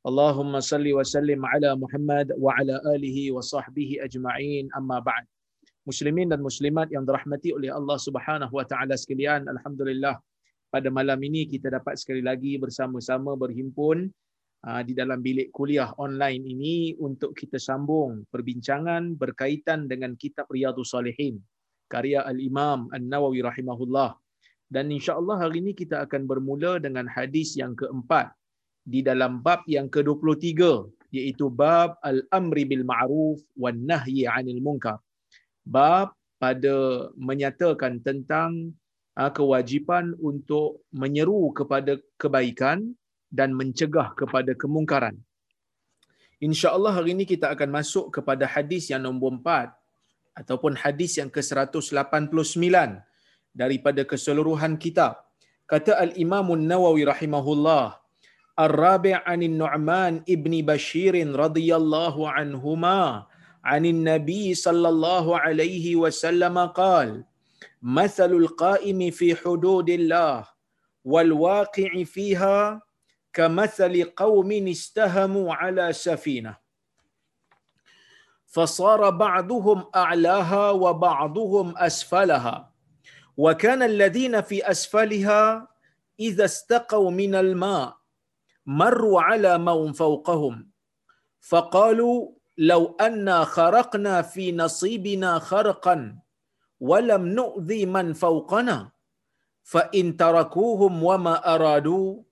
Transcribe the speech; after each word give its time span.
Allahumma 0.00 0.64
salli 0.64 0.96
wa 0.96 1.04
sallim 1.04 1.44
ala 1.44 1.76
Muhammad 1.76 2.32
wa 2.40 2.56
ala 2.56 2.80
alihi 2.88 3.28
wa 3.36 3.44
sahbihi 3.44 4.00
ajma'in. 4.00 4.72
Amma 4.72 5.04
ba'd. 5.04 5.28
Muslimin 5.84 6.32
dan 6.32 6.40
muslimat 6.40 6.88
yang 6.88 7.04
dirahmati 7.04 7.52
oleh 7.52 7.68
Allah 7.68 7.98
Subhanahu 8.00 8.52
wa 8.52 8.64
taala 8.64 8.96
sekalian, 8.96 9.48
alhamdulillah 9.48 10.16
pada 10.70 10.88
malam 10.88 11.18
ini 11.20 11.50
kita 11.50 11.68
dapat 11.68 11.98
sekali 11.98 12.22
lagi 12.22 12.56
bersama-sama 12.56 13.34
berhimpun 13.34 14.06
ah, 14.64 14.80
di 14.86 14.94
dalam 14.94 15.18
bilik 15.18 15.50
kuliah 15.50 15.90
online 15.98 16.46
ini 16.46 16.94
untuk 16.96 17.34
kita 17.34 17.58
sambung 17.58 18.22
perbincangan 18.30 19.18
berkaitan 19.18 19.90
dengan 19.90 20.14
kitab 20.14 20.46
Riyadhus 20.48 20.94
Salihin 20.94 21.42
karya 21.90 22.22
al-Imam 22.22 22.86
An-Nawawi 22.94 23.42
rahimahullah. 23.42 24.14
Dan 24.70 24.94
insya-Allah 24.94 25.42
hari 25.42 25.58
ini 25.58 25.74
kita 25.74 26.06
akan 26.06 26.30
bermula 26.30 26.78
dengan 26.78 27.10
hadis 27.10 27.58
yang 27.58 27.74
keempat 27.74 28.30
di 28.84 29.00
dalam 29.04 29.44
bab 29.44 29.64
yang 29.68 29.86
ke-23 29.92 30.60
iaitu 31.10 31.50
bab 31.50 31.98
al-amri 32.10 32.64
bil 32.70 32.84
ma'ruf 32.86 33.38
wan 33.58 33.78
nahyi 33.90 34.24
'anil 34.26 34.62
munkar. 34.62 34.98
Bab 35.66 36.14
pada 36.40 36.74
menyatakan 37.18 38.00
tentang 38.00 38.72
uh, 39.20 39.30
kewajipan 39.38 40.16
untuk 40.16 40.80
menyeru 40.94 41.52
kepada 41.52 42.00
kebaikan 42.16 42.96
dan 43.28 43.52
mencegah 43.54 44.16
kepada 44.16 44.56
kemungkaran. 44.56 45.20
Insya-Allah 46.40 46.92
hari 46.96 47.12
ini 47.12 47.28
kita 47.28 47.52
akan 47.52 47.68
masuk 47.68 48.08
kepada 48.16 48.48
hadis 48.48 48.88
yang 48.88 49.04
nombor 49.04 49.36
4 49.44 49.76
ataupun 50.40 50.72
hadis 50.72 51.20
yang 51.20 51.28
ke-189 51.28 51.92
daripada 53.52 54.02
keseluruhan 54.08 54.80
kitab. 54.80 55.20
Kata 55.68 56.00
Al-Imam 56.00 56.48
An-Nawawi 56.56 57.04
rahimahullah 57.04 57.99
الرابع 58.60 59.22
عن 59.26 59.42
النعمان 59.42 60.24
ابن 60.28 60.52
بشير 60.66 61.36
رضي 61.36 61.76
الله 61.76 62.30
عنهما 62.30 63.26
عن 63.64 63.86
النبي 63.86 64.54
صلى 64.54 64.88
الله 64.88 65.38
عليه 65.38 65.96
وسلم 65.96 66.58
قال 66.58 67.24
مثل 67.82 68.32
القائم 68.32 69.10
في 69.10 69.36
حدود 69.36 69.88
الله 69.90 70.44
والواقع 71.04 72.04
فيها 72.04 72.82
كمثل 73.32 74.04
قوم 74.04 74.50
استهموا 74.68 75.54
على 75.54 75.92
سفينة. 75.92 76.56
فصار 78.46 79.10
بعضهم 79.10 79.84
أعلاها 79.96 80.70
وبعضهم 80.70 81.78
أسفلها. 81.78 82.72
وكان 83.36 83.82
الذين 83.82 84.40
في 84.40 84.70
أسفلها 84.70 85.68
إذا 86.20 86.44
استقوا 86.44 87.10
من 87.10 87.34
الماء 87.34 87.99
مروا 88.66 89.20
على 89.22 89.58
من 89.58 89.92
فوقهم. 89.92 90.70
فقالوا 91.40 92.32
لو 92.58 92.96
أنا 93.00 93.44
خرقنا 93.44 94.22
في 94.22 94.52
نصيبنا 94.52 95.38
خرقا 95.38 96.18
ولم 96.80 97.26
نؤذي 97.26 97.86
من 97.86 98.12
فوقنا 98.12 98.92
فإن 99.62 100.16
تركوهم 100.16 101.04
وما 101.04 101.54
أرادوا 101.54 102.22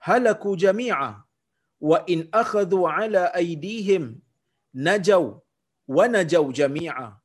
هلكوا 0.00 0.56
جميعا. 0.56 1.24
وإن 1.80 2.28
أخذوا 2.34 2.88
على 2.90 3.18
أيديهم 3.18 4.20
نجوا 4.74 5.34
ونجوا 5.88 6.52
جميعا. 6.52 7.18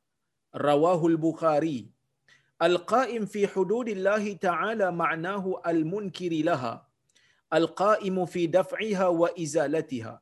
رواه 0.56 1.06
البخاري. 1.06 1.90
القائم 2.62 3.26
في 3.26 3.48
حدود 3.48 3.88
الله 3.88 4.32
تعالى 4.32 4.92
معناه 4.92 5.62
المنكر 5.66 6.28
لها. 6.28 6.93
القائم 7.54 8.16
في 8.26 8.46
دفعها 8.58 9.06
وإزالتها 9.20 10.14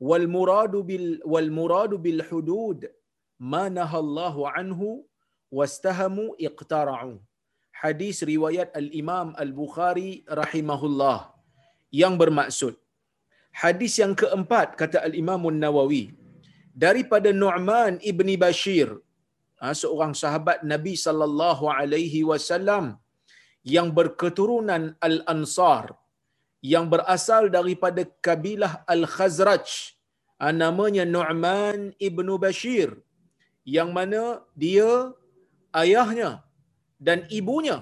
والمراد 0.00 0.74
بال 0.88 1.06
والمراد 1.32 1.92
بالحدود 2.04 2.80
ما 3.52 3.64
نهى 3.78 3.98
الله 4.04 4.34
عنه 4.54 4.80
واستهموا 5.50 6.30
اقترعوا 6.48 7.18
حديث 7.72 8.18
رواية 8.24 8.72
الإمام 8.76 9.28
Imam 9.34 9.54
Bukhari, 9.60 10.24
rahimahullah. 10.40 11.18
yang 12.02 12.14
bermaksud 12.22 12.74
hadis 13.62 13.94
yang 14.02 14.14
keempat 14.20 14.68
kata 14.80 14.98
al-Imam 15.08 15.42
Nawawi 15.64 16.04
daripada 16.84 17.30
Nu'man 17.42 17.94
ibni 18.10 18.34
Bashir 18.44 18.88
ha, 19.62 19.70
seorang 19.82 20.12
sahabat 20.22 20.58
Nabi 20.72 20.94
sallallahu 21.06 21.70
alaihi 21.78 22.22
wasallam 22.30 22.86
yang 23.74 23.88
berketurunan 23.98 24.82
al-Ansar 25.08 25.84
yang 26.72 26.86
berasal 26.92 27.44
daripada 27.56 28.02
kabilah 28.26 28.72
Al-Khazraj. 28.94 29.68
Namanya 30.62 31.04
Nu'man 31.16 31.80
ibn 32.08 32.28
Bashir. 32.44 32.88
Yang 33.76 33.90
mana 33.96 34.22
dia, 34.62 34.90
ayahnya 35.82 36.30
dan 37.06 37.18
ibunya 37.38 37.76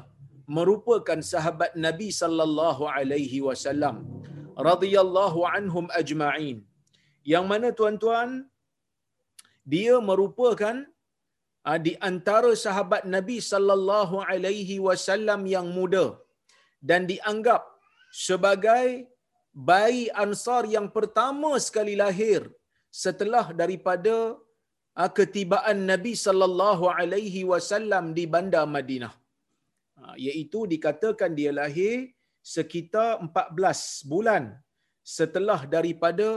merupakan 0.56 1.18
sahabat 1.32 1.72
Nabi 1.86 2.08
sallallahu 2.20 2.84
alaihi 2.94 3.38
wasallam 3.46 3.96
radhiyallahu 4.68 5.48
anhum 5.56 5.86
ajma'in. 6.00 6.58
Yang 7.32 7.44
mana 7.50 7.68
tuan-tuan 7.78 8.30
dia 9.74 9.96
merupakan 10.10 10.76
di 11.86 11.92
antara 12.10 12.50
sahabat 12.64 13.02
Nabi 13.16 13.36
sallallahu 13.50 14.16
alaihi 14.30 14.78
wasallam 14.86 15.42
yang 15.54 15.68
muda 15.76 16.06
dan 16.90 17.06
dianggap 17.10 17.62
sebagai 18.12 18.86
bayi 19.70 20.02
Ansar 20.24 20.62
yang 20.76 20.88
pertama 20.96 21.50
sekali 21.66 21.94
lahir 22.02 22.40
setelah 23.02 23.44
daripada 23.60 24.16
ketibaan 25.16 25.78
Nabi 25.90 26.12
sallallahu 26.24 26.84
alaihi 27.00 27.42
wasallam 27.52 28.12
di 28.18 28.24
bandar 28.34 28.64
Madinah. 28.76 29.14
iaitu 30.26 30.60
dikatakan 30.72 31.30
dia 31.38 31.50
lahir 31.58 32.10
sekitar 32.54 33.10
14 33.22 34.10
bulan 34.10 34.44
setelah 35.16 35.60
daripada 35.74 36.28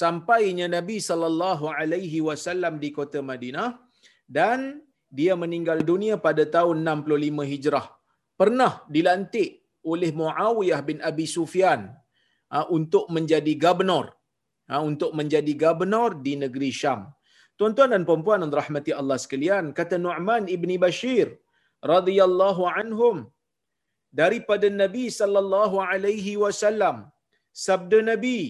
sampainya 0.00 0.66
Nabi 0.76 0.96
sallallahu 1.08 1.66
alaihi 1.80 2.20
wasallam 2.28 2.74
di 2.82 2.90
kota 2.98 3.20
Madinah 3.30 3.68
dan 4.38 4.82
dia 5.18 5.34
meninggal 5.42 5.78
dunia 5.90 6.14
pada 6.26 6.44
tahun 6.56 6.82
65 6.82 7.52
Hijrah. 7.52 7.86
Pernah 8.40 8.72
dilantik 8.94 9.50
oleh 9.92 10.10
Muawiyah 10.20 10.80
bin 10.88 10.98
Abi 11.10 11.26
Sufyan 11.36 11.80
uh, 12.54 12.66
untuk 12.76 13.06
menjadi 13.16 13.52
gubernur 13.64 14.06
uh, 14.72 14.82
untuk 14.90 15.10
menjadi 15.18 15.52
gubernur 15.62 16.10
di 16.26 16.34
negeri 16.44 16.70
Syam. 16.80 17.00
Tuan-tuan 17.58 17.90
dan 17.94 18.02
puan-puan 18.08 18.42
yang 18.44 18.52
rahmati 18.60 18.92
Allah 19.00 19.16
sekalian, 19.24 19.64
kata 19.78 19.96
Nu'man 20.06 20.44
ibni 20.56 20.76
Bashir 20.84 21.28
radhiyallahu 21.94 22.62
anhum 22.78 23.16
daripada 24.20 24.68
Nabi 24.82 25.04
sallallahu 25.20 25.76
alaihi 25.90 26.34
wasallam 26.44 26.96
sabda 27.66 27.98
Nabi 28.10 28.40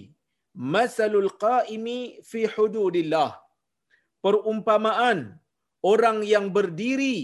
masalul 0.77 1.31
qaimi 1.47 1.99
fi 2.31 2.41
hududillah 2.55 3.31
perumpamaan 4.25 5.19
orang 5.93 6.19
yang 6.34 6.47
berdiri 6.57 7.19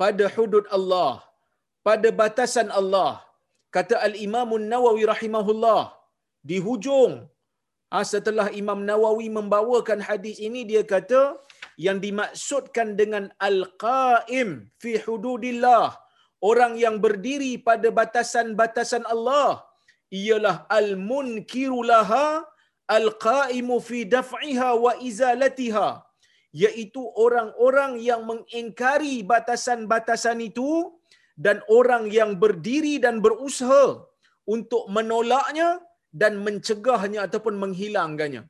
pada 0.00 0.24
hudud 0.34 0.66
Allah 0.78 1.12
pada 1.86 2.08
batasan 2.20 2.68
Allah 2.80 3.12
kata 3.76 3.96
al-Imam 4.08 4.50
Nawawi 4.72 5.04
rahimahullah 5.12 5.82
di 6.48 6.58
hujung 6.66 7.12
ha, 7.92 7.98
setelah 8.12 8.46
Imam 8.62 8.80
Nawawi 8.88 9.28
membawakan 9.38 10.00
hadis 10.08 10.36
ini 10.48 10.62
dia 10.70 10.82
kata 10.94 11.22
yang 11.86 11.98
dimaksudkan 12.04 12.88
dengan 13.00 13.24
al-qaim 13.48 14.48
fi 14.82 14.92
hududillah 15.04 15.86
orang 16.50 16.72
yang 16.84 16.96
berdiri 17.04 17.52
pada 17.68 17.88
batasan-batasan 17.98 19.04
Allah 19.14 19.50
ialah 20.24 20.56
al-munkiru 20.80 21.80
laha 21.92 22.26
al-qaimu 22.98 23.76
fi 23.88 23.98
daf'iha 24.16 24.70
wa 24.84 24.92
izalatiha 25.10 25.88
iaitu 26.64 27.02
orang-orang 27.24 27.92
yang 28.08 28.22
mengingkari 28.30 29.16
batasan-batasan 29.32 30.40
itu 30.48 30.95
dan 31.44 31.56
orang 31.78 32.04
yang 32.18 32.30
berdiri 32.42 32.94
dan 33.04 33.16
berusaha 33.24 33.86
untuk 34.54 34.84
menolaknya 34.96 35.68
dan 36.20 36.32
mencegahnya 36.46 37.20
ataupun 37.28 37.54
menghilangkannya. 37.62 38.42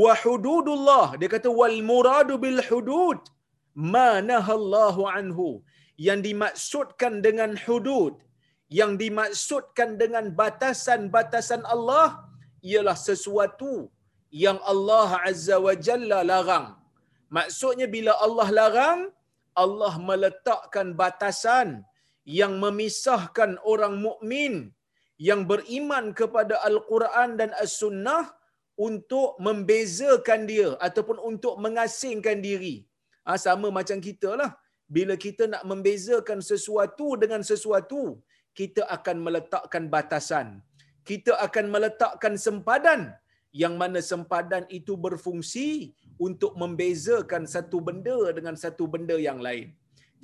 wa 0.00 0.12
hududullah 0.22 1.06
dia 1.20 1.28
kata 1.32 1.48
wal 1.60 1.78
muradu 1.88 2.34
bil 2.44 2.60
hudud 2.68 3.18
ma 3.92 4.10
nahallahu 4.30 5.02
anhu 5.16 5.48
yang 6.06 6.20
dimaksudkan 6.26 7.14
dengan 7.26 7.50
hudud 7.64 8.14
yang 8.78 8.92
dimaksudkan 9.02 9.90
dengan 10.02 10.24
batasan-batasan 10.40 11.62
Allah 11.74 12.08
ialah 12.70 12.96
sesuatu 13.08 13.74
yang 14.44 14.58
Allah 14.72 15.10
Azza 15.30 15.56
wa 15.66 15.74
Jalla 15.86 16.18
larang. 16.30 16.66
Maksudnya 17.36 17.86
bila 17.94 18.12
Allah 18.26 18.48
larang, 18.58 19.00
Allah 19.64 19.94
meletakkan 20.08 20.86
batasan 21.02 21.86
yang 22.24 22.56
memisahkan 22.64 23.60
orang 23.72 23.94
mukmin 24.06 24.72
yang 25.28 25.46
beriman 25.50 26.10
kepada 26.20 26.58
Al-Quran 26.68 27.38
dan 27.40 27.50
As-Sunnah 27.64 28.34
untuk 28.74 29.38
membezakan 29.46 30.40
dia 30.50 30.74
ataupun 30.86 31.18
untuk 31.30 31.54
mengasingkan 31.64 32.42
diri. 32.42 32.76
Ha, 33.24 33.38
sama 33.38 33.70
macam 33.78 33.98
kita 34.02 34.34
lah. 34.40 34.50
Bila 34.96 35.14
kita 35.16 35.44
nak 35.52 35.62
membezakan 35.70 36.40
sesuatu 36.42 37.16
dengan 37.22 37.40
sesuatu, 37.50 38.20
kita 38.58 38.82
akan 38.96 39.16
meletakkan 39.26 39.84
batasan. 39.94 40.60
Kita 41.08 41.32
akan 41.46 41.66
meletakkan 41.74 42.34
sempadan 42.46 43.00
yang 43.62 43.74
mana 43.80 44.00
sempadan 44.02 44.64
itu 44.78 44.98
berfungsi 45.06 45.94
untuk 46.26 46.52
membezakan 46.62 47.42
satu 47.54 47.78
benda 47.86 48.18
dengan 48.36 48.58
satu 48.64 48.84
benda 48.90 49.16
yang 49.28 49.38
lain. 49.46 49.70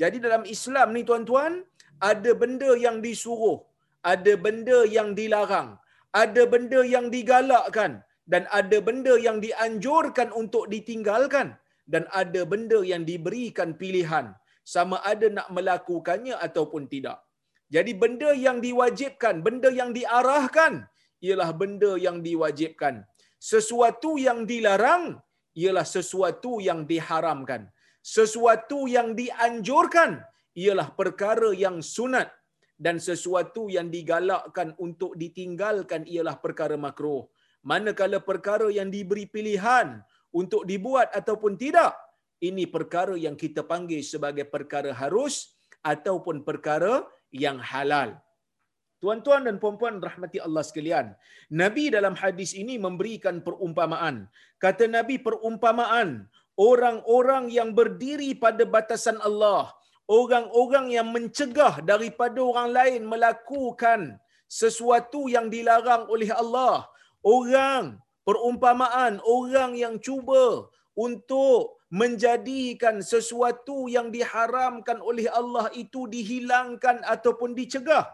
Jadi 0.00 0.16
dalam 0.26 0.42
Islam 0.54 0.88
ni 0.96 1.02
tuan-tuan, 1.08 1.62
ada 2.08 2.32
benda 2.42 2.70
yang 2.84 2.98
disuruh, 3.06 3.58
ada 4.12 4.32
benda 4.44 4.78
yang 4.96 5.08
dilarang, 5.18 5.70
ada 6.22 6.42
benda 6.52 6.80
yang 6.94 7.06
digalakkan 7.14 7.92
dan 8.32 8.42
ada 8.58 8.78
benda 8.88 9.14
yang 9.26 9.38
dianjurkan 9.44 10.28
untuk 10.40 10.64
ditinggalkan 10.72 11.48
dan 11.92 12.04
ada 12.20 12.42
benda 12.52 12.78
yang 12.92 13.02
diberikan 13.10 13.70
pilihan 13.80 14.26
sama 14.74 14.96
ada 15.12 15.26
nak 15.36 15.48
melakukannya 15.56 16.34
ataupun 16.46 16.86
tidak. 16.92 17.18
Jadi 17.74 17.92
benda 18.02 18.30
yang 18.46 18.58
diwajibkan, 18.66 19.34
benda 19.46 19.70
yang 19.80 19.90
diarahkan 19.98 20.72
ialah 21.26 21.50
benda 21.60 21.92
yang 22.06 22.18
diwajibkan. 22.26 22.94
Sesuatu 23.52 24.10
yang 24.26 24.38
dilarang 24.50 25.04
ialah 25.62 25.86
sesuatu 25.96 26.52
yang 26.68 26.80
diharamkan. 26.90 27.62
Sesuatu 28.16 28.80
yang 28.96 29.08
dianjurkan 29.20 30.10
ialah 30.56 30.88
perkara 31.00 31.50
yang 31.54 31.78
sunat 31.82 32.28
dan 32.80 32.96
sesuatu 32.96 33.68
yang 33.68 33.92
digalakkan 33.92 34.72
untuk 34.80 35.12
ditinggalkan 35.20 36.08
ialah 36.08 36.40
perkara 36.40 36.80
makruh. 36.80 37.28
Manakala 37.60 38.18
perkara 38.24 38.72
yang 38.72 38.88
diberi 38.88 39.28
pilihan 39.28 40.00
untuk 40.32 40.64
dibuat 40.64 41.12
ataupun 41.12 41.60
tidak, 41.60 41.92
ini 42.40 42.64
perkara 42.64 43.14
yang 43.20 43.36
kita 43.36 43.60
panggil 43.60 44.00
sebagai 44.00 44.48
perkara 44.48 44.96
harus 44.96 45.52
ataupun 45.84 46.40
perkara 46.40 47.04
yang 47.28 47.60
halal. 47.60 48.16
Tuan-tuan 49.00 49.48
dan 49.48 49.56
puan-puan 49.56 49.96
rahmati 49.96 50.40
Allah 50.44 50.60
sekalian. 50.60 51.06
Nabi 51.48 51.88
dalam 51.88 52.12
hadis 52.12 52.52
ini 52.52 52.76
memberikan 52.76 53.40
perumpamaan. 53.40 54.28
Kata 54.60 54.84
Nabi 54.84 55.16
perumpamaan 55.16 56.28
orang-orang 56.60 57.48
yang 57.48 57.72
berdiri 57.72 58.36
pada 58.36 58.68
batasan 58.68 59.16
Allah, 59.24 59.72
orang-orang 60.10 60.86
yang 60.96 61.08
mencegah 61.14 61.78
daripada 61.90 62.42
orang 62.50 62.68
lain 62.78 63.02
melakukan 63.12 64.18
sesuatu 64.50 65.30
yang 65.34 65.46
dilarang 65.54 66.10
oleh 66.10 66.30
Allah, 66.34 66.90
orang 67.22 68.02
perumpamaan 68.26 69.22
orang 69.22 69.78
yang 69.78 69.94
cuba 70.02 70.66
untuk 70.98 71.78
menjadikan 72.00 72.98
sesuatu 73.12 73.86
yang 73.86 74.10
diharamkan 74.14 74.98
oleh 74.98 75.26
Allah 75.40 75.70
itu 75.82 76.10
dihilangkan 76.14 77.06
ataupun 77.14 77.54
dicegah. 77.58 78.06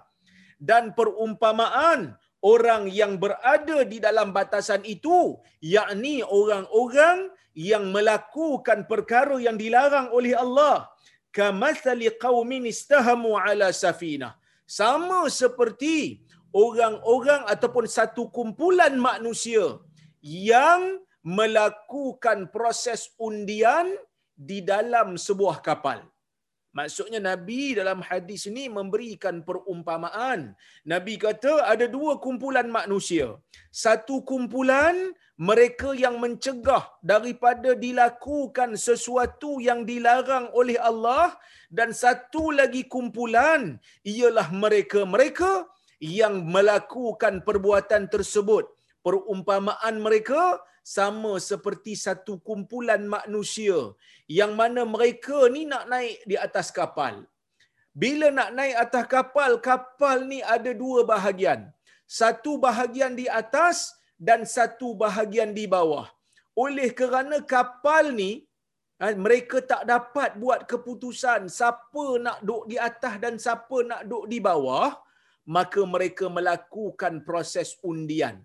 Dan 0.56 0.96
perumpamaan 0.96 2.16
orang 2.40 2.88
yang 2.88 3.20
berada 3.20 3.78
di 3.84 3.98
dalam 4.00 4.32
batasan 4.36 4.80
itu 4.84 5.36
yakni 5.60 6.24
orang-orang 6.24 7.28
yang 7.56 7.88
melakukan 7.92 8.84
perkara 8.88 9.36
yang 9.40 9.56
dilarang 9.60 10.08
oleh 10.16 10.32
Allah 10.36 10.88
kamathali 11.36 12.08
qaumin 12.24 12.64
istahamu 12.72 13.30
ala 13.46 13.68
safinah 13.82 14.32
sama 14.78 15.20
seperti 15.40 15.96
orang-orang 16.64 17.42
ataupun 17.54 17.86
satu 17.96 18.22
kumpulan 18.36 18.94
manusia 19.08 19.64
yang 20.24 20.82
melakukan 21.38 22.38
proses 22.54 23.00
undian 23.26 23.86
di 24.48 24.58
dalam 24.72 25.08
sebuah 25.26 25.58
kapal. 25.68 25.98
Maksudnya 26.78 27.20
Nabi 27.24 27.60
dalam 27.78 28.00
hadis 28.08 28.42
ini 28.50 28.64
memberikan 28.78 29.36
perumpamaan. 29.48 30.40
Nabi 30.92 31.14
kata 31.24 31.52
ada 31.72 31.86
dua 31.96 32.12
kumpulan 32.24 32.68
manusia. 32.78 33.28
Satu 33.84 34.20
kumpulan 34.30 34.96
mereka 35.40 35.96
yang 36.04 36.16
mencegah 36.24 36.84
daripada 37.12 37.72
dilakukan 37.84 38.76
sesuatu 38.88 39.56
yang 39.68 39.88
dilarang 39.88 40.52
oleh 40.60 40.76
Allah 40.90 41.32
dan 41.78 41.96
satu 42.02 42.52
lagi 42.58 42.84
kumpulan 42.94 43.80
ialah 44.04 44.48
mereka-mereka 44.64 45.64
yang 46.20 46.44
melakukan 46.44 47.40
perbuatan 47.48 48.04
tersebut. 48.12 48.68
Perumpamaan 49.00 49.96
mereka 50.06 50.60
sama 50.94 51.32
seperti 51.50 51.92
satu 52.06 52.32
kumpulan 52.48 53.02
manusia 53.14 53.78
yang 54.38 54.52
mana 54.60 54.82
mereka 54.94 55.38
ni 55.54 55.62
nak 55.72 55.84
naik 55.92 56.18
di 56.30 56.36
atas 56.46 56.68
kapal. 56.78 57.14
Bila 58.02 58.26
nak 58.38 58.50
naik 58.58 58.76
atas 58.84 59.04
kapal, 59.14 59.52
kapal 59.68 60.18
ni 60.30 60.38
ada 60.54 60.70
dua 60.82 60.98
bahagian. 61.12 61.60
Satu 62.18 62.52
bahagian 62.66 63.18
di 63.20 63.26
atas 63.40 63.76
dan 64.26 64.46
satu 64.56 64.88
bahagian 65.02 65.50
di 65.58 65.64
bawah. 65.74 66.06
Oleh 66.64 66.88
kerana 66.98 67.36
kapal 67.54 68.04
ni 68.20 68.32
ha, 69.02 69.10
mereka 69.26 69.58
tak 69.72 69.82
dapat 69.92 70.38
buat 70.42 70.60
keputusan 70.70 71.50
siapa 71.58 72.06
nak 72.26 72.38
duduk 72.46 72.64
di 72.70 72.76
atas 72.88 73.14
dan 73.24 73.34
siapa 73.44 73.78
nak 73.90 74.02
duduk 74.06 74.24
di 74.32 74.38
bawah, 74.48 74.90
maka 75.56 75.82
mereka 75.94 76.26
melakukan 76.38 77.26
proses 77.26 77.74
undian. 77.90 78.38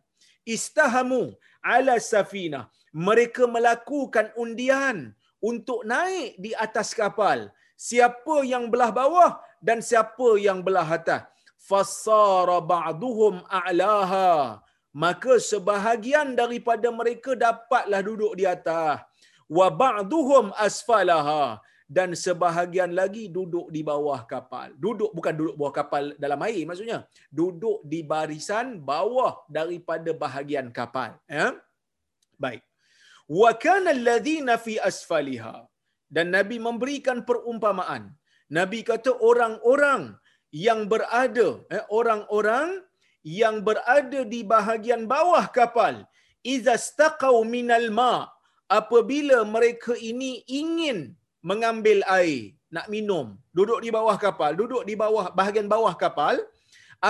Istahamu 0.45 1.33
ala 1.61 1.95
safina. 2.01 2.67
Mereka 2.91 3.47
melakukan 3.47 4.35
undian 4.35 5.15
untuk 5.39 5.81
naik 5.87 6.35
di 6.43 6.51
atas 6.65 6.91
kapal. 6.91 7.49
Siapa 7.79 8.45
yang 8.45 8.69
belah 8.69 8.91
bawah 8.93 9.31
dan 9.63 9.79
siapa 9.79 10.37
yang 10.37 10.59
belah 10.65 10.85
atas. 10.85 11.23
Fassara 11.61 12.57
ba'duhum 12.59 13.41
a'laha. 13.47 14.59
Maka 14.91 15.39
sebahagian 15.39 16.35
daripada 16.35 16.91
mereka 16.91 17.31
dapatlah 17.31 18.01
duduk 18.03 18.33
di 18.35 18.43
atas. 18.43 18.99
Wa 19.47 19.67
ba'duhum 19.71 20.51
asfalaha 20.67 21.63
dan 21.95 22.09
sebahagian 22.23 22.91
lagi 22.99 23.23
duduk 23.37 23.67
di 23.75 23.81
bawah 23.89 24.19
kapal. 24.33 24.67
Duduk 24.83 25.11
bukan 25.17 25.33
duduk 25.39 25.55
bawah 25.59 25.73
kapal 25.79 26.03
dalam 26.23 26.39
air 26.47 26.63
maksudnya. 26.69 26.99
Duduk 27.39 27.79
di 27.91 27.99
barisan 28.11 28.67
bawah 28.91 29.33
daripada 29.57 30.11
bahagian 30.23 30.67
kapal. 30.77 31.11
Ya? 31.27 31.47
Baik. 32.43 32.63
Wa 33.41 33.51
kana 33.63 33.91
alladhina 33.97 34.55
fi 34.65 34.79
asfaliha. 34.91 35.55
Dan 36.15 36.31
Nabi 36.35 36.57
memberikan 36.67 37.27
perumpamaan. 37.27 38.03
Nabi 38.57 38.79
kata 38.87 39.11
orang-orang 39.31 40.01
yang 40.67 40.79
berada, 40.91 41.49
eh, 41.75 41.83
orang-orang 41.99 42.83
yang 43.23 43.63
berada 43.67 44.21
di 44.33 44.43
bahagian 44.53 45.03
bawah 45.13 45.45
kapal, 45.59 45.95
iza 46.43 46.75
staqau 46.87 47.35
minal 47.47 47.87
ma, 47.99 48.13
apabila 48.79 49.37
mereka 49.55 49.95
ini 50.11 50.43
ingin 50.61 50.99
mengambil 51.49 51.99
air, 52.07 52.53
nak 52.75 52.87
minum, 52.93 53.35
duduk 53.57 53.79
di 53.85 53.89
bawah 53.97 54.15
kapal, 54.25 54.51
duduk 54.61 54.83
di 54.89 54.95
bawah 55.03 55.33
bahagian 55.39 55.67
bawah 55.67 55.93
kapal, 56.03 56.37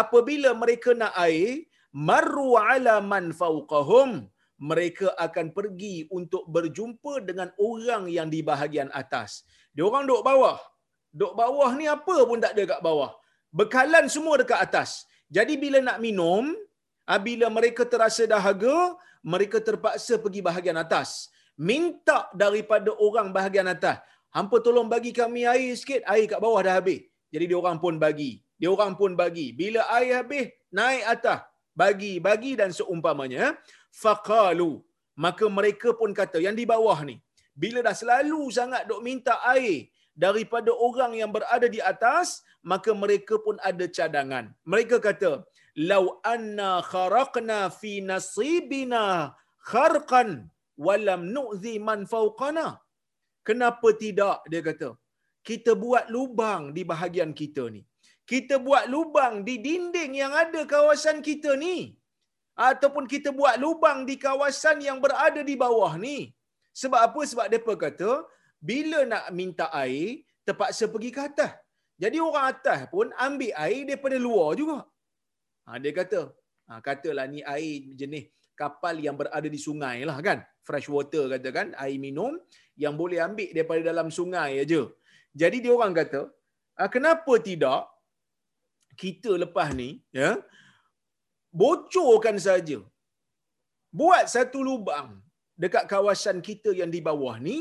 apabila 0.02 0.52
mereka 0.56 0.92
nak 1.02 1.14
air, 1.26 1.68
marru 1.94 2.56
ala 2.56 2.96
man 3.12 3.36
fawqahum, 3.36 4.26
mereka 4.62 5.08
akan 5.26 5.48
pergi 5.58 5.96
untuk 6.18 6.44
berjumpa 6.56 7.14
dengan 7.30 7.50
orang 7.58 8.04
yang 8.18 8.28
di 8.34 8.40
bahagian 8.46 8.90
atas. 8.94 9.42
Dia 9.74 9.84
orang 9.90 10.06
duduk 10.06 10.24
bawah. 10.30 10.58
Duduk 11.12 11.34
bawah 11.34 11.70
ni 11.80 11.86
apa 11.90 12.16
pun 12.30 12.40
tak 12.44 12.54
ada 12.56 12.64
kat 12.78 12.82
bawah. 12.88 13.12
Bekalan 13.52 14.06
semua 14.08 14.40
dekat 14.40 14.60
atas. 14.62 15.10
Jadi 15.28 15.58
bila 15.64 15.82
nak 15.84 15.98
minum, 16.06 16.54
ah, 17.10 17.20
bila 17.20 17.50
mereka 17.58 17.84
terasa 17.84 18.24
dahaga, 18.30 18.96
mereka 19.26 19.58
terpaksa 19.68 20.22
pergi 20.24 20.42
bahagian 20.46 20.78
atas. 20.78 21.34
Minta 21.58 22.30
daripada 22.38 22.94
orang 22.96 23.34
bahagian 23.34 23.68
atas. 23.68 23.98
Hampa 24.36 24.58
tolong 24.66 24.88
bagi 24.94 25.12
kami 25.12 25.44
air 25.54 25.72
sikit, 25.82 26.02
air 26.14 26.26
kat 26.32 26.40
bawah 26.44 26.62
dah 26.68 26.76
habis. 26.80 27.04
Jadi 27.34 27.46
dia 27.52 27.58
orang 27.64 27.78
pun 27.84 27.96
bagi. 28.06 28.32
Dia 28.60 28.70
orang 28.76 28.94
pun 29.00 29.12
bagi. 29.22 29.48
Bila 29.62 29.82
air 29.98 30.12
habis, 30.20 30.48
naik 30.72 31.04
atas. 31.16 31.40
Bagi, 31.72 32.20
bagi 32.20 32.52
dan 32.60 32.76
seumpamanya 32.76 33.56
faqalu 34.04 34.72
maka 35.26 35.46
mereka 35.58 35.92
pun 36.00 36.12
kata 36.20 36.40
yang 36.46 36.56
di 36.60 36.66
bawah 36.74 37.00
ni 37.10 37.16
bila 37.62 37.80
dah 37.88 37.96
selalu 38.02 38.42
sangat 38.58 38.88
dok 38.90 39.04
minta 39.08 39.36
air 39.54 39.92
daripada 40.24 40.72
orang 40.88 41.12
yang 41.20 41.32
berada 41.36 41.68
di 41.76 41.80
atas 41.92 42.28
maka 42.72 42.92
mereka 43.04 43.36
pun 43.46 43.60
ada 43.70 43.86
cadangan 43.98 44.46
mereka 44.72 44.98
kata 45.08 45.32
lau 45.92 46.04
anna 46.34 46.72
kharaqna 46.92 47.60
fi 47.80 47.94
nasibina 48.12 49.36
kharqan 49.72 50.48
walam 50.86 51.22
nu'zi 51.36 51.76
man 51.88 52.08
fawqana 52.14 52.80
kenapa 53.50 53.88
tidak? 54.04 54.38
Dia 54.52 54.62
kata 54.70 54.90
kita 55.50 55.72
buat 55.84 56.06
lubang 56.16 56.64
di 56.78 56.82
bahagian 56.92 57.32
kita 57.40 57.64
ni. 57.76 57.82
Kita 58.32 58.56
buat 58.66 58.86
lubang 58.94 59.34
di 59.48 59.56
dinding 59.66 60.12
yang 60.22 60.34
ada 60.44 60.62
kawasan 60.74 61.18
kita 61.28 61.52
ni. 61.64 61.78
Ataupun 62.70 63.06
kita 63.14 63.30
buat 63.40 63.56
lubang 63.64 64.00
di 64.10 64.16
kawasan 64.26 64.78
yang 64.88 64.98
berada 65.04 65.42
di 65.50 65.56
bawah 65.64 65.94
ni. 66.06 66.18
Sebab 66.82 67.02
apa? 67.08 67.22
Sebab 67.32 67.48
depa 67.54 67.74
kata 67.86 68.12
bila 68.70 69.00
nak 69.12 69.26
minta 69.40 69.68
air 69.84 70.22
terpaksa 70.48 70.86
pergi 70.94 71.12
ke 71.16 71.22
atas. 71.30 71.52
Jadi 72.04 72.18
orang 72.28 72.46
atas 72.54 72.80
pun 72.94 73.08
ambil 73.26 73.52
air 73.66 73.82
daripada 73.90 74.18
luar 74.26 74.50
juga. 74.62 74.78
Ha, 75.66 75.78
dia 75.84 75.94
kata 76.00 76.22
ha, 76.68 76.80
katalah 76.88 77.26
ni 77.34 77.42
air 77.56 77.94
jenis 78.00 78.26
kapal 78.62 78.96
yang 79.06 79.16
berada 79.20 79.48
di 79.56 79.60
sungai 79.68 79.98
lah 80.10 80.18
kan. 80.28 80.40
Fresh 80.68 80.90
water 80.96 81.24
kata 81.34 81.50
kan 81.58 81.68
air 81.84 81.98
minum 82.06 82.34
yang 82.84 82.94
boleh 83.02 83.20
ambil 83.28 83.50
daripada 83.56 83.82
dalam 83.92 84.08
sungai 84.18 84.52
aja. 84.64 84.82
Jadi 85.42 85.58
dia 85.64 85.74
orang 85.78 85.94
kata 86.00 86.22
ah, 86.82 86.90
kenapa 86.96 87.34
tidak 87.50 87.82
kita 89.04 89.32
lepas 89.44 89.70
ni 89.82 89.90
ya 90.20 90.32
bocorkan 91.62 92.38
saja. 92.48 92.80
Buat 94.00 94.26
satu 94.34 94.60
lubang 94.68 95.10
dekat 95.64 95.86
kawasan 95.94 96.38
kita 96.50 96.72
yang 96.82 96.92
di 96.96 97.02
bawah 97.08 97.36
ni 97.48 97.58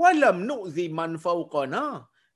walam 0.00 0.36
nu'zi 0.50 0.86
man 0.98 1.14
fawqana. 1.24 1.86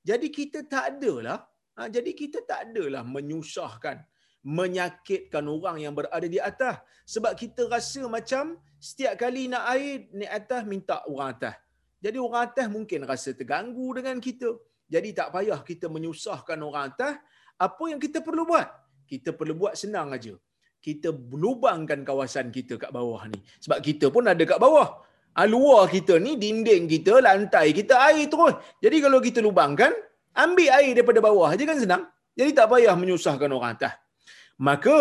Jadi 0.08 0.28
kita 0.38 0.58
tak 0.72 0.84
adalah 0.92 1.38
ha, 1.76 1.88
jadi 1.96 2.10
kita 2.20 2.38
tak 2.50 2.60
adalah 2.66 3.02
menyusahkan 3.14 3.98
menyakitkan 4.46 5.42
orang 5.42 5.82
yang 5.82 5.90
berada 5.90 6.22
di 6.22 6.38
atas. 6.38 6.78
Sebab 7.02 7.34
kita 7.34 7.66
rasa 7.66 8.06
macam 8.06 8.54
setiap 8.78 9.18
kali 9.18 9.50
nak 9.50 9.66
air 9.74 10.06
ni 10.14 10.22
atas 10.22 10.62
minta 10.62 11.02
orang 11.10 11.34
atas. 11.34 11.54
Jadi 11.98 12.18
orang 12.22 12.42
atas 12.46 12.66
mungkin 12.70 13.02
rasa 13.02 13.34
terganggu 13.34 13.98
dengan 13.98 14.22
kita. 14.22 14.54
Jadi 14.86 15.10
tak 15.18 15.34
payah 15.34 15.58
kita 15.66 15.90
menyusahkan 15.90 16.58
orang 16.62 16.94
atas. 16.94 17.18
Apa 17.58 17.90
yang 17.90 17.98
kita 17.98 18.22
perlu 18.22 18.46
buat? 18.46 18.70
Kita 19.10 19.34
perlu 19.34 19.58
buat 19.58 19.74
senang 19.74 20.14
aja. 20.14 20.38
Kita 20.78 21.10
lubangkan 21.10 22.06
kawasan 22.06 22.54
kita 22.54 22.78
kat 22.78 22.94
bawah 22.94 23.26
ni. 23.26 23.42
Sebab 23.58 23.82
kita 23.82 24.14
pun 24.14 24.30
ada 24.30 24.42
kat 24.46 24.62
bawah. 24.62 25.02
Ha, 25.34 25.42
luar 25.50 25.90
kita 25.90 26.22
ni 26.22 26.38
dinding 26.38 26.86
kita 26.86 27.18
lantai 27.18 27.74
kita 27.74 27.98
air 27.98 28.30
terus. 28.30 28.54
Jadi 28.78 28.96
kalau 29.02 29.18
kita 29.18 29.42
lubangkan 29.42 29.90
ambil 30.38 30.70
air 30.78 30.94
daripada 30.94 31.18
bawah 31.18 31.50
aja 31.50 31.64
kan 31.66 31.78
senang. 31.82 32.02
Jadi 32.38 32.50
tak 32.54 32.70
payah 32.70 32.94
menyusahkan 32.94 33.50
orang 33.50 33.74
atas 33.74 34.05
maka 34.68 34.98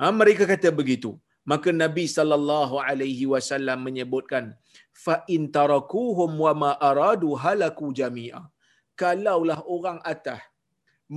ha, 0.00 0.12
mereka 0.20 0.44
kata 0.52 0.70
begitu. 0.80 1.12
Maka 1.52 1.68
nabi 1.82 2.04
sallallahu 2.16 2.80
alaihi 2.88 3.24
wasallam 3.32 3.78
menyebutkan 3.86 4.44
fa 5.04 5.16
in 5.34 5.52
tarakuhum 5.56 6.32
wa 6.44 6.52
ma 6.62 6.70
aradu 6.90 7.36
halaku 7.44 7.92
jami'a. 8.00 8.42
Kalaulah 9.00 9.60
orang 9.76 9.98
atas 10.12 10.40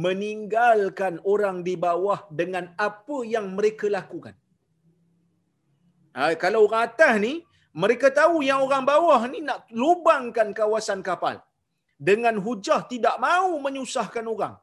meninggalkan 0.05 1.15
orang 1.33 1.57
di 1.67 1.75
bawah 1.85 2.19
dengan 2.39 2.65
apa 2.87 3.17
yang 3.33 3.55
mereka 3.57 3.87
lakukan. 3.97 4.35
Ha, 6.17 6.35
kalau 6.43 6.67
orang 6.67 6.83
atas 6.89 7.13
ni 7.25 7.33
mereka 7.83 8.07
tahu 8.19 8.41
yang 8.49 8.59
orang 8.65 8.83
bawah 8.91 9.21
ni 9.31 9.39
nak 9.47 9.69
lubangkan 9.81 10.51
kawasan 10.59 11.01
kapal. 11.09 11.37
Dengan 12.07 12.35
hujah 12.45 12.81
tidak 12.91 13.15
mahu 13.25 13.57
menyusahkan 13.65 14.25
orang 14.33 14.55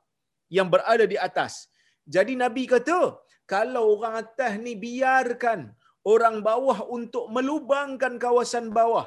yang 0.57 0.69
berada 0.73 1.05
di 1.13 1.19
atas 1.19 1.67
jadi 2.05 2.33
Nabi 2.45 2.63
kata, 2.69 3.17
kalau 3.53 3.97
orang 3.97 4.15
atas 4.23 4.53
ni 4.65 4.73
biarkan 4.85 5.73
orang 6.13 6.37
bawah 6.49 6.79
untuk 6.97 7.25
melubangkan 7.35 8.15
kawasan 8.25 8.69
bawah, 8.79 9.07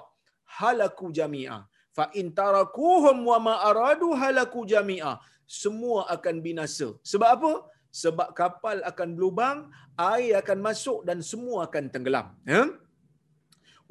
halaku 0.59 1.13
jami'a. 1.19 1.59
Fa 1.97 2.05
in 2.19 2.33
tarakuhum 2.39 3.25
wa 3.29 3.37
ma 3.45 3.53
aradu 3.69 4.09
halaku 4.21 4.65
jami'a. 4.73 5.13
Semua 5.61 5.99
akan 6.15 6.35
binasa. 6.45 6.89
Sebab 7.11 7.29
apa? 7.37 7.53
Sebab 8.01 8.29
kapal 8.39 8.77
akan 8.89 9.09
berlubang, 9.15 9.57
air 9.97 10.37
akan 10.41 10.59
masuk 10.67 10.99
dan 11.07 11.19
semua 11.29 11.65
akan 11.67 11.85
tenggelam. 11.93 12.27
Ya? 12.45 12.63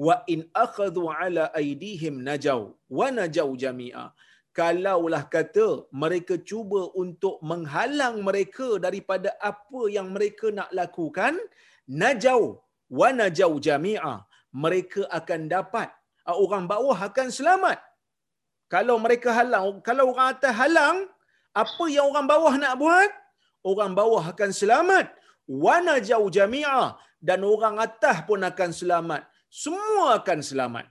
Wa 0.06 0.16
in 0.34 0.40
akhadhu 0.64 1.08
ala 1.08 1.48
aidihim 1.60 2.20
najau 2.28 2.76
wa 2.98 3.08
najau 3.18 3.50
jami'a 3.56 4.12
kalaulah 4.58 5.24
kata 5.34 5.68
mereka 6.02 6.34
cuba 6.50 6.82
untuk 7.02 7.36
menghalang 7.50 8.16
mereka 8.28 8.68
daripada 8.84 9.30
apa 9.50 9.82
yang 9.96 10.08
mereka 10.16 10.48
nak 10.58 10.70
lakukan 10.78 11.34
najau 12.02 12.42
wa 12.98 13.08
najau 13.20 13.52
jami'a 13.66 14.14
mereka 14.64 15.02
akan 15.18 15.40
dapat. 15.54 15.88
Ah, 16.26 16.36
orang 16.44 16.64
bawah 16.72 16.96
akan 17.08 17.28
selamat. 17.38 17.78
Kalau 18.72 18.96
mereka 19.04 19.30
halang 19.38 19.78
kalau 19.88 20.10
orang 20.10 20.28
atas 20.34 20.52
halang 20.60 20.96
apa 21.62 21.84
yang 21.96 22.06
orang 22.10 22.26
bawah 22.32 22.54
nak 22.62 22.74
buat? 22.82 23.10
Orang 23.70 23.92
bawah 23.98 24.24
akan 24.32 24.50
selamat. 24.60 25.06
Wa 25.46 25.76
najau 25.88 26.26
jami'a 26.36 26.98
dan 27.22 27.40
orang 27.52 27.76
atas 27.86 28.16
pun 28.28 28.40
akan 28.50 28.70
selamat. 28.80 29.22
Semua 29.62 30.18
akan 30.18 30.38
selamat. 30.42 30.86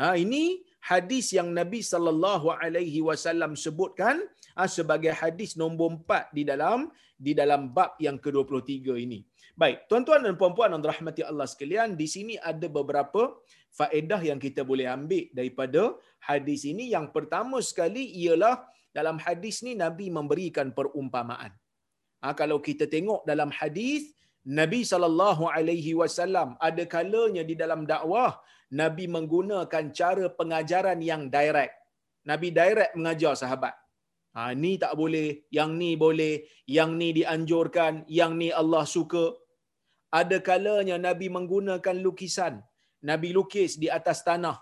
Ha 0.00 0.18
ini 0.24 0.44
hadis 0.80 1.26
yang 1.36 1.48
Nabi 1.52 1.80
sallallahu 1.84 2.48
alaihi 2.56 3.00
wasallam 3.08 3.52
sebutkan 3.64 4.16
ah, 4.56 4.68
sebagai 4.68 5.12
hadis 5.12 5.54
nombor 5.60 6.00
4 6.08 6.36
di 6.36 6.42
dalam 6.48 6.88
di 7.20 7.32
dalam 7.36 7.68
bab 7.76 8.00
yang 8.00 8.16
ke-23 8.16 8.96
ini. 8.96 9.20
Baik, 9.60 9.84
tuan-tuan 9.92 10.24
dan 10.24 10.34
puan-puan 10.40 10.72
yang 10.72 10.80
dirahmati 10.80 11.20
Allah 11.20 11.44
sekalian, 11.44 11.92
di 12.00 12.08
sini 12.08 12.34
ada 12.40 12.64
beberapa 12.64 13.36
faedah 13.76 14.20
yang 14.24 14.40
kita 14.40 14.64
boleh 14.64 14.88
ambil 14.88 15.28
daripada 15.36 15.82
hadis 16.28 16.64
ini. 16.64 16.96
Yang 16.96 17.12
pertama 17.12 17.60
sekali 17.60 18.08
ialah 18.24 18.64
dalam 18.96 19.20
hadis 19.20 19.60
ni 19.66 19.76
Nabi 19.76 20.08
memberikan 20.08 20.72
perumpamaan. 20.72 21.52
Ha, 22.24 22.32
kalau 22.40 22.56
kita 22.68 22.88
tengok 22.88 23.20
dalam 23.28 23.52
hadis 23.52 24.16
Nabi 24.58 24.80
sallallahu 24.88 25.44
alaihi 25.52 25.92
wasallam 26.00 26.56
ada 26.68 26.84
kalanya 26.88 27.44
di 27.44 27.52
dalam 27.62 27.84
dakwah 27.84 28.40
Nabi 28.70 29.04
menggunakan 29.10 29.84
cara 29.98 30.26
pengajaran 30.38 30.98
yang 31.10 31.22
direct. 31.36 31.74
Nabi 32.30 32.48
direct 32.54 32.94
mengajar 32.98 33.34
sahabat. 33.42 33.74
Ha, 34.30 34.54
ni 34.62 34.78
tak 34.82 34.94
boleh, 35.00 35.42
yang 35.50 35.74
ni 35.80 35.98
boleh, 35.98 36.46
yang 36.76 36.94
ni 37.00 37.10
dianjurkan, 37.18 38.06
yang 38.06 38.38
ni 38.40 38.48
Allah 38.54 38.86
suka. 38.86 39.34
Ada 40.20 40.38
kalanya 40.48 40.96
Nabi 41.06 41.26
menggunakan 41.36 41.96
lukisan. 42.06 42.62
Nabi 43.10 43.34
lukis 43.34 43.74
di 43.82 43.90
atas 43.98 44.22
tanah. 44.28 44.56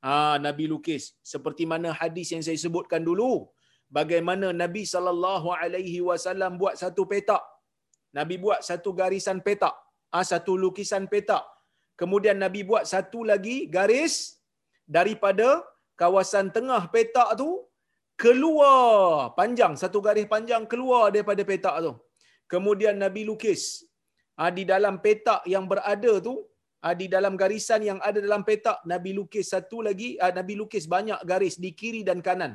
Ha, 0.00 0.40
Nabi 0.46 0.64
lukis. 0.72 1.04
Seperti 1.32 1.68
mana 1.72 1.92
hadis 2.00 2.32
yang 2.32 2.40
saya 2.46 2.56
sebutkan 2.56 3.04
dulu. 3.04 3.32
Bagaimana 3.92 4.56
Nabi 4.56 4.88
SAW 4.88 6.56
buat 6.56 6.74
satu 6.80 7.04
petak. 7.04 7.44
Nabi 8.16 8.40
buat 8.40 8.64
satu 8.64 8.96
garisan 8.96 9.44
petak. 9.44 9.76
Ha, 10.12 10.24
satu 10.32 10.56
lukisan 10.56 11.04
petak. 11.12 11.44
Kemudian 12.02 12.38
Nabi 12.44 12.60
buat 12.70 12.84
satu 12.92 13.20
lagi 13.30 13.56
garis 13.74 14.14
daripada 14.96 15.48
kawasan 16.00 16.46
tengah 16.56 16.82
petak 16.94 17.28
tu 17.40 17.50
keluar 18.22 19.30
panjang 19.38 19.74
satu 19.82 19.98
garis 20.06 20.26
panjang 20.32 20.64
keluar 20.72 21.04
daripada 21.14 21.42
petak 21.50 21.76
tu. 21.86 21.92
Kemudian 22.52 22.96
Nabi 23.04 23.22
lukis 23.28 23.62
ha, 24.38 24.50
di 24.56 24.64
dalam 24.72 24.98
petak 25.04 25.46
yang 25.54 25.64
berada 25.70 26.12
tu 26.26 26.34
ha, 26.82 26.90
di 27.00 27.06
dalam 27.14 27.36
garisan 27.42 27.86
yang 27.90 28.00
ada 28.08 28.18
dalam 28.26 28.42
petak 28.48 28.78
Nabi 28.92 29.12
lukis 29.18 29.54
satu 29.54 29.78
lagi 29.86 30.10
ha, 30.18 30.34
Nabi 30.38 30.56
lukis 30.60 30.86
banyak 30.96 31.22
garis 31.30 31.56
di 31.64 31.72
kiri 31.82 32.02
dan 32.10 32.20
kanan. 32.28 32.54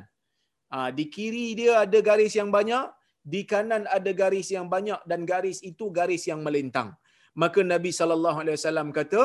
Di 0.98 1.04
kiri 1.14 1.46
dia 1.58 1.74
ada 1.88 1.98
garis 2.08 2.34
yang 2.38 2.50
banyak, 2.56 2.86
di 3.34 3.40
kanan 3.50 3.88
ada 3.96 4.12
garis 4.12 4.48
yang 4.56 4.66
banyak 4.74 5.00
dan 5.10 5.20
garis 5.30 5.58
itu 5.70 5.88
garis 5.98 6.28
yang 6.30 6.40
melintang 6.46 6.92
maka 7.42 7.60
Nabi 7.72 7.90
sallallahu 7.98 8.38
alaihi 8.42 8.56
wasallam 8.58 8.88
kata 8.98 9.24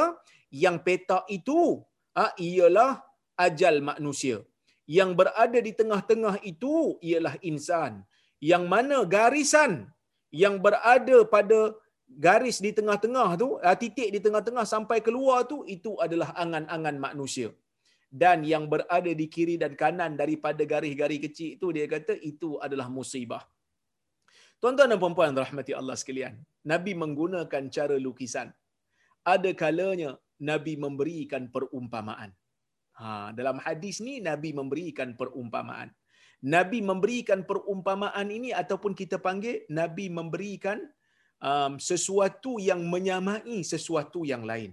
yang 0.63 0.77
petak 0.85 1.25
itu 1.37 1.59
ha, 2.17 2.25
ialah 2.49 2.91
ajal 3.45 3.77
manusia. 3.89 4.37
Yang 4.97 5.11
berada 5.19 5.59
di 5.67 5.71
tengah-tengah 5.79 6.35
itu 6.51 6.73
ialah 7.09 7.35
insan. 7.51 7.93
Yang 8.51 8.63
mana 8.73 8.97
garisan 9.15 9.71
yang 10.43 10.55
berada 10.65 11.17
pada 11.33 11.59
garis 12.25 12.57
di 12.65 12.71
tengah-tengah 12.77 13.29
tu 13.41 13.49
ha, 13.63 13.73
titik 13.83 14.09
di 14.15 14.19
tengah-tengah 14.25 14.65
sampai 14.73 14.97
keluar 15.07 15.39
tu 15.51 15.57
itu 15.75 15.93
adalah 16.05 16.29
angan-angan 16.43 16.97
manusia. 17.07 17.49
Dan 18.23 18.45
yang 18.45 18.69
berada 18.69 19.11
di 19.21 19.25
kiri 19.35 19.55
dan 19.63 19.73
kanan 19.81 20.13
daripada 20.21 20.61
garis-garis 20.73 21.17
kecil 21.25 21.49
itu 21.57 21.67
dia 21.75 21.85
kata 21.89 22.13
itu 22.31 22.49
adalah 22.65 22.85
musibah. 22.97 23.41
Tuan-tuan 24.61 24.91
dan 24.91 24.99
puan-puan 25.01 25.33
rahmati 25.43 25.73
Allah 25.79 25.97
sekalian, 26.01 26.37
Nabi 26.71 26.91
menggunakan 27.01 27.63
cara 27.75 27.95
lukisan. 28.05 28.47
Ada 29.33 29.51
kalanya 29.55 30.11
Nabi 30.49 30.73
memberikan 30.85 31.47
perumpamaan. 31.55 32.31
Ha, 32.99 33.31
dalam 33.37 33.57
hadis 33.65 33.97
ni 34.05 34.19
Nabi 34.29 34.51
memberikan 34.59 35.15
perumpamaan. 35.19 35.89
Nabi 36.43 36.79
memberikan 36.83 37.47
perumpamaan 37.49 38.27
ini 38.37 38.51
ataupun 38.51 38.93
kita 39.01 39.17
panggil 39.25 39.63
Nabi 39.79 40.11
memberikan 40.11 40.79
um, 41.39 41.79
sesuatu 41.89 42.59
yang 42.69 42.83
menyamai 42.93 43.63
sesuatu 43.63 44.27
yang 44.31 44.43
lain. 44.51 44.71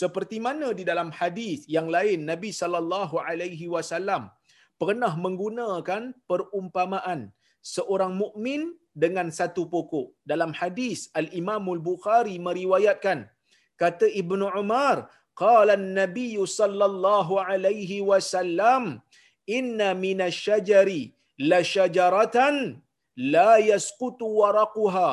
Seperti 0.00 0.38
mana 0.46 0.70
di 0.78 0.84
dalam 0.90 1.08
hadis 1.10 1.66
yang 1.76 1.90
lain 1.90 2.24
Nabi 2.30 2.50
sallallahu 2.60 3.20
alaihi 3.20 3.66
wasallam 3.74 4.32
pernah 4.80 5.12
menggunakan 5.24 6.02
perumpamaan 6.30 7.20
seorang 7.60 8.12
mukmin 8.16 8.74
dengan 8.96 9.28
satu 9.30 9.68
pokok. 9.70 10.16
Dalam 10.26 10.50
hadis 10.56 11.08
Al-Imam 11.20 11.64
Al-Bukhari 11.68 12.36
meriwayatkan 12.42 13.28
kata 13.80 14.06
Ibnu 14.10 14.50
Umar 14.62 15.08
qala 15.32 15.78
an-nabi 15.80 16.36
sallallahu 16.58 17.40
alaihi 17.40 18.04
wasallam 18.10 19.00
inna 19.58 19.96
minasyajari 20.04 21.16
la 21.50 21.60
syajaratan 21.64 22.56
la 23.16 23.52
yasqutu 23.70 24.26
waraquha 24.40 25.10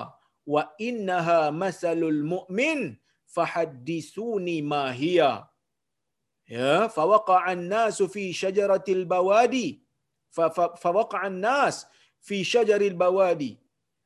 wa 0.54 0.64
innaha 0.90 1.52
masalul 1.64 2.20
mu'min 2.34 2.96
fahaddisuni 3.36 4.58
ma 4.72 4.84
hiya 5.00 5.32
ya 6.58 6.88
fawaqa'a 6.98 7.52
an-nasu 7.56 8.08
fi 8.14 8.32
syajaratil 8.42 9.04
bawadi 9.14 9.68
fawaqa'a 10.84 11.28
an-nas 11.32 11.84
fi 12.28 12.38
syajaril 12.52 12.98
bawadi 13.04 13.52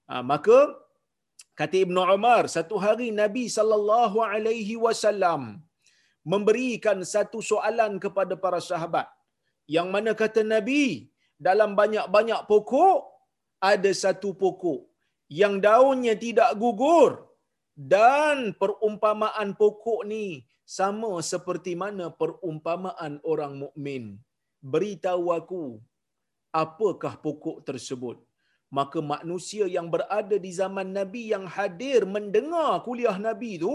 ha, 0.09 0.21
maka 0.31 0.59
kata 1.59 1.77
Ibnu 1.85 2.01
Umar 2.15 2.43
satu 2.55 2.77
hari 2.85 3.07
Nabi 3.21 3.45
sallallahu 3.57 4.19
alaihi 4.31 4.75
wasallam 4.85 5.41
memberikan 6.33 6.99
satu 7.13 7.39
soalan 7.51 7.93
kepada 8.03 8.35
para 8.43 8.59
sahabat 8.69 9.07
yang 9.75 9.89
mana 9.95 10.11
kata 10.21 10.41
Nabi 10.53 10.83
dalam 11.47 11.71
banyak-banyak 11.79 12.41
pokok 12.51 12.97
ada 13.71 13.91
satu 14.03 14.29
pokok 14.41 14.81
yang 15.41 15.55
daunnya 15.65 16.13
tidak 16.25 16.51
gugur 16.61 17.11
dan 17.93 18.37
perumpamaan 18.61 19.49
pokok 19.61 20.01
ni 20.11 20.25
sama 20.77 21.11
seperti 21.31 21.71
mana 21.83 22.05
perumpamaan 22.21 23.13
orang 23.31 23.53
mukmin. 23.63 24.03
Beritahu 24.73 25.25
aku 25.39 25.63
apakah 26.51 27.13
pokok 27.25 27.57
tersebut. 27.67 28.17
Maka 28.71 28.99
manusia 29.03 29.65
yang 29.67 29.87
berada 29.93 30.35
di 30.45 30.51
zaman 30.55 30.95
Nabi 30.95 31.27
yang 31.33 31.43
hadir 31.55 32.07
mendengar 32.07 32.79
kuliah 32.87 33.17
Nabi 33.27 33.59
tu, 33.59 33.73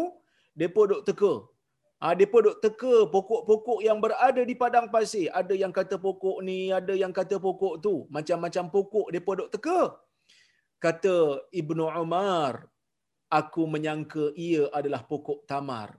mereka 0.56 0.82
duk 0.90 1.02
teka. 1.08 1.34
Ha, 2.00 2.12
mereka 2.16 2.38
duk 2.46 2.58
teka 2.64 2.94
pokok-pokok 3.14 3.80
yang 3.88 3.98
berada 4.04 4.40
di 4.40 4.54
padang 4.62 4.88
pasir. 4.94 5.28
Ada 5.40 5.52
yang 5.62 5.72
kata 5.78 5.96
pokok 6.00 6.40
ni, 6.48 6.72
ada 6.78 6.96
yang 7.02 7.12
kata 7.12 7.36
pokok 7.46 7.74
tu. 7.84 7.94
Macam-macam 8.16 8.64
pokok 8.72 9.06
mereka 9.12 9.32
duk 9.40 9.50
teka. 9.52 9.80
Kata 10.80 11.14
Ibnu 11.60 11.84
Umar, 11.88 12.68
aku 13.32 13.62
menyangka 13.68 14.32
ia 14.48 14.68
adalah 14.78 15.04
pokok 15.04 15.44
tamar. 15.48 15.96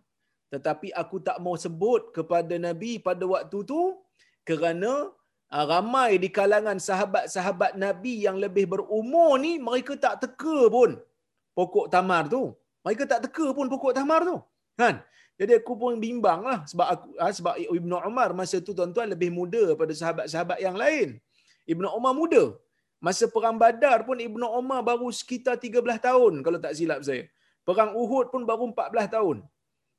Tetapi 0.53 0.95
aku 1.01 1.19
tak 1.27 1.37
mau 1.43 1.55
sebut 1.59 2.15
kepada 2.15 2.55
Nabi 2.55 2.91
pada 3.03 3.23
waktu 3.27 3.57
tu 3.67 3.81
kerana 4.47 4.91
ah, 4.91 5.03
ramai 5.51 6.19
di 6.19 6.27
kalangan 6.37 6.77
sahabat-sahabat 6.87 7.79
Nabi 7.79 8.27
yang 8.27 8.35
lebih 8.35 8.67
berumur 8.67 9.39
ni 9.39 9.55
mereka 9.67 9.95
tak 9.95 10.15
teka 10.23 10.67
pun 10.67 10.99
pokok 11.57 11.87
tamar 11.93 12.27
tu. 12.27 12.51
Mereka 12.83 13.03
tak 13.11 13.19
teka 13.27 13.45
pun 13.57 13.67
pokok 13.71 13.95
tamar 13.95 14.21
tu. 14.27 14.37
Kan? 14.75 14.99
Jadi 15.39 15.53
aku 15.59 15.73
pun 15.81 16.01
bimbang 16.01 16.41
lah 16.41 16.59
sebab 16.69 16.87
aku 16.93 17.07
ah, 17.21 17.33
sebab 17.37 17.53
Ibnu 17.79 17.95
Umar 18.09 18.29
masa 18.39 18.57
tu 18.67 18.73
tuan-tuan 18.77 19.07
lebih 19.13 19.29
muda 19.29 19.63
pada 19.79 19.93
sahabat-sahabat 19.93 20.59
yang 20.65 20.75
lain. 20.83 21.21
Ibnu 21.69 21.87
Umar 21.97 22.13
muda. 22.17 22.43
Masa 22.97 23.29
perang 23.29 23.57
Badar 23.61 24.09
pun 24.09 24.17
Ibnu 24.17 24.47
Umar 24.59 24.81
baru 24.81 25.13
sekitar 25.13 25.61
13 25.61 25.85
tahun 26.07 26.33
kalau 26.45 26.57
tak 26.57 26.73
silap 26.73 27.05
saya. 27.05 27.29
Perang 27.61 27.93
Uhud 27.93 28.33
pun 28.33 28.41
baru 28.49 28.73
14 28.73 29.13
tahun. 29.15 29.37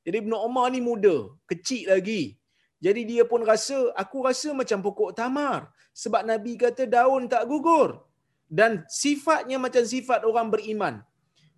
Jadi 0.03 0.15
Ibnu 0.23 0.35
Umar 0.35 0.67
ni 0.73 0.81
muda, 0.83 1.15
kecil 1.47 1.87
lagi. 1.93 2.38
Jadi 2.79 3.01
dia 3.03 3.23
pun 3.27 3.43
rasa, 3.43 3.91
aku 3.91 4.23
rasa 4.23 4.55
macam 4.55 4.79
pokok 4.79 5.11
tamar. 5.11 5.67
Sebab 5.91 6.23
Nabi 6.23 6.55
kata 6.55 6.87
daun 6.87 7.27
tak 7.27 7.43
gugur. 7.51 7.99
Dan 8.47 8.87
sifatnya 8.87 9.59
macam 9.59 9.83
sifat 9.83 10.23
orang 10.23 10.47
beriman. 10.47 10.95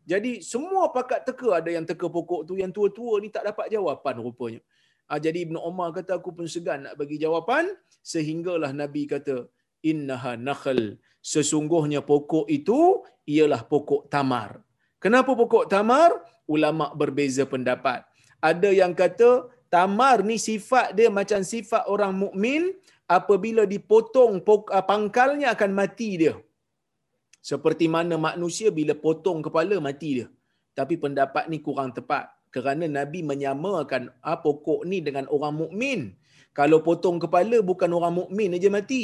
Jadi 0.01 0.41
semua 0.41 0.89
pakat 0.89 1.21
teka 1.29 1.61
ada 1.61 1.69
yang 1.69 1.85
teka 1.85 2.09
pokok 2.09 2.41
tu, 2.49 2.57
yang 2.57 2.73
tua-tua 2.73 3.21
ni 3.21 3.29
tak 3.29 3.47
dapat 3.53 3.69
jawapan 3.69 4.15
rupanya. 4.17 4.61
Ha, 5.07 5.21
jadi 5.21 5.45
Ibnu 5.45 5.59
Umar 5.61 5.93
kata 5.93 6.17
aku 6.17 6.33
pun 6.33 6.49
segan 6.49 6.89
nak 6.89 6.97
bagi 6.97 7.21
jawapan. 7.21 7.69
Sehinggalah 8.01 8.73
Nabi 8.73 9.05
kata, 9.05 9.45
Innaha 9.85 10.33
nakhl. 10.37 10.97
Sesungguhnya 11.21 12.01
pokok 12.01 12.49
itu 12.49 13.05
ialah 13.29 13.61
pokok 13.61 14.09
tamar. 14.09 14.65
Kenapa 14.97 15.37
pokok 15.37 15.69
tamar? 15.69 16.09
Ulama 16.49 16.89
berbeza 16.97 17.45
pendapat. 17.45 18.01
Ada 18.41 18.73
yang 18.73 18.97
kata 18.97 19.49
tamar 19.73 20.17
ni 20.29 20.35
sifat 20.47 20.91
dia 20.97 21.07
macam 21.19 21.39
sifat 21.51 21.83
orang 21.93 22.13
mukmin 22.23 22.75
apabila 23.17 23.63
dipotong 23.73 24.43
ah, 24.77 24.85
pangkalnya 24.91 25.47
akan 25.55 25.71
mati 25.79 26.09
dia. 26.21 26.35
Seperti 27.49 27.85
mana 27.95 28.15
manusia 28.21 28.69
bila 28.69 28.93
potong 29.05 29.39
kepala 29.45 29.75
mati 29.87 30.09
dia. 30.21 30.27
Tapi 30.77 30.95
pendapat 31.03 31.49
ni 31.51 31.57
kurang 31.65 31.91
tepat 31.97 32.29
kerana 32.55 32.85
Nabi 32.97 33.19
menyamakan 33.31 34.11
ah, 34.21 34.37
pokok 34.45 34.83
ni 34.91 34.99
dengan 35.07 35.25
orang 35.35 35.55
mukmin. 35.63 35.99
Kalau 36.51 36.83
potong 36.83 37.17
kepala 37.23 37.63
bukan 37.63 37.91
orang 37.97 38.15
mukmin 38.19 38.55
aja 38.59 38.67
mati. 38.67 39.03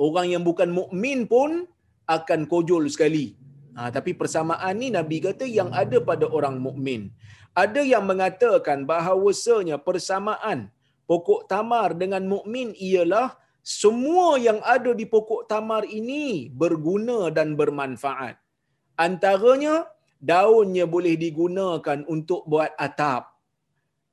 Orang 0.00 0.32
yang 0.32 0.40
bukan 0.48 0.72
mukmin 0.72 1.28
pun 1.28 1.68
akan 2.08 2.48
kojol 2.48 2.88
sekali. 2.88 3.36
Ha, 3.78 3.90
tapi 3.94 4.10
persamaan 4.20 4.74
ni 4.82 4.88
Nabi 4.90 5.22
kata 5.22 5.46
yang 5.46 5.70
ada 5.82 5.98
pada 6.02 6.26
orang 6.26 6.58
mukmin. 6.58 7.14
Ada 7.54 7.82
yang 7.92 8.04
mengatakan 8.06 8.82
bahawasanya 8.86 9.76
persamaan 9.78 10.70
pokok 11.10 11.46
tamar 11.50 11.94
dengan 12.02 12.22
mukmin 12.26 12.74
ialah 12.78 13.34
semua 13.60 14.40
yang 14.40 14.58
ada 14.74 14.90
di 15.00 15.04
pokok 15.04 15.46
tamar 15.50 15.82
ini 15.86 16.50
berguna 16.50 17.30
dan 17.34 17.54
bermanfaat. 17.60 18.38
Antaranya 18.96 19.86
daunnya 20.20 20.84
boleh 20.84 21.14
digunakan 21.16 21.98
untuk 22.06 22.44
buat 22.50 22.70
atap. 22.76 23.32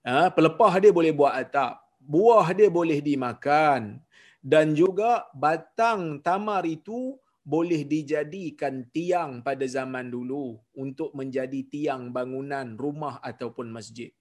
Ha, 0.07 0.31
pelepah 0.31 0.73
dia 0.79 0.91
boleh 0.95 1.11
buat 1.11 1.33
atap. 1.35 1.83
Buah 1.99 2.47
dia 2.55 2.71
boleh 2.71 3.03
dimakan. 3.03 3.99
Dan 4.39 4.71
juga 4.71 5.27
batang 5.35 6.23
tamar 6.23 6.63
itu 6.63 7.19
boleh 7.53 7.81
dijadikan 7.93 8.75
tiang 8.95 9.31
pada 9.47 9.65
zaman 9.75 10.11
dulu 10.15 10.45
untuk 10.83 11.15
menjadi 11.19 11.59
tiang 11.73 12.11
bangunan 12.15 12.75
rumah 12.83 13.15
ataupun 13.29 13.67
masjid. 13.77 14.11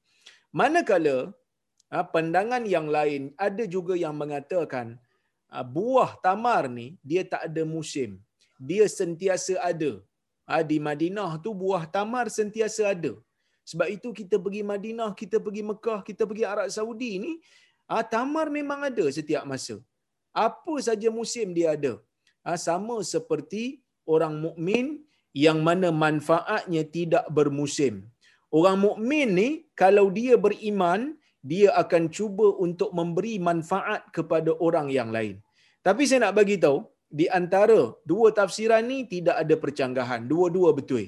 Manakala 0.58 1.16
ha, 1.90 2.06
pandangan 2.14 2.62
yang 2.74 2.86
lain 2.96 3.22
ada 3.46 3.66
juga 3.74 3.94
yang 4.04 4.14
mengatakan 4.22 4.94
ha, 5.50 5.66
buah 5.76 6.10
tamar 6.26 6.62
ni 6.78 6.86
dia 7.02 7.26
tak 7.32 7.42
ada 7.50 7.62
musim. 7.76 8.22
Dia 8.70 8.86
sentiasa 8.98 9.58
ada. 9.70 9.92
Ha, 10.46 10.62
di 10.70 10.78
Madinah 10.88 11.30
tu 11.44 11.50
buah 11.62 11.84
tamar 11.96 12.26
sentiasa 12.38 12.94
ada. 12.94 13.12
Sebab 13.70 13.88
itu 13.90 14.08
kita 14.14 14.38
pergi 14.38 14.62
Madinah, 14.62 15.10
kita 15.20 15.42
pergi 15.42 15.62
Mekah, 15.70 16.00
kita 16.08 16.22
pergi 16.30 16.44
Arab 16.46 16.68
Saudi 16.70 17.18
ni, 17.18 17.32
tamar 18.14 18.46
memang 18.58 18.86
ada 18.88 19.04
setiap 19.10 19.42
masa. 19.42 19.82
Apa 20.30 20.74
saja 20.86 21.10
musim 21.10 21.50
dia 21.56 21.74
ada. 21.74 21.98
Ha, 22.46 22.54
sama 22.66 22.96
seperti 23.14 23.62
orang 24.14 24.34
mukmin 24.44 24.86
yang 25.44 25.58
mana 25.68 25.88
manfaatnya 26.04 26.82
tidak 26.96 27.24
bermusim. 27.36 27.94
Orang 28.58 28.78
mukmin 28.86 29.28
ni 29.40 29.48
kalau 29.82 30.06
dia 30.18 30.34
beriman, 30.44 31.00
dia 31.50 31.68
akan 31.82 32.04
cuba 32.16 32.46
untuk 32.66 32.90
memberi 32.98 33.34
manfaat 33.48 34.02
kepada 34.16 34.50
orang 34.66 34.88
yang 34.98 35.10
lain. 35.16 35.34
Tapi 35.86 36.02
saya 36.08 36.20
nak 36.24 36.36
bagi 36.38 36.56
tahu, 36.64 36.78
di 37.18 37.26
antara 37.38 37.80
dua 38.10 38.28
tafsiran 38.38 38.82
ni 38.90 38.98
tidak 39.12 39.36
ada 39.42 39.54
percanggahan. 39.64 40.22
Dua-dua 40.32 40.70
betul. 40.78 41.04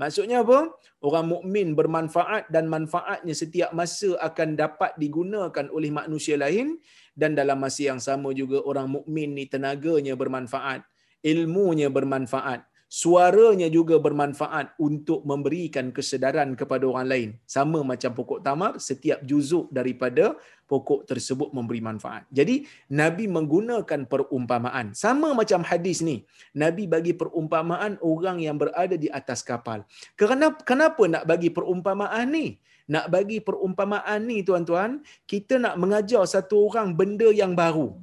Maksudnya 0.00 0.40
apa? 0.40 0.72
Orang 1.04 1.28
mukmin 1.28 1.76
bermanfaat 1.76 2.48
dan 2.48 2.66
manfaatnya 2.66 3.36
setiap 3.36 3.70
masa 3.76 4.16
akan 4.18 4.56
dapat 4.56 4.96
digunakan 4.96 5.68
oleh 5.68 5.92
manusia 5.92 6.40
lain 6.40 6.80
dan 7.12 7.36
dalam 7.36 7.60
masa 7.60 7.92
yang 7.92 8.00
sama 8.00 8.32
juga 8.32 8.64
orang 8.64 8.88
mukmin 8.88 9.36
ni 9.36 9.44
tenaganya 9.44 10.16
bermanfaat, 10.16 10.80
ilmunya 11.20 11.92
bermanfaat, 11.92 12.64
suaranya 12.92 13.72
juga 13.72 13.96
bermanfaat 13.96 14.76
untuk 14.76 15.24
memberikan 15.24 15.88
kesedaran 15.96 16.52
kepada 16.52 16.84
orang 16.84 17.06
lain. 17.08 17.28
Sama 17.48 17.80
macam 17.80 18.12
pokok 18.12 18.44
tamar, 18.44 18.76
setiap 18.76 19.24
juzuk 19.24 19.72
daripada 19.72 20.36
pokok 20.68 21.08
tersebut 21.08 21.56
memberi 21.56 21.80
manfaat. 21.80 22.28
Jadi 22.28 22.68
Nabi 22.92 23.32
menggunakan 23.32 24.04
perumpamaan. 24.04 24.92
Sama 24.92 25.32
macam 25.32 25.64
hadis 25.64 26.04
ni. 26.04 26.28
Nabi 26.52 26.84
bagi 26.84 27.16
perumpamaan 27.16 27.96
orang 28.04 28.44
yang 28.44 28.60
berada 28.60 29.00
di 29.00 29.08
atas 29.08 29.40
kapal. 29.40 29.88
Kerana 30.12 30.52
kenapa 30.60 31.08
nak 31.08 31.24
bagi 31.24 31.48
perumpamaan 31.48 32.28
ni? 32.28 32.60
nak 32.92 33.08
bagi 33.08 33.38
perumpamaan 33.40 34.20
ni 34.26 34.42
tuan-tuan, 34.44 35.00
kita 35.24 35.56
nak 35.56 35.78
mengajar 35.80 36.26
satu 36.28 36.68
orang 36.68 36.92
benda 36.92 37.30
yang 37.30 37.54
baru. 37.56 37.94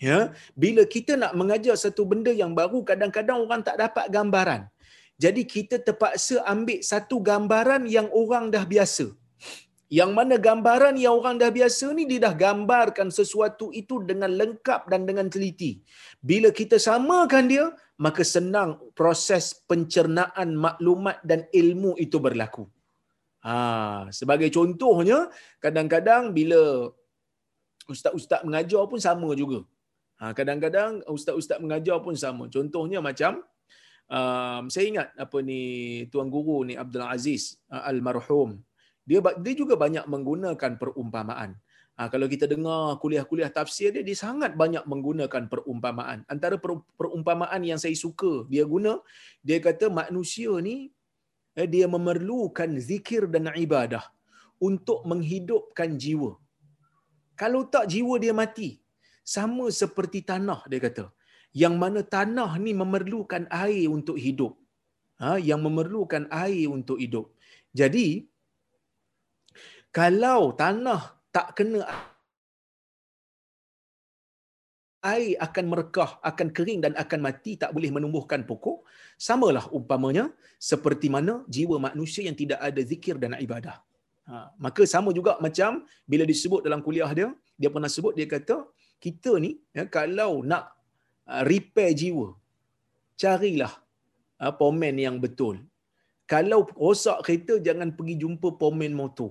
Ya, 0.00 0.32
bila 0.56 0.82
kita 0.94 1.12
nak 1.22 1.36
mengajar 1.36 1.76
satu 1.76 2.08
benda 2.08 2.32
yang 2.32 2.52
baru, 2.56 2.80
kadang-kadang 2.90 3.38
orang 3.44 3.60
tak 3.60 3.76
dapat 3.76 4.06
gambaran. 4.08 4.62
Jadi 5.20 5.42
kita 5.44 5.76
terpaksa 5.86 6.40
ambil 6.48 6.80
satu 6.80 7.16
gambaran 7.20 7.84
yang 7.96 8.08
orang 8.08 8.48
dah 8.54 8.64
biasa. 8.64 9.12
Yang 9.92 10.10
mana 10.16 10.34
gambaran 10.46 10.96
yang 11.02 11.12
orang 11.18 11.36
dah 11.42 11.52
biasa 11.52 11.92
ni 11.92 12.08
dia 12.08 12.22
dah 12.24 12.32
gambarkan 12.32 13.12
sesuatu 13.12 13.68
itu 13.80 14.00
dengan 14.10 14.32
lengkap 14.40 14.88
dan 14.88 15.04
dengan 15.04 15.26
teliti. 15.28 15.84
Bila 16.24 16.48
kita 16.48 16.80
samakan 16.80 17.44
dia, 17.52 17.64
maka 18.00 18.24
senang 18.24 18.80
proses 18.96 19.52
pencernaan 19.68 20.56
maklumat 20.64 21.20
dan 21.20 21.44
ilmu 21.52 21.92
itu 22.00 22.16
berlaku. 22.16 22.64
Ha, 23.44 24.08
sebagai 24.18 24.48
contohnya, 24.48 25.28
kadang-kadang 25.60 26.32
bila 26.32 26.88
ustaz-ustaz 27.84 28.40
mengajar 28.48 28.88
pun 28.88 29.00
sama 29.02 29.28
juga. 29.36 29.60
Ha, 30.20 30.36
kadang-kadang 30.36 31.00
ustaz-ustaz 31.08 31.56
mengajar 31.64 31.96
pun 32.04 32.12
sama. 32.12 32.44
Contohnya 32.52 33.00
macam 33.00 33.40
um, 34.04 34.64
saya 34.72 34.84
ingat 34.92 35.08
apa 35.16 35.38
ni 35.40 35.60
tuan 36.12 36.28
guru 36.28 36.60
ni 36.68 36.76
Abdul 36.76 37.08
Aziz 37.08 37.56
uh, 37.72 37.88
almarhum. 37.88 38.60
Dia 39.08 39.24
dia 39.44 39.54
juga 39.56 39.74
banyak 39.80 40.04
menggunakan 40.04 40.72
perumpamaan. 40.76 41.56
Ha, 41.96 42.08
kalau 42.12 42.26
kita 42.32 42.44
dengar 42.52 42.96
kuliah-kuliah 43.00 43.52
tafsir 43.52 43.88
dia, 43.92 44.00
dia 44.00 44.16
sangat 44.16 44.52
banyak 44.60 44.84
menggunakan 44.92 45.42
perumpamaan. 45.52 46.24
Antara 46.32 46.56
perumpamaan 47.00 47.60
yang 47.70 47.80
saya 47.82 47.96
suka 48.04 48.48
dia 48.52 48.64
guna, 48.64 48.92
dia 49.44 49.58
kata 49.60 49.92
manusia 49.92 50.52
ni 50.68 50.76
eh, 51.60 51.68
dia 51.74 51.88
memerlukan 51.94 52.70
zikir 52.88 53.28
dan 53.34 53.52
ibadah 53.52 54.04
untuk 54.68 55.00
menghidupkan 55.10 55.96
jiwa. 55.96 56.36
Kalau 57.40 57.64
tak 57.72 57.88
jiwa 57.92 58.16
dia 58.20 58.36
mati. 58.36 58.70
Sama 59.34 59.66
seperti 59.80 60.20
tanah 60.30 60.60
dia 60.70 60.80
kata. 60.86 61.04
Yang 61.62 61.74
mana 61.82 62.00
tanah 62.16 62.50
ni 62.64 62.72
memerlukan 62.82 63.44
air 63.64 63.86
untuk 63.96 64.16
hidup. 64.24 64.52
Ha, 65.22 65.36
yang 65.48 65.60
memerlukan 65.66 66.24
air 66.44 66.66
untuk 66.76 66.98
hidup. 67.02 67.26
Jadi, 67.80 68.06
kalau 69.98 70.40
tanah 70.62 71.02
tak 71.34 71.48
kena 71.58 71.80
air 75.12 75.36
akan 75.46 75.64
merekah, 75.72 76.10
akan 76.30 76.48
kering 76.56 76.80
dan 76.84 76.92
akan 77.02 77.20
mati, 77.26 77.52
tak 77.62 77.70
boleh 77.76 77.90
menumbuhkan 77.96 78.42
pokok. 78.50 78.78
Samalah 79.28 79.66
umpamanya 79.76 80.24
seperti 80.70 81.06
mana 81.16 81.34
jiwa 81.54 81.76
manusia 81.88 82.22
yang 82.28 82.36
tidak 82.42 82.60
ada 82.68 82.80
zikir 82.90 83.16
dan 83.22 83.36
ibadah. 83.46 83.76
Ha, 84.30 84.54
maka 84.64 84.82
sama 84.94 85.10
juga 85.18 85.32
macam 85.44 85.84
bila 86.10 86.24
disebut 86.32 86.60
dalam 86.66 86.80
kuliah 86.86 87.10
dia, 87.18 87.28
dia 87.60 87.68
pernah 87.74 87.90
sebut, 87.90 88.14
dia 88.18 88.26
kata, 88.30 88.56
kita 89.04 89.32
ni 89.44 89.50
ya, 89.76 89.84
kalau 89.96 90.32
nak 90.50 90.64
uh, 91.32 91.42
repair 91.50 91.92
jiwa, 92.00 92.28
carilah 93.22 93.72
uh, 94.42 94.52
pomen 94.60 94.96
yang 95.06 95.18
betul. 95.24 95.56
Kalau 96.32 96.60
rosak 96.78 97.18
kereta, 97.26 97.54
jangan 97.66 97.90
pergi 97.98 98.14
jumpa 98.22 98.48
pomen 98.62 98.94
motor. 99.02 99.30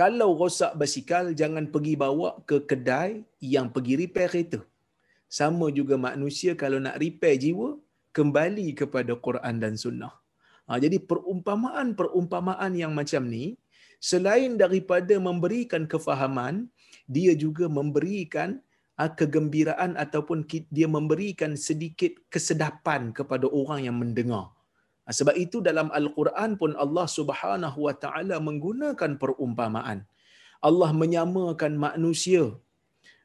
Kalau 0.00 0.30
rosak 0.40 0.72
basikal, 0.80 1.24
jangan 1.40 1.64
pergi 1.74 1.94
bawa 2.02 2.30
ke 2.48 2.56
kedai 2.70 3.10
yang 3.54 3.66
pergi 3.74 3.94
repair 4.02 4.28
kereta. 4.32 4.60
Sama 5.38 5.66
juga 5.78 5.94
manusia 6.08 6.52
kalau 6.62 6.78
nak 6.86 6.96
repair 7.02 7.36
jiwa, 7.44 7.68
kembali 8.18 8.66
kepada 8.80 9.12
Quran 9.26 9.56
dan 9.62 9.74
Sunnah. 9.82 10.14
Ha, 10.66 10.78
jadi 10.84 10.98
perumpamaan-perumpamaan 11.10 12.72
yang 12.82 12.92
macam 12.98 13.22
ni, 13.34 13.44
selain 14.10 14.58
daripada 14.62 15.14
memberikan 15.28 15.84
kefahaman, 15.92 16.66
dia 17.16 17.32
juga 17.44 17.66
memberikan 17.78 18.58
kegembiraan 19.06 19.94
ataupun 19.94 20.42
dia 20.76 20.90
memberikan 20.90 21.54
sedikit 21.54 22.18
kesedapan 22.34 23.14
kepada 23.14 23.46
orang 23.46 23.86
yang 23.86 23.96
mendengar. 24.02 24.50
Ha, 25.06 25.14
sebab 25.14 25.38
itu 25.38 25.62
dalam 25.62 25.88
Al-Quran 25.94 26.58
pun 26.60 26.74
Allah 26.84 27.06
Subhanahu 27.06 27.78
Wa 27.86 27.94
Taala 27.94 28.42
menggunakan 28.42 29.10
perumpamaan. 29.22 30.02
Allah 30.58 30.90
menyamakan 30.90 31.78
manusia 31.78 32.44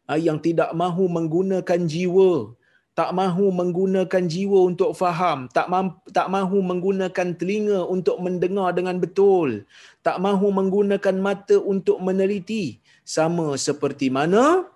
ha, 0.06 0.22
yang 0.28 0.38
tidak 0.38 0.70
mahu 0.78 1.10
menggunakan 1.10 1.82
jiwa 1.90 2.54
tak 2.94 3.10
mahu 3.18 3.50
menggunakan 3.50 4.24
jiwa 4.30 4.60
untuk 4.70 4.94
faham, 4.94 5.50
tak 5.50 5.66
ma- 5.66 5.98
tak 6.14 6.30
mahu 6.30 6.62
menggunakan 6.62 7.28
telinga 7.34 7.90
untuk 7.90 8.22
mendengar 8.22 8.70
dengan 8.78 9.02
betul, 9.02 9.66
tak 10.06 10.22
mahu 10.22 10.54
menggunakan 10.54 11.18
mata 11.18 11.58
untuk 11.58 11.98
meneliti, 11.98 12.78
sama 13.02 13.58
seperti 13.60 14.08
mana 14.08 14.70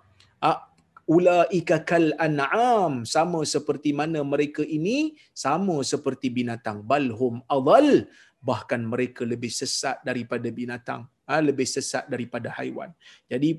ulaika 1.08 1.82
kal 1.88 2.12
an'am. 2.20 3.08
Sama 3.08 3.40
seperti 3.48 3.96
mana 3.96 4.20
mereka 4.20 4.62
ini 4.62 5.16
sama 5.32 5.80
seperti 5.80 6.28
binatang. 6.28 6.84
Balhum 6.84 7.40
adall. 7.48 8.06
Bahkan 8.38 8.86
mereka 8.86 9.26
lebih 9.26 9.50
sesat 9.50 10.04
daripada 10.04 10.46
binatang. 10.52 11.08
Ha, 11.26 11.40
lebih 11.42 11.66
sesat 11.66 12.06
daripada 12.06 12.52
haiwan. 12.54 12.92
Jadi 13.26 13.58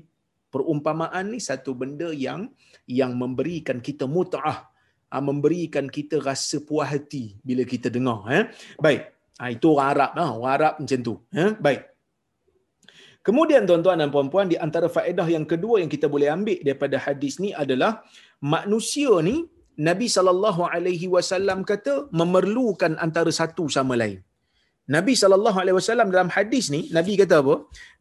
perumpamaan 0.50 1.34
ni 1.34 1.38
satu 1.38 1.76
benda 1.76 2.10
yang 2.14 2.48
yang 2.88 3.12
memberikan 3.18 3.82
kita 3.82 4.06
mut'ah. 4.06 4.70
Ha, 5.10 5.18
memberikan 5.18 5.90
kita 5.90 6.22
rasa 6.22 6.62
puas 6.62 6.86
hati 6.86 7.36
bila 7.42 7.66
kita 7.66 7.90
dengar 7.90 8.24
eh. 8.30 8.44
Baik. 8.78 9.02
Ha, 9.42 9.50
itu 9.52 9.66
orang 9.74 9.88
Arab 9.92 10.10
lah. 10.16 10.28
Orang 10.32 10.52
Arab 10.54 10.74
macam 10.80 11.00
tu 11.02 11.14
eh. 11.34 11.52
Baik 11.58 11.90
Kemudian 13.26 13.62
tuan-tuan 13.68 14.00
dan 14.00 14.10
puan-puan 14.14 14.48
di 14.52 14.56
antara 14.66 14.88
faedah 14.96 15.26
yang 15.36 15.44
kedua 15.52 15.76
yang 15.82 15.90
kita 15.94 16.06
boleh 16.14 16.28
ambil 16.36 16.58
daripada 16.66 16.96
hadis 17.06 17.34
ni 17.44 17.50
adalah 17.62 17.92
manusia 18.54 19.12
ni 19.28 19.36
Nabi 19.88 20.06
sallallahu 20.16 20.62
alaihi 20.74 21.06
wasallam 21.14 21.58
kata 21.70 21.94
memerlukan 22.20 22.94
antara 23.04 23.32
satu 23.40 23.64
sama 23.76 23.94
lain. 24.02 24.18
Nabi 24.94 25.14
sallallahu 25.20 25.58
alaihi 25.62 25.76
wasallam 25.80 26.08
dalam 26.14 26.30
hadis 26.36 26.66
ni 26.74 26.80
Nabi 26.96 27.12
kata 27.20 27.36
apa? 27.42 27.54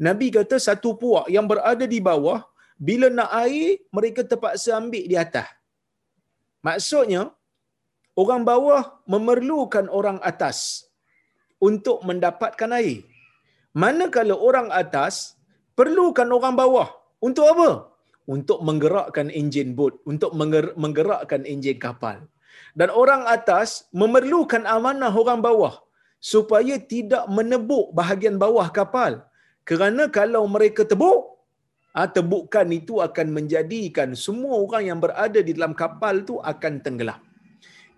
Nabi 0.07 0.27
kata 0.37 0.55
satu 0.67 0.91
puak 1.01 1.27
yang 1.35 1.45
berada 1.51 1.85
di 1.93 1.99
bawah 2.09 2.39
bila 2.87 3.07
nak 3.17 3.31
air 3.43 3.83
mereka 3.97 4.23
terpaksa 4.31 4.71
ambil 4.79 5.03
di 5.11 5.15
atas. 5.25 5.47
Maksudnya 6.67 7.21
orang 8.21 8.41
bawah 8.51 8.81
memerlukan 9.13 9.85
orang 9.99 10.17
atas 10.31 10.87
untuk 11.67 11.99
mendapatkan 12.07 12.71
air. 12.79 13.03
Manakala 13.77 14.33
orang 14.33 14.73
atas 14.73 15.37
perlukan 15.77 16.25
orang 16.33 16.57
bawah 16.57 16.89
untuk 17.21 17.45
apa? 17.53 17.69
Untuk 18.25 18.61
menggerakkan 18.65 19.29
enjin 19.29 19.73
bot, 19.77 20.01
untuk 20.05 20.33
menggerakkan 20.81 21.45
enjin 21.45 21.77
kapal. 21.77 22.25
Dan 22.73 22.89
orang 22.93 23.25
atas 23.25 23.89
memerlukan 23.93 24.65
amanah 24.65 25.13
orang 25.13 25.41
bawah 25.41 25.81
supaya 26.21 26.77
tidak 26.93 27.25
menebuk 27.29 27.89
bahagian 27.99 28.37
bawah 28.41 28.67
kapal. 28.69 29.25
Kerana 29.69 30.09
kalau 30.09 30.43
mereka 30.49 30.81
tebuk, 30.91 31.37
ah, 31.93 32.09
tebukan 32.09 32.67
itu 32.73 33.01
akan 33.07 33.27
menjadikan 33.37 34.17
semua 34.25 34.57
orang 34.65 34.83
yang 34.89 34.99
berada 35.01 35.39
di 35.45 35.53
dalam 35.57 35.73
kapal 35.77 36.25
tu 36.25 36.37
akan 36.41 36.81
tenggelam. 36.85 37.21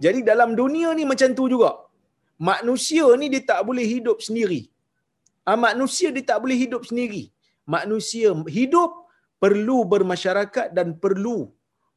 Jadi 0.03 0.19
dalam 0.25 0.57
dunia 0.59 0.91
ni 0.97 1.03
macam 1.11 1.31
tu 1.39 1.45
juga. 1.47 1.71
Manusia 2.41 3.05
ni 3.21 3.29
dia 3.29 3.43
tak 3.45 3.61
boleh 3.67 3.85
hidup 3.85 4.17
sendiri. 4.17 4.65
Ah, 5.49 5.57
manusia 5.57 6.13
dia 6.13 6.21
tak 6.21 6.39
boleh 6.43 6.57
hidup 6.63 6.85
sendiri. 6.85 7.33
Manusia 7.65 8.29
hidup 8.57 9.09
perlu 9.41 9.77
bermasyarakat 9.89 10.69
dan 10.77 11.01
perlu 11.01 11.49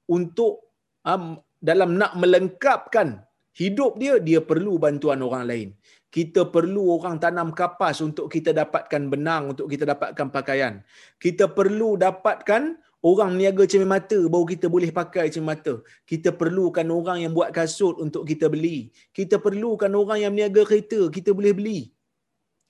untuk 0.09 0.73
um, 1.05 1.37
dalam 1.61 2.01
nak 2.01 2.17
melengkapkan 2.17 3.21
hidup 3.53 4.01
dia, 4.01 4.17
dia 4.29 4.41
perlu 4.41 4.81
bantuan 4.81 5.21
orang 5.21 5.45
lain. 5.51 5.69
Kita 6.09 6.49
perlu 6.49 6.83
orang 6.97 7.21
tanam 7.21 7.51
kapas 7.53 8.01
untuk 8.01 8.33
kita 8.33 8.51
dapatkan 8.57 9.03
benang, 9.13 9.53
untuk 9.53 9.67
kita 9.69 9.85
dapatkan 9.93 10.27
pakaian. 10.33 10.81
Kita 11.21 11.51
perlu 11.51 12.01
dapatkan 12.01 12.81
orang 13.05 13.37
niaga 13.37 13.69
cermin 13.69 13.91
mata 13.93 14.17
baru 14.17 14.47
kita 14.49 14.67
boleh 14.73 14.89
pakai 14.89 15.29
cermin 15.29 15.53
mata. 15.53 15.75
Kita 16.09 16.33
perlukan 16.33 16.87
orang 16.89 17.29
yang 17.29 17.33
buat 17.37 17.53
kasut 17.53 18.01
untuk 18.01 18.25
kita 18.25 18.49
beli. 18.49 18.89
Kita 19.13 19.37
perlukan 19.37 19.93
orang 19.93 20.25
yang 20.25 20.33
niaga 20.33 20.65
kereta, 20.65 21.13
kita 21.13 21.37
boleh 21.37 21.53
beli 21.53 21.81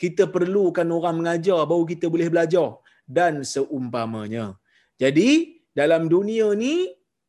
kita 0.02 0.24
perlukan 0.34 0.88
orang 0.96 1.16
mengajar 1.20 1.60
baru 1.70 1.84
kita 1.92 2.06
boleh 2.14 2.28
belajar 2.32 2.68
dan 3.16 3.34
seumpamanya. 3.54 4.46
Jadi 5.02 5.30
dalam 5.78 6.02
dunia 6.14 6.48
ni 6.64 6.74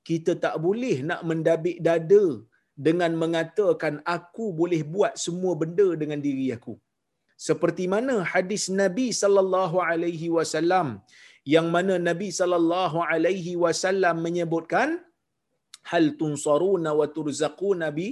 kita 0.10 0.32
tak 0.46 0.56
boleh 0.66 0.96
nak 1.10 1.22
mendabik 1.30 1.78
dada 1.88 2.26
dengan 2.88 3.12
mengatakan 3.22 3.94
aku 4.16 4.46
boleh 4.60 4.82
buat 4.94 5.14
semua 5.26 5.54
benda 5.62 5.88
dengan 6.02 6.20
diri 6.28 6.48
aku. 6.58 6.76
Seperti 7.48 7.86
mana 7.94 8.16
hadis 8.34 8.64
Nabi 8.82 9.08
sallallahu 9.22 9.78
alaihi 9.90 10.28
wasallam 10.38 10.88
yang 11.54 11.68
mana 11.76 11.96
Nabi 12.10 12.30
sallallahu 12.40 12.98
alaihi 13.12 13.54
wasallam 13.64 14.16
menyebutkan 14.26 14.90
hal 15.92 16.06
tunsaruna 16.22 16.92
wa 17.00 17.08
turzaquna 17.16 17.90
bi 17.98 18.08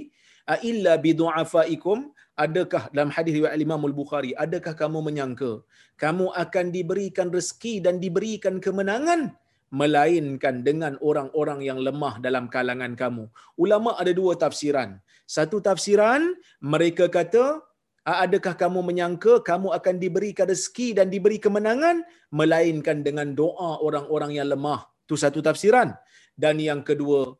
illa 0.70 0.92
bi 1.04 1.12
du'afaikum 1.20 1.98
adakah 2.34 2.90
dalam 2.94 3.10
hadis 3.14 3.32
riwayat 3.38 3.58
Imam 3.66 3.82
Al-Bukhari 3.88 4.30
adakah 4.44 4.74
kamu 4.82 4.98
menyangka 5.08 5.62
kamu 5.94 6.26
akan 6.42 6.66
diberikan 6.74 7.28
rezeki 7.30 7.74
dan 7.86 8.02
diberikan 8.04 8.58
kemenangan 8.58 9.34
melainkan 9.74 10.62
dengan 10.66 10.94
orang-orang 11.02 11.60
yang 11.68 11.78
lemah 11.82 12.22
dalam 12.22 12.46
kalangan 12.46 12.94
kamu? 12.94 13.24
Ulama 13.58 13.98
ada 13.98 14.14
dua 14.14 14.38
tafsiran. 14.38 15.02
Satu 15.26 15.58
tafsiran 15.58 16.22
mereka 16.62 17.10
kata 17.10 17.58
adakah 18.06 18.54
kamu 18.62 18.80
menyangka 18.88 19.42
kamu 19.50 19.74
akan 19.78 19.94
diberikan 19.98 20.46
rezeki 20.46 20.88
dan 20.98 21.10
diberi 21.14 21.38
kemenangan 21.42 22.06
melainkan 22.30 23.02
dengan 23.06 23.34
doa 23.34 23.82
orang-orang 23.82 24.38
yang 24.38 24.48
lemah? 24.54 24.86
Itu 25.06 25.18
satu 25.18 25.42
tafsiran. 25.42 25.90
Dan 26.34 26.58
yang 26.58 26.82
kedua 26.86 27.34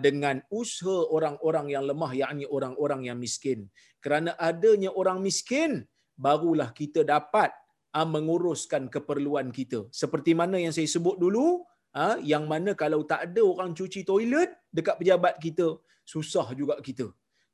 dengan 0.00 0.42
usaha 0.50 1.06
orang-orang 1.14 1.70
yang 1.70 1.84
lemah 1.86 2.10
yakni 2.10 2.44
orang-orang 2.48 3.06
yang 3.06 3.18
miskin 3.20 3.70
kerana 4.06 4.32
adanya 4.48 4.90
orang 5.00 5.18
miskin 5.26 5.70
barulah 6.24 6.68
kita 6.80 7.00
dapat 7.14 7.50
uh, 7.98 8.06
menguruskan 8.14 8.82
keperluan 8.94 9.48
kita. 9.58 9.78
Seperti 10.00 10.32
mana 10.40 10.56
yang 10.64 10.74
saya 10.76 10.88
sebut 10.94 11.16
dulu 11.22 11.46
uh, 12.00 12.16
yang 12.32 12.44
mana 12.52 12.70
kalau 12.82 13.00
tak 13.12 13.20
ada 13.26 13.42
orang 13.52 13.70
cuci 13.78 14.02
toilet 14.10 14.50
dekat 14.78 14.96
pejabat 15.00 15.34
kita 15.46 15.66
susah 16.12 16.46
juga 16.60 16.76
kita. 16.88 17.06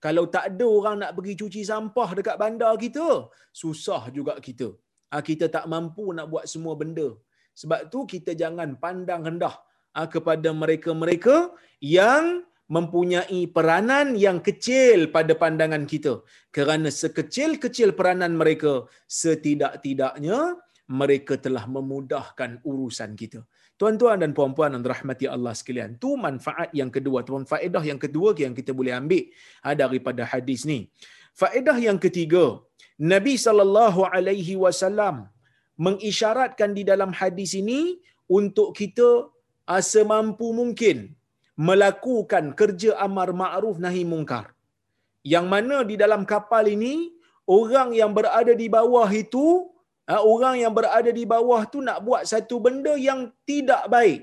Kalau 0.05 0.25
tak 0.35 0.45
ada 0.51 0.67
orang 0.79 0.97
nak 1.03 1.13
pergi 1.17 1.35
cuci 1.41 1.61
sampah 1.73 2.09
dekat 2.19 2.37
bandar 2.43 2.73
kita 2.85 3.07
susah 3.63 4.03
juga 4.17 4.37
kita. 4.47 4.69
Uh, 5.15 5.23
kita 5.29 5.49
tak 5.57 5.65
mampu 5.73 6.07
nak 6.17 6.29
buat 6.33 6.45
semua 6.53 6.77
benda. 6.83 7.09
Sebab 7.61 7.81
tu 7.93 8.01
kita 8.13 8.33
jangan 8.43 8.69
pandang 8.85 9.25
rendah 9.29 9.57
kepada 10.15 10.49
mereka-mereka 10.61 11.35
yang 11.97 12.25
mempunyai 12.71 13.41
peranan 13.51 14.15
yang 14.25 14.39
kecil 14.39 15.11
pada 15.15 15.33
pandangan 15.35 15.85
kita 15.93 16.23
kerana 16.55 16.89
sekecil-kecil 16.89 17.93
peranan 17.99 18.33
mereka 18.39 18.87
setidak-tidaknya 19.07 20.57
mereka 20.89 21.35
telah 21.41 21.65
memudahkan 21.67 22.61
urusan 22.71 23.13
kita. 23.19 23.41
Tuan-tuan 23.81 24.21
dan 24.23 24.31
puan-puan 24.37 24.71
yang 24.75 24.85
dirahmati 24.85 25.27
Allah 25.27 25.55
sekalian, 25.59 25.99
tu 26.03 26.15
manfaat 26.15 26.71
yang 26.81 26.91
kedua, 26.93 27.27
tuan 27.27 27.45
faedah 27.53 27.83
yang 27.83 27.99
kedua 27.99 28.31
yang 28.39 28.55
kita 28.55 28.71
boleh 28.71 28.95
ambil 28.95 29.25
ha, 29.65 29.75
daripada 29.75 30.23
hadis 30.33 30.63
ni. 30.69 30.87
Faedah 31.35 31.79
yang 31.81 31.99
ketiga, 31.99 32.61
Nabi 33.01 33.35
sallallahu 33.41 34.07
alaihi 34.07 34.55
wasallam 34.55 35.27
mengisyaratkan 35.81 36.77
di 36.79 36.85
dalam 36.85 37.11
hadis 37.11 37.57
ini 37.59 37.99
untuk 38.29 38.77
kita 38.77 39.09
semampu 39.81 40.53
mungkin 40.53 41.17
melakukan 41.57 42.57
kerja 42.61 42.97
amar 43.07 43.31
ma'ruf 43.43 43.77
nahi 43.85 44.03
mungkar. 44.13 44.57
Yang 45.23 45.47
mana 45.53 45.77
di 45.91 45.95
dalam 46.03 46.23
kapal 46.33 46.67
ini 46.67 46.95
orang 47.47 47.95
yang 47.95 48.11
berada 48.17 48.53
di 48.63 48.67
bawah 48.67 49.09
itu 49.13 49.71
ha, 50.11 50.19
orang 50.33 50.57
yang 50.63 50.73
berada 50.79 51.11
di 51.15 51.25
bawah 51.33 51.63
tu 51.73 51.79
nak 51.89 52.03
buat 52.07 52.23
satu 52.33 52.59
benda 52.59 52.95
yang 53.09 53.31
tidak 53.47 53.85
baik. 53.95 54.21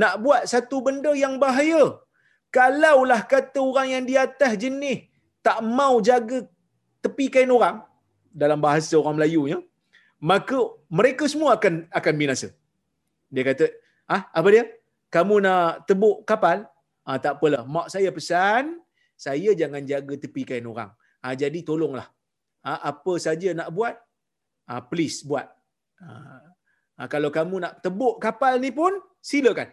Nak 0.00 0.14
buat 0.24 0.42
satu 0.52 0.78
benda 0.86 1.12
yang 1.12 1.36
bahaya. 1.42 1.98
Kalaulah 2.50 3.22
kata 3.32 3.60
orang 3.62 3.88
yang 3.94 4.04
di 4.10 4.14
atas 4.18 4.54
jenis 4.62 5.06
tak 5.46 5.58
mau 5.62 5.94
jaga 6.08 6.46
tepi 7.04 7.26
kain 7.34 7.50
orang 7.50 7.76
dalam 8.30 8.58
bahasa 8.66 8.94
orang 8.98 9.16
Melayunya, 9.18 9.58
maka 10.30 10.58
mereka 10.98 11.24
semua 11.32 11.50
akan 11.58 11.86
akan 11.98 12.14
binasa. 12.20 12.48
Dia 13.34 13.42
kata, 13.46 13.66
ah 14.14 14.22
apa 14.38 14.48
dia? 14.54 14.64
Kamu 15.14 15.34
nak 15.42 15.90
tebuk 15.90 16.22
kapal, 16.30 16.58
ah, 17.04 17.18
tak 17.18 17.38
apalah. 17.38 17.62
Mak 17.66 17.86
saya 17.92 18.10
pesan, 18.14 18.78
saya 19.18 19.50
jangan 19.60 19.82
jaga 19.82 20.14
tepi 20.22 20.42
kain 20.48 20.66
orang. 20.72 20.90
Ah, 21.20 21.34
jadi 21.34 21.60
tolonglah. 21.66 22.08
Ah, 22.62 22.80
apa 22.90 23.12
saja 23.26 23.50
nak 23.58 23.68
buat, 23.76 23.94
ah, 24.70 24.82
please 24.90 25.26
buat. 25.26 25.46
Ah, 26.00 26.46
ah, 26.96 27.08
kalau 27.12 27.28
kamu 27.34 27.56
nak 27.64 27.74
tebuk 27.84 28.22
kapal 28.22 28.56
ni 28.62 28.70
pun, 28.70 28.94
silakan. 29.20 29.68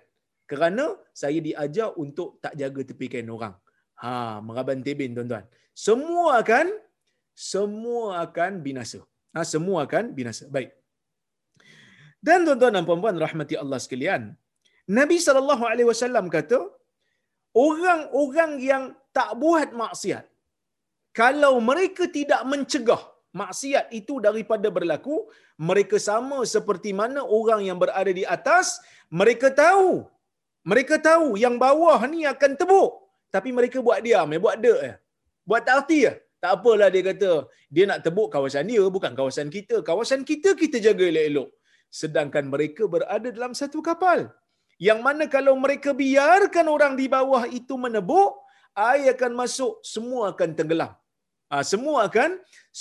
Kerana 0.47 0.95
saya 1.11 1.39
diajar 1.43 1.91
untuk 1.99 2.39
tak 2.43 2.55
jaga 2.55 2.81
tepi 2.89 3.07
kain 3.11 3.27
orang. 3.27 3.55
Ha, 3.99 4.39
meraban 4.39 4.79
tebin 4.85 5.11
tuan-tuan. 5.11 5.43
Semua 5.75 6.39
akan 6.41 6.71
semua 7.37 8.23
akan 8.25 8.63
binasa. 8.65 8.99
Ha, 9.35 9.43
semua 9.43 9.83
akan 9.85 10.15
binasa. 10.17 10.47
Baik. 10.47 10.71
Dan 12.23 12.47
tuan-tuan 12.47 12.73
dan 12.79 12.83
puan-puan 12.87 13.19
rahmati 13.19 13.59
Allah 13.59 13.77
sekalian, 13.77 14.33
Nabi 14.87 15.17
sallallahu 15.25 15.63
alaihi 15.69 15.89
wasallam 15.91 16.25
kata 16.35 16.59
orang-orang 17.67 18.51
yang 18.69 18.83
tak 19.17 19.29
buat 19.41 19.69
maksiat 19.81 20.25
kalau 21.19 21.53
mereka 21.69 22.05
tidak 22.17 22.41
mencegah 22.51 23.01
maksiat 23.41 23.91
itu 23.99 24.13
daripada 24.25 24.67
berlaku 24.77 25.17
mereka 25.69 25.97
sama 26.09 26.39
seperti 26.55 26.91
mana 27.01 27.21
orang 27.39 27.61
yang 27.67 27.77
berada 27.83 28.11
di 28.19 28.23
atas 28.37 28.79
mereka 29.19 29.49
tahu 29.63 30.05
mereka 30.71 30.95
tahu 31.09 31.27
yang 31.43 31.57
bawah 31.65 31.99
ni 32.13 32.21
akan 32.33 32.53
tebuk 32.61 32.91
tapi 33.35 33.51
mereka 33.57 33.83
buat 33.87 33.99
diam 34.05 34.29
ya 34.35 34.39
buat 34.45 34.57
dek 34.65 34.79
ya 34.89 34.95
buat 35.49 35.61
tak 35.67 35.75
arti 35.79 35.99
ya 36.07 36.13
tak 36.43 36.51
apalah 36.57 36.87
dia 36.93 37.03
kata 37.09 37.31
dia 37.75 37.85
nak 37.89 37.99
tebuk 38.05 38.27
kawasan 38.33 38.69
dia 38.71 38.83
bukan 38.95 39.13
kawasan 39.19 39.47
kita. 39.55 39.81
Kawasan 39.89 40.21
kita 40.29 40.53
kita 40.61 40.77
jaga 40.87 41.05
elok-elok. 41.11 41.49
Sedangkan 41.99 42.45
mereka 42.53 42.83
berada 42.85 43.29
dalam 43.37 43.53
satu 43.57 43.79
kapal 43.89 44.29
yang 44.85 44.99
mana 45.05 45.25
kalau 45.35 45.53
mereka 45.63 45.91
biarkan 46.03 46.65
orang 46.75 46.93
di 46.99 47.05
bawah 47.15 47.43
itu 47.59 47.75
menebuk, 47.85 48.31
air 48.89 49.13
akan 49.15 49.33
masuk, 49.41 49.73
semua 49.93 50.23
akan 50.33 50.49
tenggelam. 50.57 50.91
Ha, 51.51 51.63
semua 51.71 51.97
akan 52.07 52.31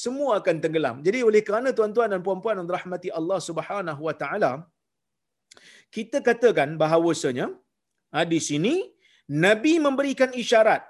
semua 0.02 0.30
akan 0.40 0.56
tenggelam. 0.62 0.96
Jadi 1.06 1.18
oleh 1.28 1.42
kerana 1.48 1.70
tuan-tuan 1.78 2.10
dan 2.12 2.20
puan-puan 2.26 2.58
yang 2.60 2.70
rahmati 2.78 3.08
Allah 3.18 3.38
Subhanahu 3.48 4.02
wa 4.08 4.14
taala, 4.22 4.52
kita 5.96 6.18
katakan 6.28 6.74
bahawasanya 6.82 7.46
ha, 8.12 8.26
di 8.32 8.40
sini 8.48 8.74
Nabi 9.44 9.72
memberikan 9.86 10.30
isyarat 10.42 10.82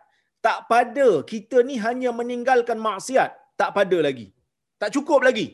tak 0.47 0.59
pada 0.73 1.09
kita 1.33 1.61
ni 1.69 1.77
hanya 1.85 2.11
meninggalkan 2.19 2.79
maksiat, 2.89 3.31
tak 3.61 3.71
pada 3.77 3.99
lagi. 4.07 4.27
Tak 4.81 4.91
cukup 4.97 5.21
lagi. 5.29 5.47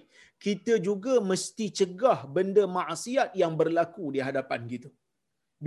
Kita 0.45 0.75
juga 0.87 1.15
mesti 1.31 1.67
cegah 1.79 2.19
benda 2.37 2.65
maksiat 2.79 3.29
yang 3.43 3.53
berlaku 3.61 4.05
di 4.15 4.21
hadapan 4.27 4.63
kita. 4.73 4.91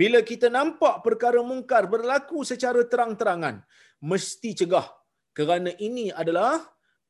Bila 0.00 0.18
kita 0.30 0.48
nampak 0.56 0.94
perkara 1.06 1.40
mungkar 1.50 1.82
berlaku 1.94 2.44
secara 2.50 2.80
terang-terangan, 2.92 3.64
mesti 4.10 4.50
cegah. 4.60 4.86
Kerana 5.36 5.70
ini 5.86 6.06
adalah 6.22 6.54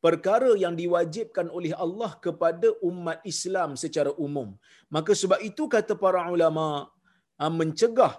perkara 0.07 0.51
yang 0.65 0.75
diwajibkan 0.81 1.47
oleh 1.57 1.73
Allah 1.85 2.11
kepada 2.27 2.69
umat 2.89 3.19
Islam 3.33 3.75
secara 3.83 4.11
umum. 4.27 4.49
Maka 4.95 5.13
sebab 5.23 5.41
itu 5.49 5.67
kata 5.75 5.99
para 6.05 6.23
ulama, 6.37 6.87
ah, 7.43 7.53
mencegah 7.59 8.15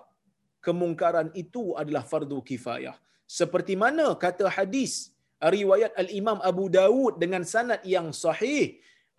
kemungkaran 0.67 1.29
itu 1.43 1.63
adalah 1.81 2.03
fardu 2.11 2.39
kifayah. 2.49 2.95
Seperti 3.39 3.73
mana 3.83 4.05
kata 4.23 4.51
hadis 4.57 5.15
riwayat 5.55 5.95
al-Imam 6.03 6.39
Abu 6.49 6.65
Dawud 6.77 7.23
dengan 7.23 7.43
sanad 7.53 7.81
yang 7.95 8.09
sahih 8.23 8.65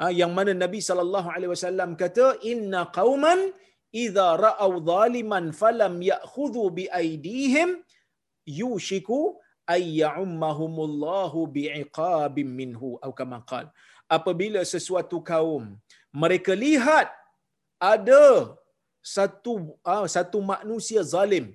ah, 0.02 0.12
yang 0.20 0.32
mana 0.36 0.52
Nabi 0.64 0.80
sallallahu 0.88 1.28
alaihi 1.34 1.52
wasallam 1.56 1.96
kata 2.02 2.26
inna 2.52 2.82
qauman 2.98 3.40
idza 4.04 4.28
ra'aw 4.46 4.72
zaliman 4.92 5.46
falam 5.60 5.94
ya'khudhu 6.10 6.64
bi 6.78 6.84
aydihim 7.02 7.70
yushiku 8.60 9.20
ay 9.74 9.82
ya'ummahumullahu 10.02 11.40
bi'iqabin 11.56 12.48
minhu. 12.60 12.96
Atau 13.02 13.14
kama 13.20 13.40
qal 13.50 13.66
apabila 14.16 14.60
sesuatu 14.74 15.20
kaum 15.30 15.64
mereka 16.22 16.52
lihat 16.64 17.08
ada 17.92 18.24
satu 19.16 19.52
uh, 19.84 20.06
satu 20.16 20.38
manusia 20.52 21.02
zalim 21.14 21.46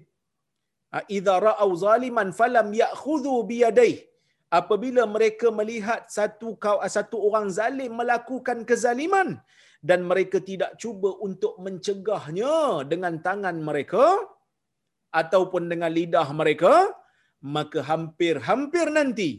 uh, 0.96 1.04
idza 1.17 1.36
ra'aw 1.50 1.69
zaliman 1.86 2.30
falam 2.39 2.69
ya'khudhu 2.82 3.34
bi 3.50 3.58
yadayhi 3.65 4.06
apabila 4.60 5.04
mereka 5.15 5.48
melihat 5.60 6.02
satu 6.17 6.50
kau 6.63 6.78
satu 6.96 7.17
orang 7.28 7.48
zalim 7.58 7.91
melakukan 8.00 8.60
kezaliman 8.69 9.30
dan 9.89 10.00
mereka 10.10 10.38
tidak 10.50 10.72
cuba 10.82 11.10
untuk 11.28 11.54
mencegahnya 11.65 12.88
dengan 12.91 13.19
tangan 13.28 13.58
mereka 13.69 14.06
ataupun 15.22 15.63
dengan 15.72 15.91
lidah 15.98 16.28
mereka 16.41 16.74
maka 17.56 17.80
hampir-hampir 17.91 18.88
nanti 18.98 19.32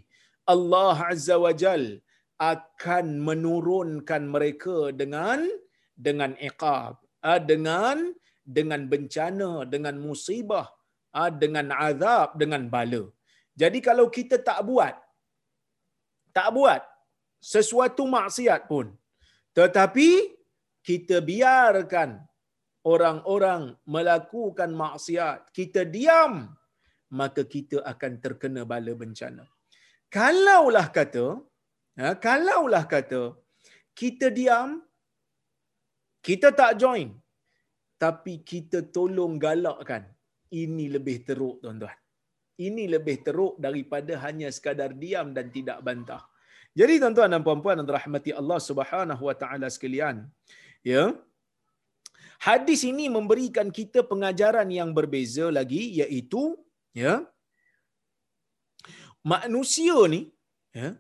Allah 0.55 0.97
Azza 1.13 1.37
wa 1.45 1.53
Jal 1.63 1.85
akan 2.53 3.07
menurunkan 3.29 4.23
mereka 4.35 4.77
dengan 5.01 5.41
dengan 6.07 6.37
iqab 6.49 6.95
ah, 7.29 7.41
dengan 7.51 7.97
dengan 8.57 8.83
bencana 8.93 9.51
dengan 9.75 9.97
musibah 10.07 10.67
ah, 11.17 11.31
dengan 11.43 11.73
azab 11.89 12.37
dengan 12.43 12.69
bala. 12.75 13.05
Jadi 13.61 13.79
kalau 13.89 14.07
kita 14.17 14.37
tak 14.49 14.61
buat 14.69 14.95
tak 16.37 16.49
buat 16.57 16.83
sesuatu 17.55 18.05
maksiat 18.17 18.61
pun 18.73 18.87
tetapi 19.59 20.09
kita 20.89 21.19
biarkan 21.31 22.11
orang-orang 22.93 23.63
melakukan 23.95 24.71
maksiat, 24.83 25.39
kita 25.57 25.83
diam, 25.97 26.53
maka 27.21 27.43
kita 27.55 27.81
akan 27.93 28.13
terkena 28.25 28.63
bala 28.69 28.93
bencana. 29.03 29.45
Kalaulah 30.13 30.87
kata 30.99 31.27
Ha, 31.95 32.19
kalaulah 32.19 32.85
kata 32.91 33.39
kita 33.95 34.27
diam, 34.39 34.83
kita 36.27 36.51
tak 36.61 36.73
join, 36.83 37.15
tapi 38.03 38.43
kita 38.43 38.83
tolong 38.91 39.39
galakkan, 39.39 40.03
ini 40.51 40.91
lebih 40.91 41.23
teruk 41.23 41.63
tuan-tuan. 41.63 41.95
Ini 42.67 42.85
lebih 42.95 43.17
teruk 43.27 43.55
daripada 43.65 44.19
hanya 44.27 44.51
sekadar 44.57 44.91
diam 45.03 45.31
dan 45.37 45.47
tidak 45.55 45.79
bantah. 45.87 46.23
Jadi 46.75 46.99
tuan-tuan 47.03 47.31
dan 47.31 47.43
puan-puan 47.47 47.79
yang 47.79 47.87
dirahmati 47.87 48.31
Allah 48.35 48.59
Subhanahu 48.59 49.23
wa 49.31 49.37
taala 49.39 49.71
sekalian, 49.71 50.27
ya. 50.93 51.05
Hadis 52.47 52.81
ini 52.91 53.05
memberikan 53.17 53.69
kita 53.79 54.01
pengajaran 54.11 54.69
yang 54.79 54.91
berbeza 54.99 55.49
lagi 55.59 55.83
iaitu 56.01 56.43
ya 57.03 57.15
manusia 59.33 59.97
ni 60.15 60.21
ya 60.77 60.91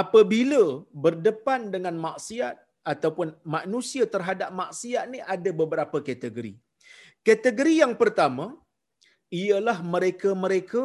apabila 0.00 0.86
berdepan 1.04 1.68
dengan 1.74 1.98
maksiat 2.06 2.56
ataupun 2.92 3.28
manusia 3.54 4.04
terhadap 4.14 4.50
maksiat 4.60 5.04
ni 5.12 5.18
ada 5.34 5.50
beberapa 5.60 5.98
kategori. 6.08 6.54
Kategori 7.28 7.74
yang 7.82 7.94
pertama 8.02 8.46
ialah 9.40 9.78
mereka-mereka 9.94 10.82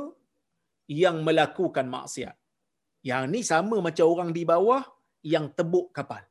yang 1.03 1.17
melakukan 1.27 1.87
maksiat. 1.95 2.35
Yang 3.09 3.23
ni 3.33 3.41
sama 3.51 3.77
macam 3.87 4.05
orang 4.13 4.29
di 4.37 4.43
bawah 4.51 4.83
yang 5.33 5.45
tebuk 5.57 5.87
kapal. 5.97 6.21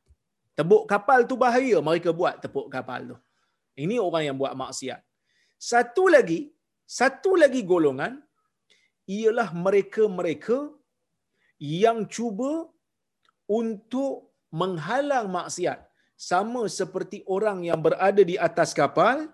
Tebuk 0.57 0.83
kapal 0.91 1.19
tu 1.29 1.35
bahaya 1.43 1.77
mereka 1.87 2.09
buat 2.19 2.35
tebuk 2.43 2.67
kapal 2.75 3.01
tu. 3.11 3.17
Ini 3.83 3.95
orang 4.07 4.23
yang 4.27 4.37
buat 4.41 4.53
maksiat. 4.61 5.01
Satu 5.71 6.03
lagi, 6.15 6.39
satu 6.99 7.31
lagi 7.41 7.61
golongan 7.71 8.13
ialah 9.17 9.49
mereka-mereka 9.65 10.57
yang 11.61 11.99
cuba 12.15 12.51
untuk 13.59 14.33
menghalang 14.61 15.27
maksiat 15.37 15.79
sama 16.17 16.61
seperti 16.79 17.21
orang 17.35 17.61
yang 17.69 17.79
berada 17.85 18.21
di 18.31 18.35
atas 18.47 18.73
kapal 18.73 19.29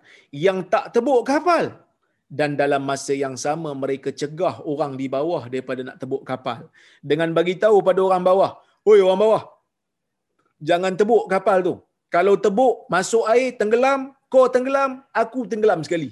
yang 0.45 0.59
tak 0.73 0.91
tebuk 0.95 1.23
kapal 1.31 1.71
dan 2.27 2.59
dalam 2.59 2.83
masa 2.83 3.13
yang 3.15 3.35
sama 3.45 3.71
mereka 3.83 4.09
cegah 4.21 4.55
orang 4.71 4.93
di 4.99 5.07
bawah 5.15 5.47
daripada 5.47 5.81
nak 5.87 5.97
tebuk 6.01 6.23
kapal 6.27 6.67
dengan 6.99 7.29
bagi 7.37 7.55
tahu 7.63 7.79
pada 7.87 8.01
orang 8.07 8.23
bawah 8.29 8.51
oi 8.89 8.99
orang 9.05 9.19
bawah 9.23 9.43
jangan 10.69 10.95
tebuk 10.99 11.27
kapal 11.33 11.59
tu. 11.67 11.75
Kalau 12.07 12.33
tebuk 12.45 12.87
masuk 12.93 13.23
air 13.33 13.51
tenggelam 13.59 14.15
kau 14.31 14.47
tenggelam 14.55 15.03
aku 15.21 15.43
tenggelam 15.51 15.83
sekali. 15.85 16.09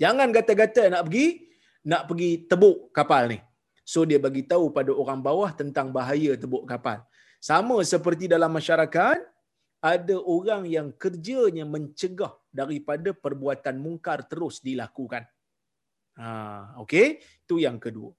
Jangan 0.00 0.32
gata-gata 0.36 0.82
nak 0.88 1.02
pergi 1.06 1.26
nak 1.84 2.02
pergi 2.08 2.30
tebuk 2.50 2.76
kapal 2.96 3.28
ni. 3.32 3.38
So 3.84 4.06
dia 4.08 4.18
bagi 4.26 4.42
tahu 4.46 4.72
pada 4.76 4.94
orang 5.02 5.20
bawah 5.28 5.50
tentang 5.60 5.92
bahaya 5.96 6.32
tebuk 6.42 6.64
kapal. 6.64 7.04
Sama 7.40 7.76
seperti 7.92 8.24
dalam 8.34 8.52
masyarakat 8.52 9.18
ada 9.80 10.16
orang 10.20 10.68
yang 10.68 10.92
kerjanya 10.92 11.64
mencegah 11.64 12.32
daripada 12.52 13.16
perbuatan 13.16 13.80
mungkar 13.80 14.28
terus 14.28 14.60
dilakukan. 14.60 15.24
Ha, 16.20 16.76
okey, 16.84 17.24
itu 17.24 17.56
yang 17.64 17.80
kedua. 17.80 18.12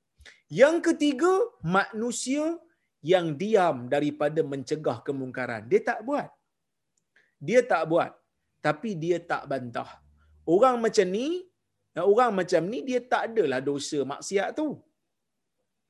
Yang 0.49 0.91
ketiga, 0.91 1.31
manusia 1.61 2.57
yang 3.01 3.33
diam 3.41 3.89
daripada 3.93 4.41
mencegah 4.51 4.97
kemungkaran. 5.07 5.65
Dia 5.71 5.81
tak 5.89 5.99
buat. 6.07 6.29
Dia 7.47 7.61
tak 7.71 7.83
buat. 7.91 8.11
Tapi 8.65 8.89
dia 9.03 9.17
tak 9.31 9.49
bantah. 9.51 9.89
Orang 10.45 10.77
macam 10.85 11.07
ni, 11.17 11.27
orang 11.97 12.31
macam 12.39 12.61
ni 12.71 12.79
dia 12.89 13.01
tak 13.13 13.33
adalah 13.33 13.59
dosa 13.69 13.99
maksiat 14.11 14.49
tu. 14.59 14.77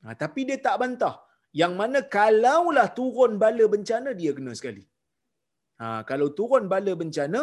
Ha, 0.02 0.16
tapi 0.22 0.40
dia 0.48 0.58
tak 0.66 0.76
bantah. 0.82 1.16
Yang 1.60 1.72
mana 1.80 1.98
kalaulah 2.16 2.88
turun 2.98 3.36
bala 3.42 3.64
bencana, 3.74 4.10
dia 4.20 4.32
kena 4.32 4.52
sekali. 4.56 4.84
Ha, 5.80 6.00
kalau 6.08 6.28
turun 6.38 6.64
bala 6.72 6.92
bencana, 7.02 7.42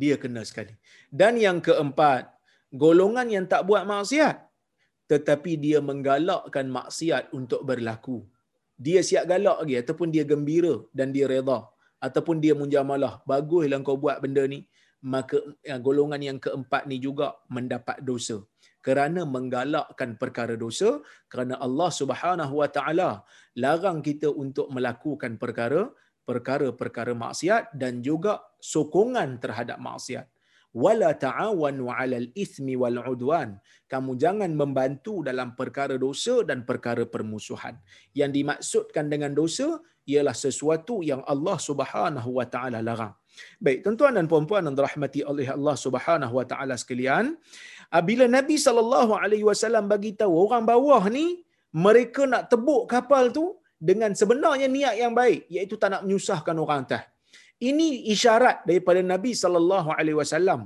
dia 0.00 0.16
kena 0.22 0.40
sekali. 0.48 0.74
Dan 1.20 1.36
yang 1.46 1.58
keempat, 1.66 2.32
golongan 2.82 3.28
yang 3.28 3.46
tak 3.52 3.62
buat 3.68 3.84
maksiat 3.92 4.49
tetapi 5.10 5.52
dia 5.64 5.78
menggalakkan 5.88 6.66
maksiat 6.78 7.34
untuk 7.38 7.60
berlaku. 7.68 8.18
Dia 8.86 9.00
siap 9.08 9.24
galak 9.30 9.58
lagi 9.62 9.76
ataupun 9.82 10.08
dia 10.14 10.24
gembira 10.30 10.74
dan 10.98 11.10
dia 11.14 11.26
redha 11.32 11.58
ataupun 12.06 12.36
dia 12.44 12.54
munjamalah. 12.60 13.14
Baguslah 13.30 13.80
kau 13.86 13.98
buat 14.04 14.22
benda 14.24 14.44
ni. 14.54 14.60
Maka 15.14 15.36
ya, 15.66 15.76
golongan 15.86 16.22
yang 16.28 16.38
keempat 16.44 16.82
ni 16.90 16.96
juga 17.06 17.26
mendapat 17.56 17.98
dosa. 18.10 18.36
Kerana 18.86 19.26
menggalakkan 19.34 20.10
perkara 20.22 20.54
dosa 20.64 20.90
kerana 21.32 21.54
Allah 21.66 21.90
Subhanahu 22.00 22.54
wa 22.62 22.68
taala 22.76 23.10
larang 23.62 24.00
kita 24.08 24.28
untuk 24.44 24.72
melakukan 24.72 25.36
perkara 25.42 25.82
perkara-perkara 26.30 27.12
maksiat 27.24 27.74
dan 27.82 28.00
juga 28.08 28.40
sokongan 28.72 29.42
terhadap 29.42 29.76
maksiat 29.88 30.24
wala 30.74 31.10
ta'awanu 31.14 31.90
'alal 31.90 32.28
ithmi 32.34 32.74
wal 32.78 32.98
'udwan. 33.02 33.58
Kamu 33.90 34.14
jangan 34.14 34.50
membantu 34.54 35.26
dalam 35.26 35.58
perkara 35.58 35.98
dosa 35.98 36.46
dan 36.46 36.62
perkara 36.62 37.04
permusuhan. 37.04 37.74
Yang 38.14 38.30
dimaksudkan 38.38 39.06
dengan 39.12 39.34
dosa 39.34 39.82
ialah 40.06 40.34
sesuatu 40.34 41.02
yang 41.06 41.22
Allah 41.32 41.58
Subhanahu 41.58 42.30
wa 42.38 42.46
taala 42.46 42.78
larang. 42.82 43.14
Baik, 43.62 43.86
tuan-tuan 43.86 44.14
dan 44.18 44.26
puan-puan 44.30 44.62
yang 44.66 44.76
dirahmati 44.78 45.20
oleh 45.22 45.46
Allah 45.46 45.76
Subhanahu 45.78 46.34
wa 46.38 46.44
taala 46.50 46.74
sekalian, 46.74 47.38
bila 48.08 48.24
Nabi 48.26 48.56
sallallahu 48.58 49.12
alaihi 49.14 49.46
wasallam 49.46 49.86
bagi 49.90 50.14
tahu 50.18 50.34
orang 50.46 50.66
bawah 50.66 51.02
ni 51.10 51.42
mereka 51.74 52.26
nak 52.26 52.50
tebuk 52.50 52.90
kapal 52.90 53.30
tu 53.30 53.58
dengan 53.78 54.10
sebenarnya 54.20 54.66
niat 54.66 54.94
yang 54.98 55.14
baik 55.14 55.46
iaitu 55.50 55.74
tak 55.78 55.94
nak 55.94 56.02
menyusahkan 56.06 56.56
orang 56.58 56.82
atas. 56.86 57.06
Ini 57.68 57.88
isyarat 58.12 58.64
daripada 58.68 59.00
Nabi 59.12 59.32
sallallahu 59.42 59.88
alaihi 59.98 60.16
wasallam. 60.20 60.60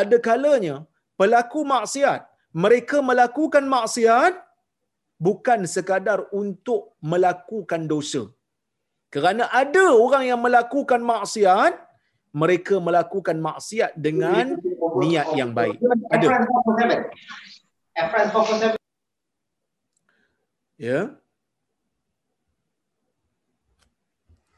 Ada 0.00 0.16
kalanya 0.28 0.76
pelaku 1.20 1.60
maksiat, 1.74 2.20
mereka 2.62 2.98
melakukan 3.10 3.64
maksiat 3.76 4.32
bukan 5.26 5.60
sekadar 5.74 6.20
untuk 6.42 6.98
melakukan 7.12 7.86
dosa. 7.92 8.22
Kerana 9.14 9.44
ada 9.62 9.84
orang 10.04 10.24
yang 10.30 10.40
melakukan 10.46 11.00
maksiat, 11.12 11.72
mereka 12.42 12.74
melakukan 12.88 13.38
maksiat 13.48 13.92
dengan 14.06 14.56
niat 15.02 15.28
yang 15.40 15.50
baik. 15.58 15.78
Ada. 16.10 16.26
Ya. 20.80 21.00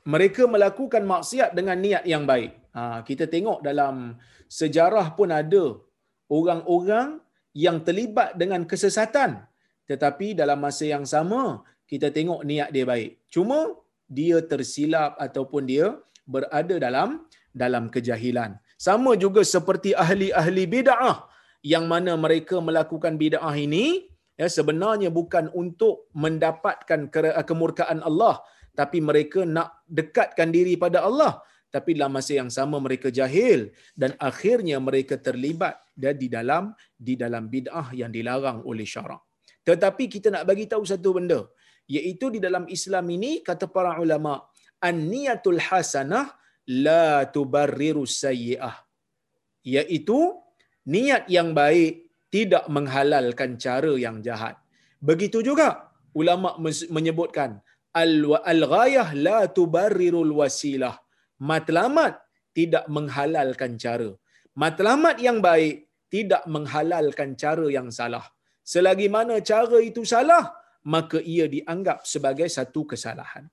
Mereka 0.05 0.43
melakukan 0.55 1.03
maksiat 1.13 1.51
dengan 1.59 1.79
niat 1.85 2.05
yang 2.13 2.25
baik. 2.29 2.53
Ha, 2.77 3.01
kita 3.09 3.25
tengok 3.35 3.59
dalam 3.69 4.21
sejarah 4.61 5.07
pun 5.19 5.33
ada 5.33 5.65
orang-orang 6.29 7.09
yang 7.57 7.81
terlibat 7.87 8.37
dengan 8.41 8.63
kesesatan. 8.71 9.31
Tetapi 9.91 10.37
dalam 10.41 10.59
masa 10.65 10.85
yang 10.95 11.05
sama, 11.15 11.65
kita 11.91 12.09
tengok 12.17 12.41
niat 12.51 12.69
dia 12.75 12.85
baik. 12.93 13.11
Cuma 13.35 13.59
dia 14.19 14.39
tersilap 14.45 15.17
ataupun 15.27 15.63
dia 15.73 15.87
berada 16.29 16.77
dalam 16.87 17.25
dalam 17.63 17.89
kejahilan. 17.95 18.61
Sama 18.77 19.17
juga 19.25 19.41
seperti 19.55 19.97
ahli-ahli 20.05 20.65
bid'ah 20.75 21.17
yang 21.65 21.85
mana 21.89 22.13
mereka 22.25 22.61
melakukan 22.61 23.17
bid'ah 23.17 23.55
ini 23.57 23.87
ya 24.41 24.49
sebenarnya 24.51 25.09
bukan 25.19 25.49
untuk 25.55 26.11
mendapatkan 26.13 27.09
kemurkaan 27.49 28.03
Allah 28.09 28.43
tapi 28.79 28.99
mereka 29.09 29.41
nak 29.57 29.69
dekatkan 29.99 30.51
diri 30.57 30.75
pada 30.85 31.07
Allah 31.09 31.33
tapi 31.75 31.91
dalam 31.99 32.15
masa 32.15 32.33
yang 32.39 32.51
sama 32.57 32.79
mereka 32.87 33.11
jahil 33.19 33.61
dan 34.01 34.11
akhirnya 34.29 34.79
mereka 34.79 35.19
terlibat 35.27 35.75
di 36.23 36.29
dalam 36.31 36.71
di 37.07 37.15
dalam 37.23 37.51
bid'ah 37.55 37.91
yang 38.01 38.15
dilarang 38.15 38.63
oleh 38.71 38.87
syarak. 38.87 39.23
Tetapi 39.67 40.05
kita 40.15 40.29
nak 40.35 40.45
bagi 40.51 40.71
tahu 40.73 40.87
satu 40.87 41.19
benda 41.19 41.41
iaitu 41.97 42.27
di 42.35 42.39
dalam 42.47 42.65
Islam 42.77 43.07
ini 43.17 43.33
kata 43.49 43.67
para 43.77 43.99
ulama 44.05 44.47
an-niyatul 44.89 45.59
hasanah 45.67 46.27
la 46.87 47.27
tubarriru 47.35 48.07
sayyi'ah 48.23 48.77
iaitu 49.75 50.19
niat 50.95 51.27
yang 51.37 51.51
baik 51.59 51.93
tidak 52.35 52.65
menghalalkan 52.77 53.51
cara 53.65 53.93
yang 54.05 54.17
jahat. 54.27 54.55
Begitu 55.09 55.39
juga 55.49 55.69
ulama 56.21 56.55
menyebutkan 56.97 57.51
al-ghayah 58.03 59.09
la 59.27 59.39
tubarrirul 59.57 60.33
wasilah. 60.41 60.95
Matlamat 61.51 62.15
tidak 62.59 62.85
menghalalkan 62.97 63.73
cara. 63.85 64.11
Matlamat 64.63 65.17
yang 65.27 65.39
baik 65.49 65.75
tidak 66.15 66.43
menghalalkan 66.55 67.31
cara 67.43 67.67
yang 67.77 67.89
salah. 67.99 68.25
Selagi 68.73 69.09
mana 69.17 69.37
cara 69.51 69.79
itu 69.89 70.03
salah, 70.13 70.45
maka 70.95 71.19
ia 71.35 71.47
dianggap 71.55 71.99
sebagai 72.13 72.49
satu 72.57 72.83
kesalahan. 72.93 73.45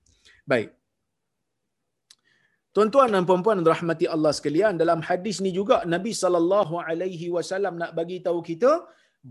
Baik. 0.51 0.69
Tuan-tuan 2.75 3.09
dan 3.13 3.23
puan-puan 3.29 3.59
rahmati 3.73 4.05
Allah 4.15 4.31
sekalian, 4.37 4.73
dalam 4.81 4.99
hadis 5.07 5.37
ni 5.45 5.51
juga 5.59 5.77
Nabi 5.93 6.11
sallallahu 6.21 6.75
alaihi 6.89 7.27
wasallam 7.35 7.73
nak 7.81 7.91
bagi 7.99 8.17
tahu 8.27 8.39
kita 8.49 8.71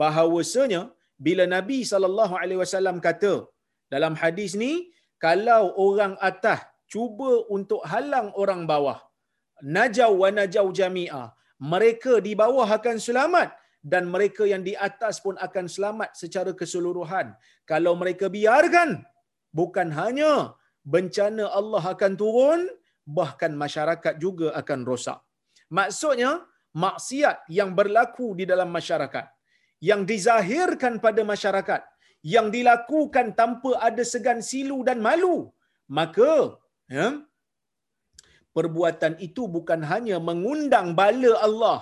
bahawasanya 0.01 0.83
bila 1.27 1.45
Nabi 1.57 1.79
sallallahu 1.93 2.35
alaihi 2.41 2.61
wasallam 2.63 2.97
kata 3.07 3.33
dalam 3.95 4.15
hadis 4.23 4.53
ni 4.63 4.73
kalau 5.25 5.63
orang 5.87 6.15
atas 6.31 6.61
cuba 6.93 7.33
untuk 7.57 7.81
halang 7.93 8.29
orang 8.43 8.63
bawah 8.71 8.99
najau 9.77 10.13
wa 10.23 10.29
najau 10.39 10.69
jami'a 10.81 11.25
mereka 11.73 12.13
di 12.27 12.33
bawah 12.43 12.69
akan 12.79 12.97
selamat 13.07 13.49
dan 13.93 14.05
mereka 14.15 14.45
yang 14.53 14.63
di 14.69 14.75
atas 14.89 15.21
pun 15.25 15.37
akan 15.47 15.67
selamat 15.75 16.11
secara 16.23 16.53
keseluruhan. 16.61 17.33
Kalau 17.71 17.93
mereka 18.01 18.29
biarkan 18.37 18.91
bukan 19.59 19.89
hanya 20.01 20.33
bencana 20.85 21.49
Allah 21.61 21.85
akan 21.95 22.13
turun 22.23 22.61
bahkan 23.19 23.53
masyarakat 23.65 24.15
juga 24.25 24.53
akan 24.61 24.81
rosak. 24.89 25.19
Maksudnya 25.73 26.45
maksiat 26.85 27.49
yang 27.59 27.73
berlaku 27.79 28.37
di 28.39 28.45
dalam 28.53 28.71
masyarakat 28.79 29.27
yang 29.81 30.05
dizahirkan 30.05 31.01
pada 31.05 31.25
masyarakat 31.33 31.81
yang 32.35 32.49
dilakukan 32.57 33.27
tanpa 33.41 33.71
ada 33.89 34.05
segan 34.13 34.41
silu 34.51 34.79
dan 34.89 35.01
malu 35.09 35.37
maka 35.99 36.33
ya 36.97 37.07
perbuatan 38.57 39.15
itu 39.29 39.43
bukan 39.57 39.81
hanya 39.93 40.17
mengundang 40.29 40.89
bala 41.01 41.33
Allah 41.47 41.81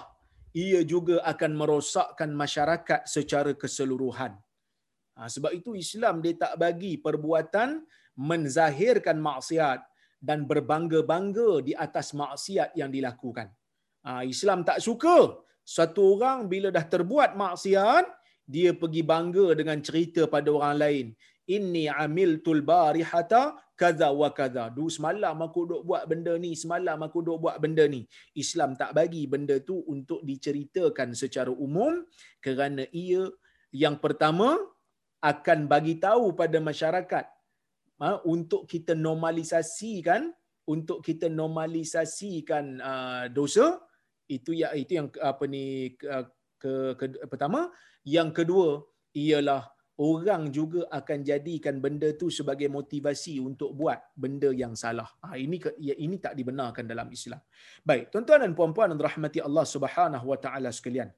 ia 0.56 0.80
juga 0.92 1.16
akan 1.32 1.52
merosakkan 1.60 2.30
masyarakat 2.42 3.00
secara 3.14 3.52
keseluruhan. 3.62 4.32
Ha, 5.18 5.28
sebab 5.34 5.52
itu 5.58 5.70
Islam 5.84 6.22
dia 6.24 6.34
tak 6.44 6.54
bagi 6.62 6.92
perbuatan 7.06 7.82
menzahirkan 8.30 9.18
maksiat 9.28 9.80
dan 10.18 10.38
berbangga-bangga 10.50 11.50
di 11.68 11.72
atas 11.86 12.06
maksiat 12.22 12.74
yang 12.80 12.90
dilakukan. 12.96 13.48
Ha, 14.06 14.22
Islam 14.34 14.62
tak 14.68 14.78
suka 14.82 15.18
satu 15.62 16.16
orang 16.16 16.48
bila 16.52 16.68
dah 16.76 16.86
terbuat 16.94 17.36
maksiat 17.44 18.04
dia 18.54 18.70
pergi 18.80 19.02
bangga 19.12 19.46
dengan 19.60 19.78
cerita 19.86 20.24
pada 20.34 20.48
orang 20.58 20.76
lain. 20.84 21.06
Inni 21.56 21.84
amiltul 22.04 22.60
barihata 22.70 23.42
kaza 23.80 24.08
wa 24.20 24.28
kaza. 24.38 24.64
Du 24.76 24.88
semalam 24.96 25.36
aku 25.46 25.60
duk 25.70 25.82
buat 25.88 26.04
benda 26.10 26.32
ni 26.44 26.50
semalam 26.62 26.98
aku 27.06 27.18
duk 27.26 27.38
buat 27.44 27.56
benda 27.62 27.84
ni. 27.94 28.00
Islam 28.42 28.72
tak 28.80 28.90
bagi 28.98 29.22
benda 29.32 29.56
tu 29.68 29.76
untuk 29.94 30.20
diceritakan 30.30 31.12
secara 31.22 31.52
umum 31.66 32.04
kerana 32.44 32.84
ia 33.04 33.22
yang 33.84 33.96
pertama 34.04 34.56
akan 35.32 35.58
bagi 35.72 35.94
tahu 36.06 36.32
pada 36.40 36.58
masyarakat 36.70 37.24
ha, 38.00 38.08
untuk 38.24 38.64
kita 38.72 38.92
normalisasikan 38.96 40.32
untuk 40.68 41.00
kita 41.00 41.32
normalisasikan 41.32 42.64
uh, 42.84 43.24
dosa. 43.32 43.80
Itu 44.28 44.52
ya 44.52 44.76
itu 44.76 45.00
yang 45.00 45.08
apa 45.24 45.48
ni 45.48 45.96
uh, 46.04 46.28
ke, 46.62 46.72
ke 46.98 47.04
pertama 47.32 47.70
yang 48.02 48.30
kedua 48.34 48.82
ialah 49.14 49.62
orang 49.98 50.42
juga 50.54 50.86
akan 50.98 51.18
jadikan 51.26 51.82
benda 51.84 52.08
tu 52.14 52.30
sebagai 52.30 52.70
motivasi 52.70 53.42
untuk 53.42 53.74
buat 53.74 53.98
benda 54.14 54.50
yang 54.54 54.78
salah. 54.78 55.10
Ha, 55.26 55.34
ini 55.34 55.58
ya, 55.82 55.94
ini 55.98 56.16
tak 56.22 56.38
dibenarkan 56.38 56.86
dalam 56.86 57.10
Islam. 57.10 57.42
Baik, 57.82 58.14
tuan-tuan 58.14 58.46
dan 58.46 58.52
puan-puan 58.54 58.94
yang 58.94 59.02
rahmati 59.10 59.42
Allah 59.42 59.66
Subhanahu 59.66 60.26
wa 60.32 60.38
taala 60.38 60.70
sekalian. 60.70 61.10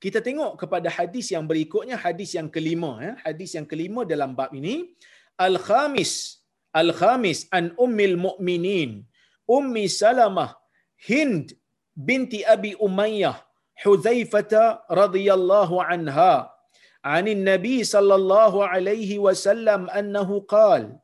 Kita 0.00 0.24
tengok 0.24 0.56
kepada 0.56 0.88
hadis 0.88 1.28
yang 1.36 1.44
berikutnya, 1.44 2.00
hadis 2.00 2.32
yang 2.32 2.48
kelima 2.48 2.96
ya. 3.04 3.12
Hadis 3.20 3.52
yang 3.52 3.68
kelima 3.68 4.08
dalam 4.08 4.32
bab 4.32 4.56
ini, 4.56 4.96
al-khamis, 5.36 6.40
al-khamis 6.72 7.44
an 7.52 7.76
ummil 7.76 8.16
mu'minin, 8.16 9.04
ummi 9.44 9.84
Salamah 9.84 10.56
Hind 11.04 11.52
binti 11.92 12.40
Abi 12.44 12.72
Umayyah 12.76 13.36
Hudzaifah 13.84 14.84
radhiyallahu 14.90 15.80
anha 15.80 16.52
عن 17.00 17.28
النبي 17.28 17.84
صلى 17.84 18.14
الله 18.14 18.52
عليه 18.68 19.10
وسلم 19.18 19.88
أنه 19.90 20.28
قال 20.44 21.00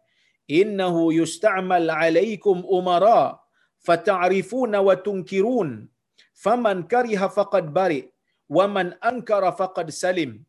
إنه 0.51 1.15
يستعمل 1.15 1.91
عليكم 1.91 2.57
أمراء 2.73 3.41
فتعرفون 3.81 4.77
وتنكرون 4.77 5.69
فمن 6.35 6.77
كره 6.83 7.23
فقد 7.27 7.73
برئ 7.73 8.05
ومن 8.49 8.93
أنكر 8.93 9.53
فقد 9.53 9.91
سلم 9.91 10.45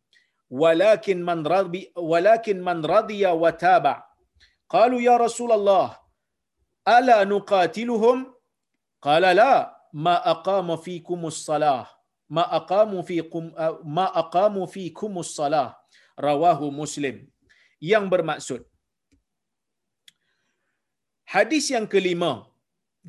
ولكن 0.51 1.25
من 1.25 1.47
رضي 1.47 1.91
ولكن 1.95 2.63
من 2.63 2.86
رضي 2.86 3.23
وتابع. 3.28 4.03
قالوا 4.69 5.01
يا 5.01 5.15
رسول 5.17 5.51
الله 5.51 5.88
ألا 6.88 7.23
نقاتلهم؟ 7.23 8.17
قال 9.01 9.23
لا 9.36 9.53
ما 9.93 10.32
أقام 10.32 10.75
فيكم 10.78 11.25
الصلاة. 11.25 11.97
Ma 12.36 12.43
aqamu 12.59 12.99
fiikum 13.09 13.45
ma 13.97 14.05
aqamu 14.21 14.61
fiikumus 14.75 15.32
salah 15.39 15.67
rawahu 16.28 16.67
muslim. 16.82 17.17
Yang 17.91 18.05
bermaksud 18.13 18.61
hadis 21.34 21.65
yang 21.73 21.86
kelima 21.93 22.32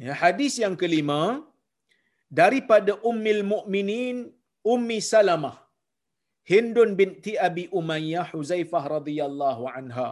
ya 0.06 0.14
hadis 0.22 0.54
yang 0.62 0.74
kelima 0.82 1.20
daripada 2.40 2.92
ummil 3.10 3.40
mukminin 3.52 4.16
ummi 4.74 4.98
salamah 5.12 5.56
hindun 6.52 6.90
binti 7.00 7.32
abi 7.48 7.64
umayyah 7.80 8.26
huzaifah 8.36 8.84
radhiyallahu 8.96 9.64
anha. 9.78 10.08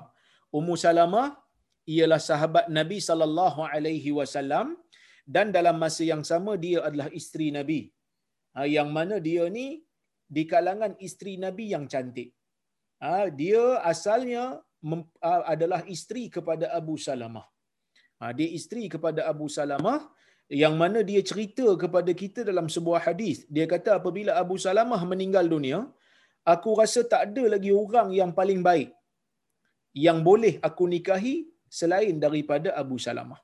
Ummu 0.58 0.74
salamah 0.86 1.28
ialah 1.94 2.20
sahabat 2.30 2.66
nabi 2.78 2.98
sallallahu 3.08 3.60
alaihi 3.74 4.10
wasallam 4.18 4.66
dan 5.34 5.46
dalam 5.56 5.76
masa 5.84 6.02
yang 6.12 6.22
sama 6.30 6.52
dia 6.64 6.80
adalah 6.88 7.08
isteri 7.20 7.48
nabi 7.58 7.80
yang 8.64 8.88
mana 8.96 9.20
dia 9.26 9.44
ni 9.58 9.84
di 10.36 10.42
kalangan 10.52 10.96
isteri 11.06 11.36
Nabi 11.44 11.66
yang 11.74 11.84
cantik. 11.92 12.32
Ha, 13.04 13.28
dia 13.40 13.62
asalnya 13.92 14.44
adalah 15.54 15.80
isteri 15.94 16.24
kepada 16.36 16.72
Abu 16.78 16.96
Salamah. 17.06 17.46
Dia 18.38 18.48
isteri 18.58 18.84
kepada 18.94 19.28
Abu 19.32 19.46
Salamah 19.56 20.08
yang 20.48 20.74
mana 20.80 21.02
dia 21.08 21.20
cerita 21.30 21.66
kepada 21.82 22.12
kita 22.22 22.40
dalam 22.50 22.66
sebuah 22.74 23.00
hadis. 23.06 23.44
Dia 23.54 23.66
kata 23.72 23.90
apabila 24.00 24.32
Abu 24.42 24.56
Salamah 24.64 25.00
meninggal 25.10 25.44
dunia, 25.54 25.78
aku 26.52 26.70
rasa 26.80 27.02
tak 27.12 27.22
ada 27.28 27.44
lagi 27.54 27.70
orang 27.74 28.08
yang 28.20 28.32
paling 28.38 28.62
baik 28.68 28.90
yang 30.06 30.18
boleh 30.28 30.54
aku 30.68 30.84
nikahi 30.94 31.34
selain 31.78 32.16
daripada 32.24 32.72
Abu 32.82 32.96
Salamah. 33.04 33.40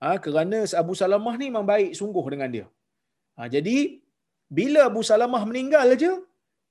Ha, 0.00 0.16
kerana 0.24 0.58
Abu 0.82 0.94
Salamah 1.00 1.34
ni 1.40 1.46
memang 1.50 1.66
baik 1.72 1.92
sungguh 2.00 2.24
dengan 2.32 2.50
dia. 2.54 2.66
Ha, 3.36 3.48
jadi 3.54 3.76
bila 4.58 4.80
Abu 4.90 5.00
Salamah 5.08 5.42
meninggal 5.50 5.86
aja, 5.96 6.12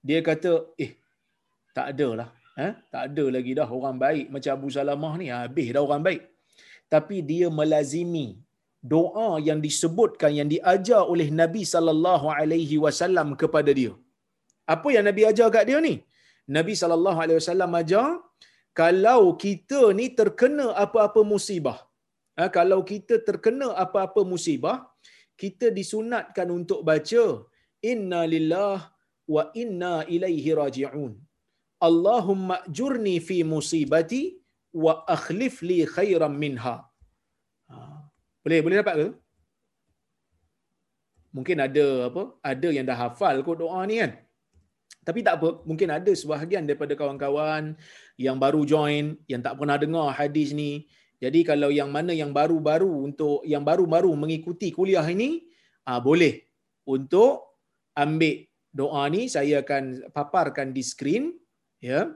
dia 0.07 0.19
kata, 0.29 0.51
eh, 0.83 0.91
tak 1.77 1.87
ada 1.93 2.07
lah. 2.19 2.29
Eh? 2.65 2.73
Tak 2.93 3.03
ada 3.09 3.25
lagi 3.35 3.51
dah 3.59 3.67
orang 3.77 3.97
baik 4.05 4.25
macam 4.33 4.51
Abu 4.57 4.69
Salamah 4.75 5.13
ni. 5.21 5.27
Habis 5.33 5.67
dah 5.75 5.81
orang 5.87 6.03
baik. 6.07 6.21
Tapi 6.93 7.17
dia 7.29 7.47
melazimi 7.59 8.27
doa 8.93 9.29
yang 9.47 9.59
disebutkan, 9.67 10.31
yang 10.39 10.49
diajar 10.53 11.01
oleh 11.13 11.27
Nabi 11.41 11.63
sallallahu 11.73 12.27
alaihi 12.39 12.77
wasallam 12.85 13.29
kepada 13.41 13.71
dia. 13.79 13.93
Apa 14.73 14.89
yang 14.95 15.05
Nabi 15.09 15.23
ajar 15.31 15.47
kat 15.55 15.65
dia 15.69 15.79
ni? 15.87 15.95
Nabi 16.57 16.73
sallallahu 16.81 17.19
alaihi 17.23 17.39
wasallam 17.39 17.71
ajar 17.81 18.07
kalau 18.81 19.21
kita 19.43 19.81
ni 19.99 20.05
terkena 20.19 20.67
apa-apa 20.83 21.21
musibah. 21.33 21.79
Ha, 22.37 22.49
kalau 22.57 22.79
kita 22.91 23.15
terkena 23.27 23.67
apa-apa 23.83 24.21
musibah, 24.31 24.77
kita 25.41 25.67
disunatkan 25.79 26.47
untuk 26.57 26.79
baca 26.89 27.23
inna 27.91 28.21
lillah 28.33 28.77
wa 29.35 29.43
inna 29.63 29.93
ilaihi 30.15 30.55
raji'un. 30.61 31.13
Allahumma 31.87 32.57
jurni 32.77 33.15
fi 33.27 33.37
musibati 33.53 34.23
wa 34.83 34.93
akhlif 35.15 35.55
li 35.69 35.79
khairan 35.95 36.35
minha. 36.43 36.75
Ha. 37.71 37.75
Boleh 38.43 38.59
boleh 38.63 38.77
dapat 38.81 38.95
ke? 39.01 39.07
Mungkin 41.35 41.57
ada 41.65 41.85
apa? 42.09 42.23
Ada 42.51 42.69
yang 42.75 42.85
dah 42.89 42.97
hafal 43.03 43.35
kot 43.45 43.57
doa 43.61 43.81
ni 43.89 43.97
kan. 44.01 44.13
Tapi 45.03 45.19
tak 45.19 45.35
apa, 45.39 45.49
mungkin 45.67 45.91
ada 45.91 46.11
sebahagian 46.15 46.63
daripada 46.63 46.95
kawan-kawan 46.95 47.75
yang 48.15 48.39
baru 48.39 48.63
join, 48.63 49.19
yang 49.27 49.43
tak 49.43 49.59
pernah 49.59 49.75
dengar 49.75 50.15
hadis 50.15 50.55
ni. 50.55 50.87
Jadi 51.19 51.43
kalau 51.43 51.67
yang 51.71 51.91
mana 51.91 52.15
yang 52.15 52.31
baru-baru 52.31 53.11
untuk 53.11 53.43
yang 53.43 53.67
baru-baru 53.67 54.11
mengikuti 54.15 54.71
kuliah 54.71 55.03
ini, 55.03 55.43
ah 55.83 55.99
boleh 55.99 56.47
untuk 56.87 57.52
ambil 57.93 58.49
doa 58.73 59.05
ni 59.13 59.29
saya 59.29 59.61
akan 59.61 60.09
paparkan 60.15 60.73
di 60.73 60.81
skrin 60.81 61.29
ya. 61.77 62.09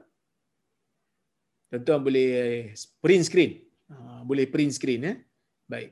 Tuan-tuan 1.70 2.00
boleh 2.00 2.28
print 3.04 3.24
screen. 3.28 3.52
Ha, 3.92 4.24
boleh 4.24 4.46
print 4.48 4.72
screen 4.78 5.00
ya. 5.08 5.14
Baik. 5.68 5.90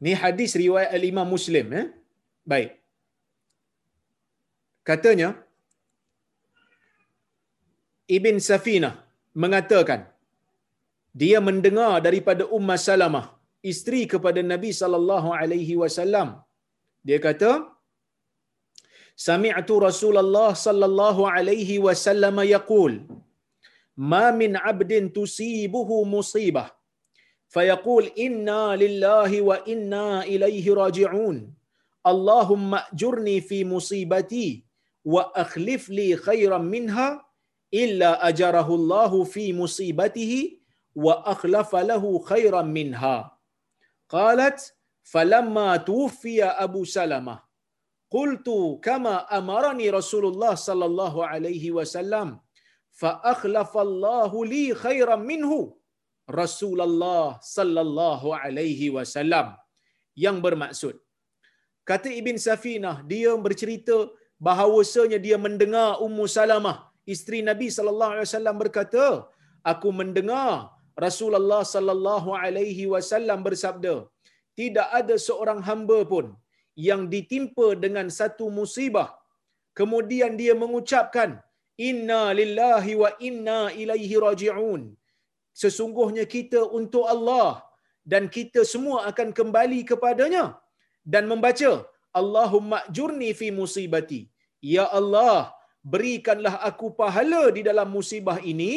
Ni 0.00 0.12
hadis 0.16 0.56
riwayat 0.56 0.96
al-Imam 0.96 1.28
Muslim 1.28 1.66
ya. 1.76 1.84
Baik. 2.52 2.80
Katanya 4.80 5.36
Ibn 8.08 8.36
Safinah 8.40 8.94
mengatakan 9.42 10.08
dia 11.20 11.38
mendengar 11.42 12.00
daripada 12.06 12.46
Ummah 12.46 12.78
Salamah 12.78 13.39
isteri 13.70 14.02
kepada 14.12 14.40
Nabi 14.52 14.70
sallallahu 14.80 15.28
alaihi 15.40 15.74
wasallam. 15.82 16.28
Dia 17.08 17.18
kata, 17.26 17.52
sami'tu 19.28 19.76
Rasulullah 19.88 20.50
sallallahu 20.66 21.28
alaihi 21.36 21.76
wasallam 21.86 22.36
yaqul 22.54 22.92
ma 24.12 24.26
min 24.40 24.52
'abdin 24.56 25.06
tusibuhu 25.18 25.96
musibah 26.14 26.68
fayaqul 27.54 28.08
inna 28.26 28.62
lillahi 28.82 29.44
wa 29.48 29.56
inna 29.74 30.08
ilaihi 30.34 30.76
raji'un. 30.82 31.38
Allahumma 32.12 32.78
ajurni 32.88 33.36
fi 33.48 33.58
musibati 33.72 34.48
wa 35.14 35.22
akhlif 35.42 35.82
li 35.98 36.08
khairan 36.26 36.64
minha 36.74 37.08
illa 37.82 38.10
ajarahu 38.28 38.72
Allah 38.80 39.12
fi 39.34 39.44
musibatihi 39.60 40.40
wa 41.04 41.14
akhlafa 41.32 41.80
lahu 41.90 42.10
khairan 42.30 42.68
minha 42.78 43.16
qalat 44.14 44.58
falamma 45.12 45.68
tuwfiya 45.90 46.48
Abu 46.66 46.82
Salamah. 46.96 47.38
Qultu 48.14 48.58
kama 48.86 49.14
amarani 49.38 49.86
Rasulullah 49.98 50.54
sallallahu 50.68 51.26
alaihi 51.32 51.70
wasallam 51.78 52.28
fa 53.00 53.10
akhlafa 53.32 53.80
Allah 53.86 54.32
li 54.52 54.64
khairan 54.84 55.22
minhu. 55.32 55.60
Rasulullah 56.42 57.26
sallallahu 57.56 58.34
alaihi 58.42 58.88
wasallam. 58.96 59.46
Yang 60.24 60.36
bermaksud 60.46 60.94
kata 61.90 62.08
Ibn 62.20 62.36
Safinah 62.46 62.96
dia 63.12 63.30
bercerita 63.46 63.96
bahawasanya 64.46 65.18
dia 65.26 65.36
mendengar 65.46 65.88
Ummu 66.06 66.24
Salamah 66.36 66.76
isteri 67.14 67.40
Nabi 67.50 67.68
sallallahu 67.76 68.12
alaihi 68.14 68.28
wasallam 68.28 68.56
berkata 68.62 69.06
aku 69.72 69.88
mendengar 70.00 70.52
Rasulullah 71.06 71.62
sallallahu 71.74 72.30
alaihi 72.42 72.84
wasallam 72.92 73.40
bersabda 73.46 73.94
tidak 74.60 74.88
ada 75.00 75.14
seorang 75.26 75.60
hamba 75.68 75.98
pun 76.12 76.26
yang 76.88 77.02
ditimpa 77.12 77.68
dengan 77.84 78.06
satu 78.18 78.46
musibah. 78.58 79.08
Kemudian 79.78 80.32
dia 80.40 80.54
mengucapkan 80.62 81.30
inna 81.88 82.22
lillahi 82.40 82.94
wa 83.02 83.10
inna 83.28 83.60
ilaihi 83.82 84.16
raji'un. 84.26 84.82
Sesungguhnya 85.62 86.24
kita 86.34 86.60
untuk 86.78 87.04
Allah 87.14 87.50
dan 88.12 88.24
kita 88.36 88.60
semua 88.72 88.98
akan 89.10 89.28
kembali 89.38 89.80
kepadanya 89.90 90.44
dan 91.12 91.24
membaca 91.32 91.72
Allahumma 92.20 92.78
jurni 92.96 93.30
fi 93.40 93.48
musibati. 93.60 94.22
Ya 94.74 94.84
Allah 94.98 95.36
berikanlah 95.92 96.54
aku 96.68 96.86
pahala 97.00 97.42
di 97.56 97.62
dalam 97.68 97.88
musibah 97.96 98.38
ini 98.52 98.72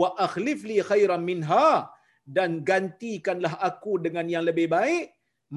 wa 0.00 0.08
akhlif 0.26 0.60
li 0.70 0.78
khairan 0.90 1.22
minha 1.30 1.68
dan 2.36 2.60
gantikanlah 2.70 3.54
aku 3.68 3.92
dengan 4.04 4.26
yang 4.34 4.44
lebih 4.48 4.66
baik 4.76 5.04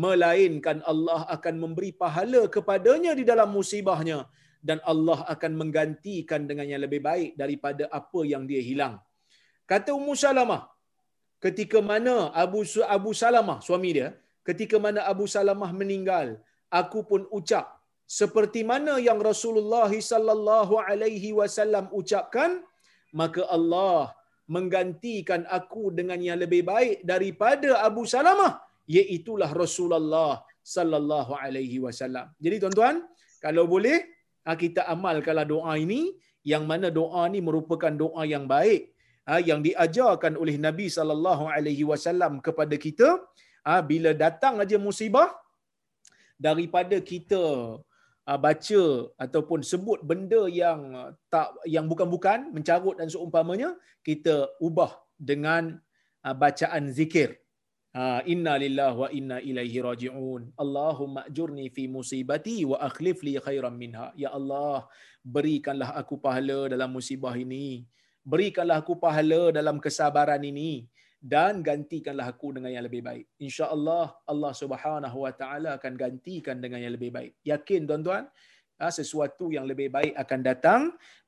melainkan 0.04 0.80
Allah 0.92 1.22
akan 1.36 1.56
memberi 1.64 1.92
pahala 2.02 2.42
kepadanya 2.56 3.12
di 3.20 3.24
dalam 3.32 3.50
musibahnya 3.58 4.20
dan 4.64 4.80
Allah 4.92 5.20
akan 5.34 5.52
menggantikan 5.62 6.48
dengan 6.50 6.66
yang 6.72 6.82
lebih 6.86 7.02
baik 7.10 7.32
daripada 7.42 7.84
apa 8.00 8.22
yang 8.32 8.44
dia 8.50 8.62
hilang. 8.70 8.96
Kata 9.72 9.92
Ummu 9.98 10.14
Salamah, 10.24 10.62
ketika 11.44 11.80
mana 11.92 12.16
Abu 12.44 12.62
Abu 12.96 13.12
Salamah 13.22 13.58
suami 13.68 13.92
dia, 13.98 14.10
ketika 14.48 14.78
mana 14.86 15.04
Abu 15.12 15.26
Salamah 15.36 15.72
meninggal, 15.82 16.40
aku 16.80 17.04
pun 17.10 17.24
ucap 17.40 17.82
seperti 18.20 18.62
mana 18.72 18.94
yang 19.08 19.20
Rasulullah 19.24 19.92
sallallahu 20.12 20.76
alaihi 20.88 21.30
wasallam 21.40 21.86
ucapkan, 22.00 22.60
maka 23.20 23.42
Allah 23.56 24.12
menggantikan 24.56 25.42
aku 25.58 25.84
dengan 25.98 26.20
yang 26.28 26.40
lebih 26.44 26.62
baik 26.72 26.96
daripada 27.12 27.70
Abu 27.88 28.04
Salamah 28.14 28.54
iaitulah 28.98 29.52
Rasulullah 29.64 30.34
sallallahu 30.76 31.34
alaihi 31.44 31.78
wasallam. 31.86 32.28
Jadi 32.44 32.56
tuan-tuan, 32.62 32.96
kalau 33.46 33.64
boleh 33.74 33.98
ah, 34.50 34.58
kita 34.64 34.82
amalkanlah 34.94 35.48
doa 35.54 35.74
ini 35.86 36.02
yang 36.52 36.64
mana 36.72 36.88
doa 37.00 37.24
ini 37.30 37.40
merupakan 37.48 37.94
doa 38.04 38.24
yang 38.34 38.46
baik 38.54 38.82
ah, 39.32 39.42
yang 39.50 39.62
diajarkan 39.68 40.34
oleh 40.44 40.56
Nabi 40.68 40.88
sallallahu 40.98 41.46
alaihi 41.56 41.86
wasallam 41.92 42.34
kepada 42.48 42.76
kita 42.86 43.10
ah, 43.72 43.82
bila 43.92 44.12
datang 44.26 44.58
aja 44.64 44.78
musibah 44.88 45.30
daripada 46.48 46.98
kita 47.12 47.44
baca 48.26 48.84
ataupun 49.18 49.60
sebut 49.66 50.00
benda 50.06 50.46
yang 50.48 50.80
tak 51.34 51.52
yang 51.66 51.86
bukan-bukan 51.92 52.54
mencarut 52.56 52.96
dan 53.00 53.10
seumpamanya 53.10 53.76
kita 54.06 54.48
ubah 54.62 54.94
dengan 55.18 55.82
bacaan 56.22 56.94
zikir 56.94 57.42
inna 58.24 58.56
lillahi 58.56 58.98
wa 59.04 59.10
inna 59.12 59.38
ilaihi 59.44 59.84
raji'un. 59.84 60.54
Allahumma 60.56 61.28
ajurni 61.28 61.68
fi 61.76 61.92
musibati 61.92 62.64
wa 62.64 62.80
akhlif 62.80 63.20
li 63.26 63.36
khairan 63.36 63.76
minha. 63.76 64.16
Ya 64.16 64.32
Allah, 64.32 64.88
berikanlah 65.26 65.92
aku 66.00 66.16
pahala 66.16 66.72
dalam 66.72 66.90
musibah 66.96 67.36
ini. 67.36 67.84
Berikanlah 68.24 68.80
aku 68.80 68.96
pahala 68.96 69.50
dalam 69.50 69.82
kesabaran 69.82 70.40
ini 70.46 70.86
dan 71.22 71.62
gantikanlah 71.68 72.28
aku 72.34 72.48
dengan 72.58 72.74
yang 72.76 72.86
lebih 72.88 73.02
baik. 73.08 73.26
Insya-Allah 73.48 74.06
Allah 74.32 74.54
Subhanahu 74.62 75.18
wa 75.26 75.34
taala 75.42 75.70
akan 75.78 75.94
gantikan 76.04 76.58
dengan 76.64 76.82
yang 76.84 76.94
lebih 76.98 77.14
baik. 77.18 77.32
Yakin 77.52 77.86
tuan-tuan? 77.90 78.26
Ha, 78.82 78.90
sesuatu 78.90 79.54
yang 79.56 79.66
lebih 79.70 79.94
baik 79.96 80.14
akan 80.24 80.40
datang 80.42 80.82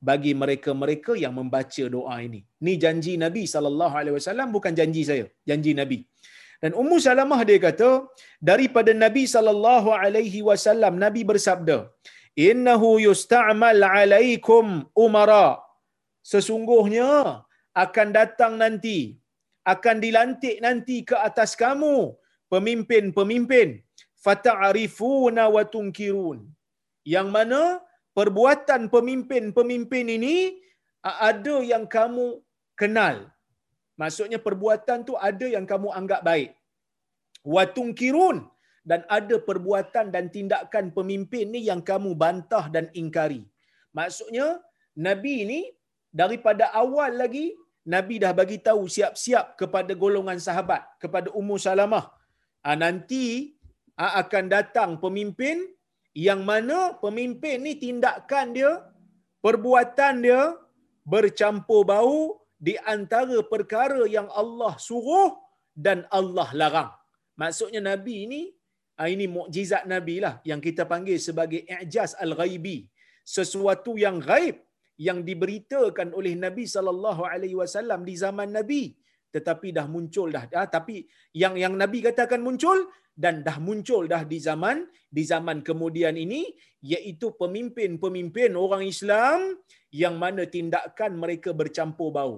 bagi 0.10 0.34
mereka-mereka 0.42 1.14
yang 1.24 1.38
membaca 1.40 1.86
doa 1.96 2.16
ini. 2.28 2.42
Ni 2.66 2.74
janji 2.84 3.14
Nabi 3.26 3.44
sallallahu 3.54 3.94
alaihi 4.00 4.18
wasallam 4.18 4.50
bukan 4.56 4.74
janji 4.80 5.06
saya, 5.10 5.30
janji 5.46 5.78
Nabi. 5.82 6.00
Dan 6.64 6.74
Ummu 6.82 6.98
Salamah 7.06 7.40
dia 7.50 7.60
kata 7.68 7.90
daripada 8.50 8.92
Nabi 9.06 9.24
sallallahu 9.30 9.94
alaihi 9.94 10.42
wasallam 10.50 10.98
Nabi 11.06 11.22
bersabda, 11.32 11.78
"Innahu 12.50 12.90
yusta'mal 13.06 13.84
alaikum 13.86 14.90
umara." 15.06 15.62
Sesungguhnya 16.32 17.12
akan 17.84 18.08
datang 18.18 18.54
nanti 18.64 18.98
akan 19.64 19.98
dilantik 20.04 20.60
nanti 20.66 21.08
ke 21.10 21.16
atas 21.28 21.56
kamu 21.64 22.16
pemimpin-pemimpin 22.52 23.80
fata'rifuna 24.24 25.48
wa 25.56 25.64
tunkirun 25.74 26.40
yang 27.16 27.28
mana 27.36 27.80
perbuatan 28.18 28.92
pemimpin-pemimpin 28.94 30.06
ini 30.18 30.36
ada 31.04 31.56
yang 31.72 31.86
kamu 31.88 32.28
kenal 32.80 33.34
Maksudnya 34.02 34.40
perbuatan 34.42 35.06
tu 35.08 35.14
ada 35.30 35.46
yang 35.56 35.66
kamu 35.72 35.94
anggap 36.00 36.22
baik. 36.26 36.52
Watung 37.46 37.92
kirun 38.00 38.38
dan 38.90 39.06
ada 39.18 39.36
perbuatan 39.48 40.10
dan 40.16 40.26
tindakan 40.36 40.86
pemimpin 40.98 41.54
ni 41.54 41.62
yang 41.70 41.82
kamu 41.90 42.12
bantah 42.24 42.66
dan 42.76 42.86
ingkari. 43.02 43.44
Maksudnya 43.94 44.48
Nabi 44.98 45.36
ni 45.52 45.62
daripada 46.10 46.74
awal 46.74 47.14
lagi 47.22 47.54
Nabi 47.84 48.16
dah 48.24 48.32
bagi 48.32 48.58
tahu 48.64 48.88
siap-siap 48.88 49.60
kepada 49.60 49.92
golongan 49.92 50.40
sahabat, 50.40 50.84
kepada 51.04 51.28
Ummu 51.36 51.60
Salamah. 51.60 52.16
Ha, 52.64 52.80
nanti 52.80 53.52
ha, 54.00 54.24
akan 54.24 54.46
datang 54.48 54.92
pemimpin 55.04 55.68
yang 56.16 56.48
mana 56.48 56.96
pemimpin 57.04 57.60
ni 57.60 57.76
tindakan 57.76 58.56
dia, 58.56 58.72
perbuatan 59.44 60.24
dia 60.24 60.56
bercampur 61.04 61.84
bau 61.84 62.40
di 62.56 62.80
antara 62.88 63.44
perkara 63.44 64.08
yang 64.08 64.32
Allah 64.32 64.80
suruh 64.80 65.36
dan 65.76 66.08
Allah 66.08 66.48
larang. 66.56 66.92
Maksudnya 67.36 67.84
Nabi 67.84 68.16
ini, 68.24 68.42
ah, 68.96 69.12
ini 69.12 69.28
mukjizat 69.28 69.84
Nabi 69.84 70.24
lah 70.24 70.40
yang 70.48 70.64
kita 70.64 70.88
panggil 70.88 71.20
sebagai 71.20 71.68
i'jaz 71.68 72.16
al-ghaibi. 72.16 72.88
Sesuatu 73.28 74.00
yang 74.00 74.24
gaib 74.24 74.63
yang 74.98 75.26
diberitakan 75.26 76.14
oleh 76.14 76.34
Nabi 76.38 76.66
sallallahu 76.70 77.24
alaihi 77.26 77.58
wasallam 77.58 78.06
di 78.06 78.16
zaman 78.24 78.54
Nabi 78.54 78.84
tetapi 79.34 79.74
dah 79.74 79.90
muncul 79.90 80.30
dah 80.30 80.46
ah, 80.54 80.70
tapi 80.70 81.10
yang 81.34 81.58
yang 81.58 81.74
Nabi 81.74 82.06
katakan 82.06 82.42
muncul 82.46 82.78
dan 83.14 83.46
dah 83.46 83.58
muncul 83.58 84.06
dah 84.10 84.22
di 84.26 84.38
zaman 84.38 84.86
di 85.10 85.24
zaman 85.26 85.62
kemudian 85.62 86.18
ini 86.18 86.42
iaitu 86.82 87.34
pemimpin-pemimpin 87.42 88.58
orang 88.58 88.84
Islam 88.94 89.58
yang 89.94 90.18
mana 90.18 90.44
tindakan 90.50 91.22
mereka 91.22 91.54
bercampur 91.54 92.10
bau. 92.18 92.36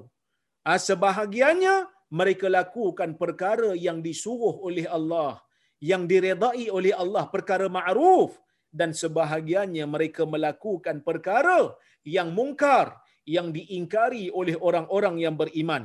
Ah, 0.67 0.79
sebahagiannya 0.87 1.75
mereka 2.19 2.47
lakukan 2.51 3.15
perkara 3.21 3.71
yang 3.87 4.03
disuruh 4.03 4.55
oleh 4.67 4.85
Allah, 4.97 5.39
yang 5.79 6.03
diredai 6.11 6.67
oleh 6.77 6.93
Allah, 7.03 7.23
perkara 7.31 7.67
ma'ruf 7.71 8.35
dan 8.75 8.91
sebahagiannya 8.91 9.85
mereka 9.87 10.27
melakukan 10.27 10.99
perkara 11.07 11.71
yang 12.05 12.29
mungkar, 12.37 12.87
yang 13.35 13.49
diingkari 13.57 14.29
oleh 14.39 14.55
orang-orang 14.67 15.15
yang 15.25 15.35
beriman. 15.41 15.83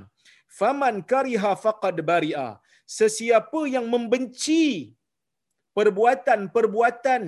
Faman 0.58 1.02
kariha 1.12 1.52
faqad 1.64 1.96
bari'a. 2.10 2.48
Sesiapa 3.00 3.60
yang 3.74 3.86
membenci 3.94 4.94
perbuatan-perbuatan 5.78 7.22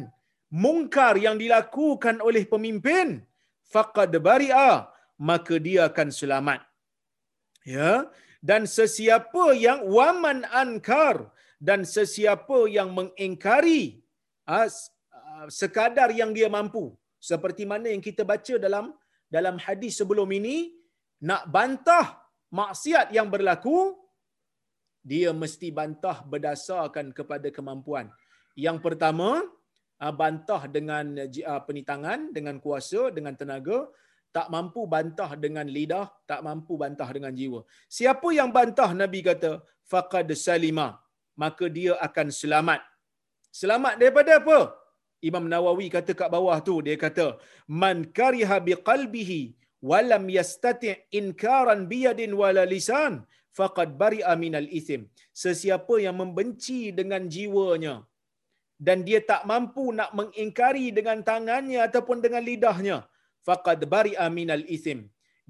mungkar 0.64 1.14
yang 1.26 1.36
dilakukan 1.42 2.18
oleh 2.28 2.44
pemimpin, 2.52 3.22
faqad 3.74 4.12
bari'a, 4.28 4.92
maka 5.28 5.54
dia 5.66 5.86
akan 5.90 6.08
selamat 6.20 6.60
ya 7.62 8.10
dan 8.42 8.66
sesiapa 8.66 9.44
yang 9.66 9.80
waman 9.96 10.42
ankar 10.62 11.30
dan 11.62 11.86
sesiapa 11.86 12.66
yang 12.76 12.90
mengingkari 12.98 14.02
ha, 14.50 14.66
sekadar 15.46 16.10
yang 16.20 16.34
dia 16.34 16.50
mampu 16.50 16.90
seperti 17.28 17.62
mana 17.72 17.86
yang 17.94 18.02
kita 18.08 18.26
baca 18.32 18.54
dalam 18.58 18.90
dalam 19.30 19.56
hadis 19.64 19.94
sebelum 20.00 20.26
ini 20.38 20.56
nak 21.22 21.46
bantah 21.54 22.06
maksiat 22.50 23.14
yang 23.16 23.30
berlaku 23.34 24.02
dia 25.10 25.30
mesti 25.42 25.68
bantah 25.78 26.22
berdasarkan 26.32 27.10
kepada 27.18 27.50
kemampuan. 27.56 28.06
Yang 28.54 28.78
pertama, 28.86 29.42
ah, 29.98 30.14
bantah 30.14 30.62
dengan 30.76 31.04
ah, 31.50 31.62
penitangan, 31.66 32.30
dengan 32.36 32.56
kuasa, 32.62 33.10
dengan 33.10 33.34
tenaga. 33.34 33.90
Tak 34.32 34.48
mampu 34.48 34.88
bantah 34.88 35.36
dengan 35.36 35.68
lidah, 35.68 36.08
tak 36.24 36.40
mampu 36.40 36.80
bantah 36.80 37.04
dengan 37.12 37.36
jiwa. 37.36 37.68
Siapa 37.84 38.32
yang 38.32 38.48
bantah 38.48 38.88
Nabi 38.96 39.20
kata, 39.20 39.60
faqad 39.84 40.24
salima, 40.32 40.96
maka 41.36 41.68
dia 41.68 41.92
akan 42.00 42.32
selamat. 42.32 42.80
Selamat 43.52 44.00
daripada 44.00 44.40
apa? 44.40 44.58
Imam 45.28 45.44
Nawawi 45.52 45.86
kata 45.96 46.12
kat 46.20 46.28
bawah 46.34 46.58
tu, 46.68 46.74
dia 46.86 46.96
kata, 47.04 47.26
man 47.82 47.98
kariha 48.18 48.56
biqalbihi 48.68 49.40
walam 49.90 50.24
yastati' 50.36 50.96
inkaran 51.20 51.80
biyadin 51.90 52.32
wala 52.40 52.64
lisan 52.74 53.14
faqad 53.58 53.90
bari'a 54.02 54.32
minal 54.42 54.68
ithim. 54.78 55.02
Sesiapa 55.44 55.94
yang 56.06 56.16
membenci 56.22 56.80
dengan 56.98 57.22
jiwanya 57.34 57.94
dan 58.86 58.98
dia 59.08 59.20
tak 59.30 59.42
mampu 59.50 59.84
nak 59.98 60.10
mengingkari 60.18 60.86
dengan 60.98 61.18
tangannya 61.30 61.80
ataupun 61.86 62.18
dengan 62.24 62.42
lidahnya, 62.50 62.98
faqad 63.46 63.80
bari'a 63.94 64.26
minal 64.38 64.64
ithim. 64.76 65.00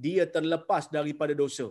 Dia 0.05 0.25
terlepas 0.35 0.85
daripada 0.97 1.33
dosa. 1.43 1.68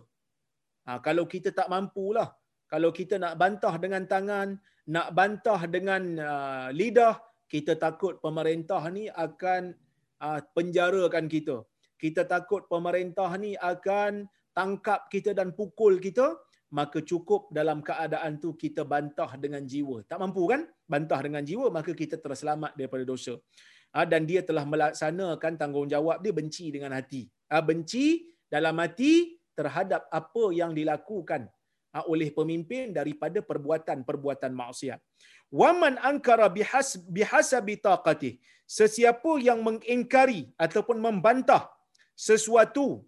Ha, 0.85 0.97
kalau 1.05 1.25
kita 1.33 1.49
tak 1.59 1.67
mampulah, 1.73 2.29
kalau 2.71 2.89
kita 2.99 3.15
nak 3.23 3.33
bantah 3.41 3.75
dengan 3.83 4.03
tangan, 4.13 4.47
nak 4.95 5.07
bantah 5.17 5.61
dengan 5.75 6.01
uh, 6.31 6.67
lidah, 6.79 7.15
kita 7.51 7.75
takut 7.75 8.13
pemerintah 8.23 8.79
ni 8.95 9.11
akan 9.11 9.75
uh, 10.23 10.39
penjarakan 10.55 11.27
kita. 11.27 11.57
Kita 11.99 12.23
takut 12.33 12.65
pemerintah 12.71 13.29
ni 13.43 13.51
akan 13.59 14.25
tangkap 14.55 15.11
kita 15.13 15.35
dan 15.39 15.51
pukul 15.59 15.99
kita, 16.05 16.39
maka 16.71 17.03
cukup 17.03 17.51
dalam 17.51 17.83
keadaan 17.83 18.39
tu 18.43 18.55
kita 18.63 18.87
bantah 18.87 19.35
dengan 19.43 19.67
jiwa. 19.67 20.07
Tak 20.07 20.17
mampu 20.23 20.47
kan? 20.47 20.63
Bantah 20.87 21.19
dengan 21.27 21.43
jiwa, 21.43 21.67
maka 21.77 21.91
kita 22.01 22.15
terselamat 22.25 22.71
daripada 22.79 23.03
dosa. 23.03 23.35
Ha, 23.91 24.07
dan 24.07 24.23
dia 24.23 24.41
telah 24.49 24.63
melaksanakan 24.63 25.53
tanggungjawab 25.59 26.23
dia 26.23 26.31
benci 26.39 26.71
dengan 26.71 26.95
hati. 26.95 27.27
Ha, 27.51 27.59
benci 27.59 28.31
dalam 28.47 28.79
hati 28.79 29.35
terhadap 29.51 30.07
apa 30.07 30.43
yang 30.55 30.71
dilakukan 30.71 31.51
oleh 32.13 32.29
pemimpin 32.37 32.95
daripada 32.99 33.39
perbuatan-perbuatan 33.49 34.51
maksiat. 34.61 34.99
Waman 35.61 35.95
angkara 36.09 36.47
bihas 36.57 36.89
bihasabi 37.17 37.75
taqati. 37.87 38.31
Sesiapa 38.77 39.31
yang 39.47 39.59
mengingkari 39.67 40.41
ataupun 40.65 40.97
membantah 41.07 41.63
sesuatu 42.27 43.03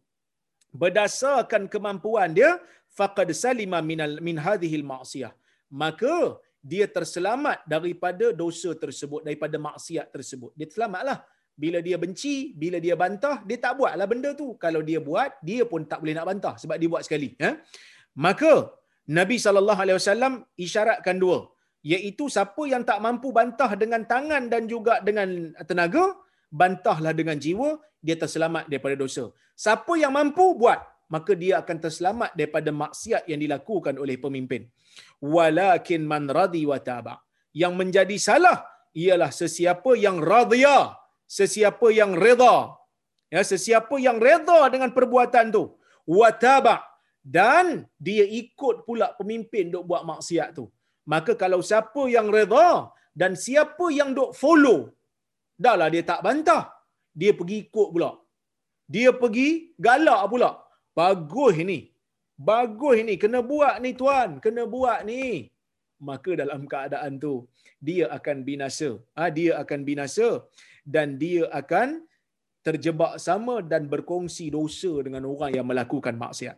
berdasarkan 0.81 1.71
kemampuan 1.73 2.35
dia 2.37 2.51
faqad 2.99 3.29
salima 3.43 3.79
minal 3.91 4.15
min 4.27 4.37
hadhihi 4.45 4.83
maksiyah 4.91 5.31
maka 5.83 6.15
dia 6.71 6.85
terselamat 6.97 7.59
daripada 7.73 8.25
dosa 8.41 8.71
tersebut 8.83 9.21
daripada 9.27 9.59
maksiat 9.67 10.07
tersebut. 10.15 10.51
Dia 10.55 10.67
selamatlah 10.75 11.19
bila 11.63 11.79
dia 11.87 11.97
benci 12.03 12.35
bila 12.61 12.77
dia 12.85 12.95
bantah 13.03 13.35
dia 13.47 13.57
tak 13.65 13.73
buatlah 13.79 14.07
benda 14.11 14.29
tu. 14.41 14.47
Kalau 14.63 14.81
dia 14.89 14.99
buat 15.09 15.31
dia 15.49 15.63
pun 15.71 15.83
tak 15.91 15.99
boleh 16.03 16.15
nak 16.17 16.27
bantah 16.31 16.55
sebab 16.61 16.77
dia 16.81 16.89
buat 16.93 17.03
sekali 17.07 17.29
ya 17.43 17.51
maka 18.25 18.53
Nabi 19.17 19.37
sallallahu 19.45 19.81
alaihi 19.83 19.97
wasallam 19.99 20.33
isyaratkan 20.65 21.17
dua 21.23 21.39
iaitu 21.93 22.25
siapa 22.35 22.63
yang 22.73 22.83
tak 22.89 22.99
mampu 23.05 23.29
bantah 23.37 23.71
dengan 23.81 24.01
tangan 24.11 24.43
dan 24.53 24.63
juga 24.73 25.03
dengan 25.07 25.51
tenaga 25.69 26.05
bantahlah 26.61 27.11
dengan 27.19 27.37
jiwa 27.45 27.69
dia 28.05 28.15
terselamat 28.23 28.63
daripada 28.71 28.95
dosa. 29.03 29.25
Siapa 29.63 29.93
yang 30.01 30.13
mampu 30.17 30.45
buat, 30.61 30.79
maka 31.13 31.31
dia 31.41 31.53
akan 31.61 31.77
terselamat 31.85 32.31
daripada 32.39 32.69
maksiat 32.83 33.23
yang 33.31 33.39
dilakukan 33.43 33.95
oleh 34.03 34.15
pemimpin. 34.23 34.61
Walakin 35.33 36.03
man 36.11 36.23
radi 36.37 36.63
wa 36.71 36.79
taba. 36.89 37.15
Yang 37.61 37.73
menjadi 37.79 38.17
salah 38.27 38.57
ialah 39.03 39.31
sesiapa 39.41 39.91
yang 40.05 40.17
radhiya, 40.31 40.79
sesiapa 41.39 41.87
yang 41.99 42.13
redha. 42.23 42.55
Ya, 43.33 43.41
sesiapa 43.51 43.95
yang 43.97 44.17
redha 44.27 44.59
dengan 44.73 44.89
perbuatan 44.97 45.45
tu, 45.55 45.63
wa 46.17 46.29
taba 46.43 46.75
dan 47.23 47.87
dia 48.07 48.25
ikut 48.41 48.83
pula 48.87 49.07
pemimpin 49.19 49.71
duk 49.73 49.87
buat 49.89 50.03
maksiat 50.11 50.49
tu. 50.59 50.65
Maka 51.13 51.33
kalau 51.43 51.59
siapa 51.69 52.03
yang 52.15 52.27
redha 52.35 52.91
dan 53.21 53.33
siapa 53.45 53.85
yang 53.99 54.11
duk 54.17 54.31
follow, 54.41 54.79
dahlah 55.63 55.87
dia 55.93 56.03
tak 56.11 56.21
bantah 56.27 56.63
dia 57.21 57.31
pergi 57.39 57.57
ikut 57.65 57.89
pula. 57.93 58.11
Dia 58.93 59.09
pergi 59.21 59.49
galak 59.85 60.21
pula. 60.33 60.51
Bagus 60.99 61.55
ini. 61.63 61.79
Bagus 62.49 62.95
ini. 63.01 63.15
Kena 63.21 63.39
buat 63.51 63.75
ni 63.83 63.91
tuan. 64.01 64.29
Kena 64.43 64.63
buat 64.75 64.99
ni. 65.09 65.23
Maka 66.09 66.31
dalam 66.41 66.61
keadaan 66.71 67.13
tu, 67.23 67.33
dia 67.87 68.05
akan 68.17 68.37
binasa. 68.47 68.89
Ha, 69.15 69.29
dia 69.37 69.51
akan 69.61 69.79
binasa. 69.89 70.27
Dan 70.93 71.15
dia 71.23 71.47
akan 71.61 72.03
terjebak 72.67 73.13
sama 73.27 73.55
dan 73.71 73.87
berkongsi 73.93 74.45
dosa 74.57 74.91
dengan 75.05 75.23
orang 75.31 75.51
yang 75.57 75.67
melakukan 75.71 76.15
maksiat. 76.23 76.57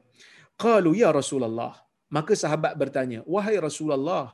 Qalu 0.63 0.91
ya 1.03 1.09
Rasulullah. 1.19 1.73
Maka 2.15 2.33
sahabat 2.41 2.73
bertanya, 2.81 3.19
Wahai 3.33 3.57
Rasulullah, 3.67 4.25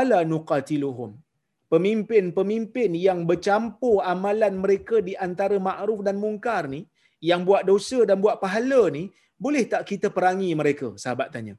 ala 0.00 0.18
nuqatiluhum 0.32 1.12
pemimpin-pemimpin 1.72 2.90
yang 3.08 3.20
bercampur 3.28 3.96
amalan 4.12 4.54
mereka 4.64 4.96
di 5.08 5.14
antara 5.26 5.56
ma'ruf 5.68 6.00
dan 6.06 6.16
mungkar 6.24 6.62
ni, 6.74 6.80
yang 7.30 7.42
buat 7.48 7.62
dosa 7.70 7.98
dan 8.08 8.18
buat 8.24 8.36
pahala 8.44 8.82
ni, 8.96 9.04
boleh 9.44 9.64
tak 9.72 9.82
kita 9.90 10.08
perangi 10.16 10.50
mereka? 10.60 10.88
Sahabat 11.02 11.28
tanya. 11.34 11.54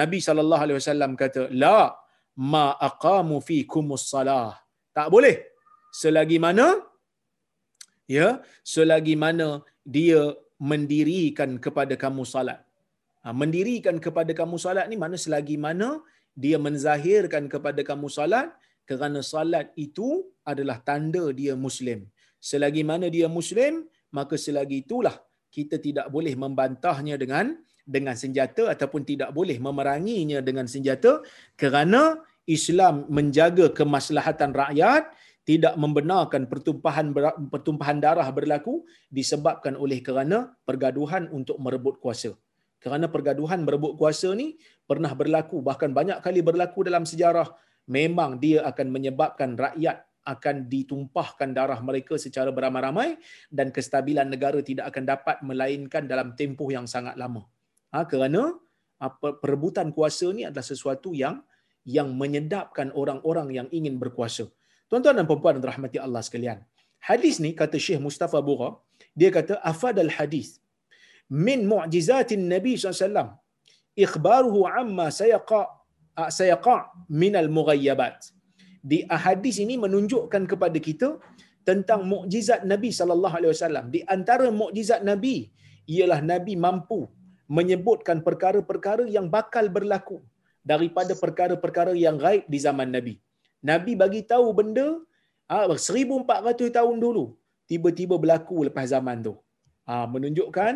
Nabi 0.00 0.18
SAW 0.22 1.18
kata, 1.22 1.42
La 1.62 1.80
ma 2.52 2.66
aqamu 2.88 3.42
kumus 3.72 4.06
salah. 4.12 4.54
Tak 4.98 5.08
boleh. 5.14 5.36
Selagi 6.00 6.38
mana? 6.46 6.66
Ya, 8.16 8.28
selagi 8.74 9.14
mana 9.24 9.48
dia 9.96 10.22
mendirikan 10.70 11.50
kepada 11.64 11.94
kamu 12.04 12.22
salat. 12.34 12.60
Ha, 13.24 13.36
mendirikan 13.36 13.96
kepada 14.06 14.32
kamu 14.40 14.56
salat 14.56 14.86
ni 14.90 14.96
mana 14.96 15.16
selagi 15.24 15.56
mana 15.66 16.00
dia 16.44 16.58
menzahirkan 16.66 17.44
kepada 17.52 17.80
kamu 17.90 18.08
salat, 18.08 18.48
kerana 18.88 19.20
salat 19.32 19.66
itu 19.86 20.08
adalah 20.50 20.78
tanda 20.88 21.24
dia 21.40 21.54
muslim. 21.66 22.06
Selagi 22.50 22.82
mana 22.90 23.06
dia 23.16 23.28
muslim, 23.38 23.84
maka 24.18 24.34
selagi 24.44 24.76
itulah 24.86 25.16
kita 25.56 25.76
tidak 25.86 26.06
boleh 26.14 26.34
membantahnya 26.44 27.18
dengan 27.22 27.58
dengan 27.94 28.14
senjata 28.22 28.70
ataupun 28.74 29.02
tidak 29.02 29.30
boleh 29.34 29.58
memeranginya 29.58 30.38
dengan 30.48 30.66
senjata 30.74 31.12
kerana 31.58 32.22
Islam 32.46 33.06
menjaga 33.10 33.66
kemaslahatan 33.78 34.50
rakyat 34.62 35.10
tidak 35.42 35.74
membenarkan 35.74 36.46
pertumpahan 36.46 37.10
pertumpahan 37.50 37.98
darah 37.98 38.28
berlaku 38.30 38.86
disebabkan 39.10 39.74
oleh 39.74 39.98
kerana 40.06 40.54
pergaduhan 40.62 41.26
untuk 41.34 41.58
merebut 41.58 41.98
kuasa. 41.98 42.38
Kerana 42.80 43.12
pergaduhan 43.12 43.60
merebut 43.60 44.00
kuasa 44.00 44.32
ni 44.32 44.56
pernah 44.88 45.12
berlaku 45.12 45.60
bahkan 45.60 45.92
banyak 45.92 46.24
kali 46.24 46.40
berlaku 46.40 46.88
dalam 46.88 47.04
sejarah 47.04 47.52
memang 47.84 48.40
dia 48.40 48.64
akan 48.64 48.88
menyebabkan 48.88 49.54
rakyat 49.54 50.08
akan 50.24 50.68
ditumpahkan 50.68 51.52
darah 51.56 51.80
mereka 51.80 52.16
secara 52.20 52.52
beramai-ramai 52.52 53.16
dan 53.48 53.72
kestabilan 53.72 54.28
negara 54.28 54.60
tidak 54.60 54.92
akan 54.92 55.04
dapat 55.08 55.36
melainkan 55.40 56.04
dalam 56.04 56.36
tempoh 56.36 56.68
yang 56.68 56.84
sangat 56.84 57.16
lama. 57.16 57.44
Ha, 57.92 58.04
kerana 58.04 58.56
perebutan 59.42 59.92
kuasa 59.96 60.28
ni 60.32 60.44
adalah 60.44 60.64
sesuatu 60.64 61.16
yang 61.16 61.40
yang 61.88 62.12
menyedapkan 62.12 62.92
orang-orang 62.92 63.48
yang 63.56 63.68
ingin 63.72 63.96
berkuasa. 63.96 64.48
Tuan-tuan 64.92 65.16
dan 65.16 65.24
puan-puan 65.24 65.56
dan 65.56 65.64
rahmati 65.64 65.96
Allah 65.96 66.20
sekalian. 66.20 66.60
Hadis 67.00 67.40
ni 67.40 67.56
kata 67.56 67.80
Syekh 67.80 67.96
Mustafa 67.96 68.36
Bura, 68.44 68.76
dia 69.16 69.32
kata 69.32 69.56
afadal 69.64 70.12
hadis 70.12 70.60
min 71.30 71.60
mu'jizatin 71.72 72.44
Nabi 72.52 72.72
SAW 72.80 73.38
ikhbaruhu 74.04 74.60
amma 74.80 75.06
sayaqa 75.20 75.60
sayaqa 76.38 76.76
minal 77.22 77.50
mughayyabat. 77.56 78.16
Di 78.90 78.98
hadis 79.26 79.56
ini 79.64 79.74
menunjukkan 79.84 80.42
kepada 80.50 80.78
kita 80.88 81.08
tentang 81.68 82.00
mukjizat 82.12 82.60
Nabi 82.72 82.90
sallallahu 82.98 83.34
alaihi 83.38 83.52
wasallam. 83.54 83.86
Di 83.94 84.00
antara 84.14 84.48
mukjizat 84.60 85.00
Nabi 85.10 85.36
ialah 85.94 86.20
Nabi 86.32 86.54
mampu 86.66 87.00
menyebutkan 87.58 88.18
perkara-perkara 88.26 89.04
yang 89.16 89.26
bakal 89.36 89.66
berlaku 89.76 90.18
daripada 90.70 91.12
perkara-perkara 91.22 91.92
yang 92.04 92.16
gaib 92.24 92.44
di 92.52 92.58
zaman 92.66 92.88
Nabi. 92.96 93.14
Nabi 93.70 93.92
bagi 94.02 94.20
tahu 94.32 94.46
benda 94.58 94.86
ah, 95.52 95.66
1400 95.68 96.76
tahun 96.78 96.96
dulu 97.04 97.24
tiba-tiba 97.70 98.16
berlaku 98.22 98.66
lepas 98.68 98.88
zaman 98.94 99.20
tu. 99.28 99.34
Menunjukkan 100.14 100.74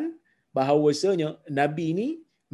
bahawasanya 0.56 1.28
Nabi 1.50 1.84
ini 1.94 2.08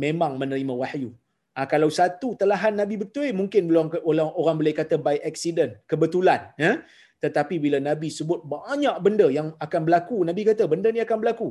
memang 0.04 0.40
menerima 0.40 0.74
wahyu. 0.82 1.10
Ha, 1.54 1.68
kalau 1.68 1.92
satu 1.92 2.34
telahan 2.40 2.72
Nabi 2.80 2.96
betul, 2.96 3.30
mungkin 3.36 3.68
orang, 3.70 4.30
orang 4.40 4.56
boleh 4.60 4.74
kata 4.80 4.96
by 4.96 5.20
accident, 5.20 5.76
kebetulan. 5.90 6.50
Ya? 6.56 6.80
tetapi 7.24 7.60
bila 7.64 7.78
nabi 7.88 8.08
sebut 8.18 8.40
banyak 8.54 8.96
benda 9.04 9.26
yang 9.38 9.48
akan 9.64 9.80
berlaku 9.86 10.16
nabi 10.28 10.42
kata 10.48 10.64
benda 10.72 10.88
ni 10.88 11.00
akan 11.04 11.18
berlaku 11.22 11.48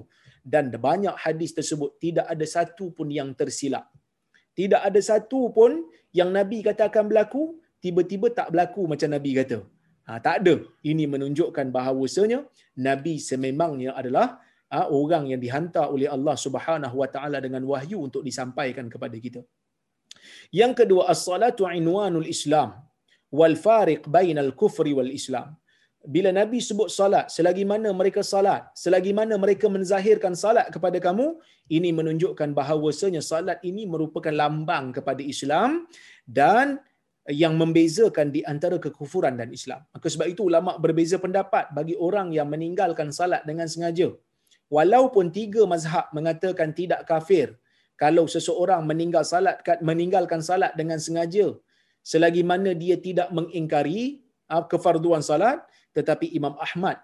dan 0.54 0.74
banyak 0.88 1.16
hadis 1.24 1.54
tersebut 1.58 1.94
tidak 2.04 2.26
ada 2.34 2.46
satu 2.56 2.90
pun 2.98 3.08
yang 3.18 3.30
tersilap 3.40 3.86
tidak 4.58 4.82
ada 4.90 5.00
satu 5.10 5.42
pun 5.58 5.86
yang 6.20 6.34
nabi 6.38 6.66
kata 6.68 6.90
akan 6.90 7.06
berlaku 7.12 7.44
tiba-tiba 7.86 8.34
tak 8.40 8.50
berlaku 8.52 8.90
macam 8.92 9.10
nabi 9.16 9.32
kata 9.40 9.62
ha, 10.10 10.18
tak 10.26 10.36
ada 10.42 10.56
ini 10.92 11.06
menunjukkan 11.14 11.70
bahawasanya 11.78 12.40
nabi 12.88 13.22
sememangnya 13.30 13.94
adalah 14.02 14.42
orang 15.00 15.24
yang 15.32 15.42
dihantar 15.46 15.86
oleh 15.96 16.08
Allah 16.16 16.36
Subhanahu 16.46 16.96
wa 17.02 17.10
taala 17.16 17.38
dengan 17.46 17.64
wahyu 17.72 17.98
untuk 18.08 18.22
disampaikan 18.28 18.86
kepada 18.94 19.18
kita 19.26 19.42
yang 20.60 20.74
kedua 20.80 21.04
as-salatu 21.14 21.66
inwanul 21.80 22.28
islam 22.36 22.70
wal 23.40 23.58
fariq 23.66 24.04
bainal 24.18 24.52
kufri 24.62 24.94
wal 25.00 25.12
islam 25.20 25.58
bila 26.14 26.30
nabi 26.40 26.60
sebut 26.64 26.90
salat 27.00 27.26
selagi 27.36 27.64
mana 27.72 27.90
mereka 28.02 28.22
salat 28.34 28.62
selagi 28.84 29.12
mana 29.20 29.36
mereka 29.44 29.68
menzahirkan 29.76 30.34
salat 30.44 30.68
kepada 30.76 30.98
kamu 31.08 31.28
ini 31.78 31.90
menunjukkan 32.00 32.50
bahawasanya 32.60 33.22
salat 33.32 33.60
ini 33.70 33.84
merupakan 33.94 34.34
lambang 34.42 34.86
kepada 34.98 35.22
Islam 35.34 35.86
dan 36.26 36.80
yang 37.30 37.54
membezakan 37.62 38.34
di 38.36 38.42
antara 38.52 38.78
kekufuran 38.82 39.38
dan 39.38 39.54
Islam. 39.54 39.82
Maka 39.94 40.08
sebab 40.10 40.28
itu 40.34 40.50
ulama 40.50 40.82
berbeza 40.82 41.22
pendapat 41.22 41.70
bagi 41.78 41.94
orang 42.08 42.34
yang 42.34 42.50
meninggalkan 42.50 43.14
salat 43.14 43.46
dengan 43.46 43.70
sengaja. 43.70 44.10
Walaupun 44.70 45.34
tiga 45.34 45.66
mazhab 45.66 46.14
mengatakan 46.14 46.70
tidak 46.80 47.02
kafir 47.10 47.58
kalau 48.00 48.26
seseorang 48.34 48.82
meninggal 48.90 49.28
salat 49.28 49.60
meninggalkan 49.84 50.40
salat 50.50 50.72
dengan 50.80 51.02
sengaja 51.06 51.48
selagi 52.12 52.42
mana 52.52 52.72
dia 52.72 52.96
tidak 52.96 53.28
mengingkari 53.38 54.24
uh, 54.48 54.64
kefarduan 54.72 55.20
salat 55.20 55.60
tetapi 55.98 56.32
Imam 56.40 56.56
Ahmad 56.66 56.98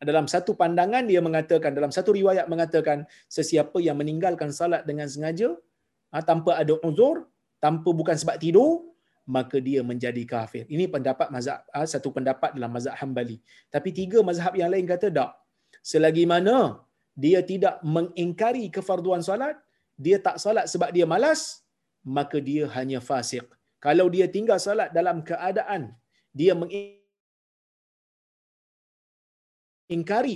dalam 0.00 0.30
satu 0.30 0.56
pandangan 0.56 1.04
dia 1.10 1.20
mengatakan 1.20 1.76
dalam 1.76 1.92
satu 1.92 2.16
riwayat 2.16 2.46
mengatakan 2.48 3.04
sesiapa 3.28 3.76
yang 3.82 3.98
meninggalkan 4.00 4.48
salat 4.48 4.82
dengan 4.88 5.10
sengaja 5.10 5.52
uh, 6.14 6.22
tanpa 6.24 6.56
ada 6.56 6.80
uzur 6.86 7.28
tanpa 7.60 7.90
bukan 7.92 8.16
sebab 8.16 8.40
tidur 8.40 8.88
maka 9.28 9.60
dia 9.60 9.84
menjadi 9.84 10.24
kafir. 10.24 10.64
Ini 10.72 10.88
pendapat 10.88 11.28
mazhab 11.28 11.60
uh, 11.76 11.84
satu 11.84 12.08
pendapat 12.16 12.56
dalam 12.56 12.72
mazhab 12.72 12.96
Hambali. 12.96 13.36
Tapi 13.68 13.92
tiga 13.92 14.24
mazhab 14.24 14.56
yang 14.56 14.72
lain 14.72 14.88
kata 14.88 15.12
tak. 15.12 15.36
Selagi 15.84 16.24
mana 16.24 16.80
dia 17.24 17.40
tidak 17.50 17.74
mengingkari 17.94 18.64
kefarduan 18.76 19.22
salat, 19.28 19.56
dia 20.04 20.16
tak 20.26 20.36
salat 20.44 20.66
sebab 20.72 20.90
dia 20.96 21.06
malas, 21.12 21.40
maka 22.16 22.38
dia 22.48 22.64
hanya 22.76 22.98
fasik. 23.08 23.46
Kalau 23.86 24.06
dia 24.14 24.26
tinggal 24.36 24.58
salat 24.66 24.88
dalam 24.98 25.18
keadaan 25.28 25.82
dia 26.38 26.52
mengingkari 26.62 26.96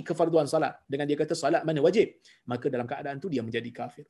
kefarduan 0.09 0.47
salat 0.53 0.73
dengan 0.91 1.05
dia 1.09 1.17
kata 1.21 1.33
salat 1.43 1.61
mana 1.67 1.79
wajib, 1.87 2.07
maka 2.51 2.65
dalam 2.73 2.87
keadaan 2.91 3.17
tu 3.23 3.27
dia 3.33 3.43
menjadi 3.47 3.71
kafir. 3.79 4.05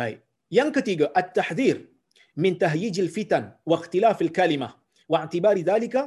Baik. 0.00 0.18
Yang 0.58 0.70
ketiga, 0.78 1.06
at-tahdhir 1.20 1.76
min 2.44 2.52
tahyijil 2.62 3.10
fitan 3.16 3.44
wa 3.70 3.76
ikhtilafil 3.80 4.32
kalimah 4.38 4.72
wa 5.12 5.18
i'tibari 5.24 5.62
dhalika 5.70 6.02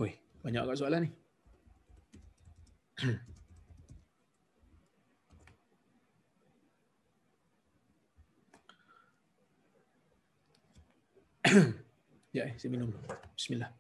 Oi, 0.02 0.12
banyak 0.46 0.62
agak 0.66 0.78
soalan 0.78 1.02
ni. 1.08 1.12
ya, 12.38 12.44
saya 12.58 12.70
minum. 12.70 12.92
Bismillah. 13.36 13.79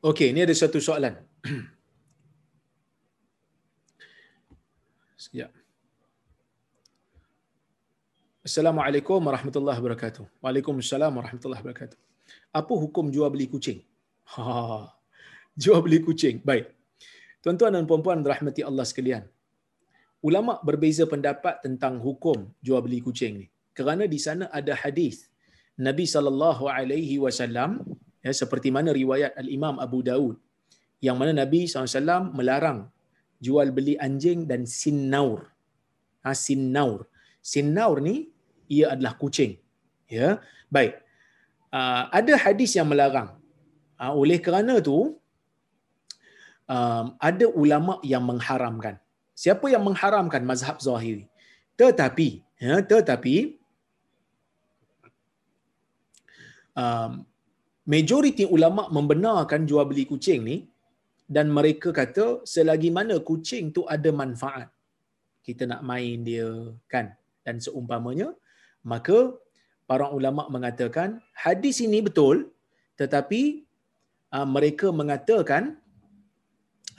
Okey, 0.00 0.32
ini 0.32 0.40
ada 0.40 0.54
satu 0.56 0.80
soalan. 0.80 1.12
Sekejap. 5.12 5.52
Assalamualaikum 8.48 9.20
warahmatullahi 9.20 9.76
wabarakatuh. 9.76 10.24
Waalaikumsalam 10.40 11.12
warahmatullahi 11.12 11.60
wabarakatuh. 11.60 12.00
Apa 12.48 12.74
hukum 12.80 13.12
jual 13.12 13.28
beli 13.28 13.44
kucing? 13.52 13.84
Ha, 14.32 14.88
jual 15.62 15.84
beli 15.84 16.00
kucing. 16.00 16.40
Baik. 16.48 16.72
Tuan-tuan 17.44 17.76
dan 17.76 17.84
puan-puan 17.84 18.24
rahmati 18.24 18.64
Allah 18.64 18.88
sekalian. 18.88 19.28
Ulama 20.24 20.64
berbeza 20.64 21.04
pendapat 21.04 21.60
tentang 21.60 22.00
hukum 22.00 22.48
jual 22.64 22.80
beli 22.80 23.04
kucing 23.04 23.44
ni. 23.44 23.46
Kerana 23.76 24.08
di 24.08 24.16
sana 24.16 24.48
ada 24.48 24.72
hadis 24.72 25.28
Nabi 25.76 26.08
sallallahu 26.08 26.72
alaihi 26.72 27.20
wasallam 27.20 27.84
ya, 28.24 28.32
seperti 28.40 28.68
mana 28.76 28.90
riwayat 29.00 29.32
Al-Imam 29.42 29.76
Abu 29.86 30.00
Daud 30.08 30.36
yang 31.00 31.16
mana 31.20 31.32
Nabi 31.32 31.64
SAW 31.64 32.32
melarang 32.38 32.88
jual 33.40 33.68
beli 33.76 33.94
anjing 34.06 34.44
dan 34.50 34.68
sinnaur. 34.68 35.48
Ha, 36.24 36.36
sinnaur. 36.36 37.08
Sinnaur 37.40 38.04
ni 38.04 38.28
ia 38.68 38.92
adalah 38.92 39.16
kucing. 39.16 39.56
Ya. 40.04 40.44
Baik. 40.68 41.00
Uh, 41.72 42.04
ada 42.12 42.32
hadis 42.36 42.76
yang 42.76 42.88
melarang. 42.92 43.32
Uh, 43.96 44.12
oleh 44.12 44.36
kerana 44.46 44.76
tu 44.84 45.16
um, 46.68 47.06
ada 47.16 47.46
ulama 47.62 47.96
yang 48.12 48.22
mengharamkan. 48.30 49.00
Siapa 49.32 49.66
yang 49.72 49.82
mengharamkan 49.88 50.44
mazhab 50.44 50.76
Zahiri? 50.76 51.24
Tetapi, 51.80 52.44
ya, 52.60 52.84
tetapi 52.84 53.56
um, 56.76 57.24
majoriti 57.92 58.44
ulama 58.56 58.82
membenarkan 58.96 59.62
jual 59.70 59.84
beli 59.90 60.04
kucing 60.10 60.40
ni 60.48 60.56
dan 61.36 61.46
mereka 61.56 61.88
kata 62.00 62.26
selagi 62.52 62.90
mana 62.98 63.16
kucing 63.28 63.64
tu 63.76 63.82
ada 63.94 64.10
manfaat 64.20 64.68
kita 65.46 65.64
nak 65.70 65.82
main 65.90 66.18
dia 66.28 66.48
kan? 66.92 67.06
Dan 67.46 67.56
seumpamanya 67.64 68.28
maka 68.92 69.18
para 69.90 70.06
ulama 70.18 70.42
mengatakan 70.54 71.18
hadis 71.44 71.76
ini 71.86 71.98
betul 72.08 72.36
tetapi 73.00 73.42
uh, 74.36 74.48
mereka 74.56 74.88
mengatakan 75.00 75.62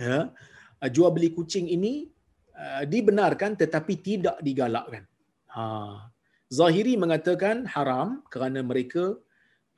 ya 0.06 0.18
uh, 0.82 0.90
jual 0.96 1.12
beli 1.16 1.30
kucing 1.38 1.68
ini 1.76 1.94
uh, 2.62 2.84
dibenarkan 2.94 3.54
tetapi 3.62 3.94
tidak 4.08 4.38
digalakkan. 4.48 5.04
Ha. 5.56 5.64
Zahiri 6.52 6.94
mengatakan 7.04 7.64
haram 7.74 8.10
kerana 8.34 8.60
mereka 8.72 9.04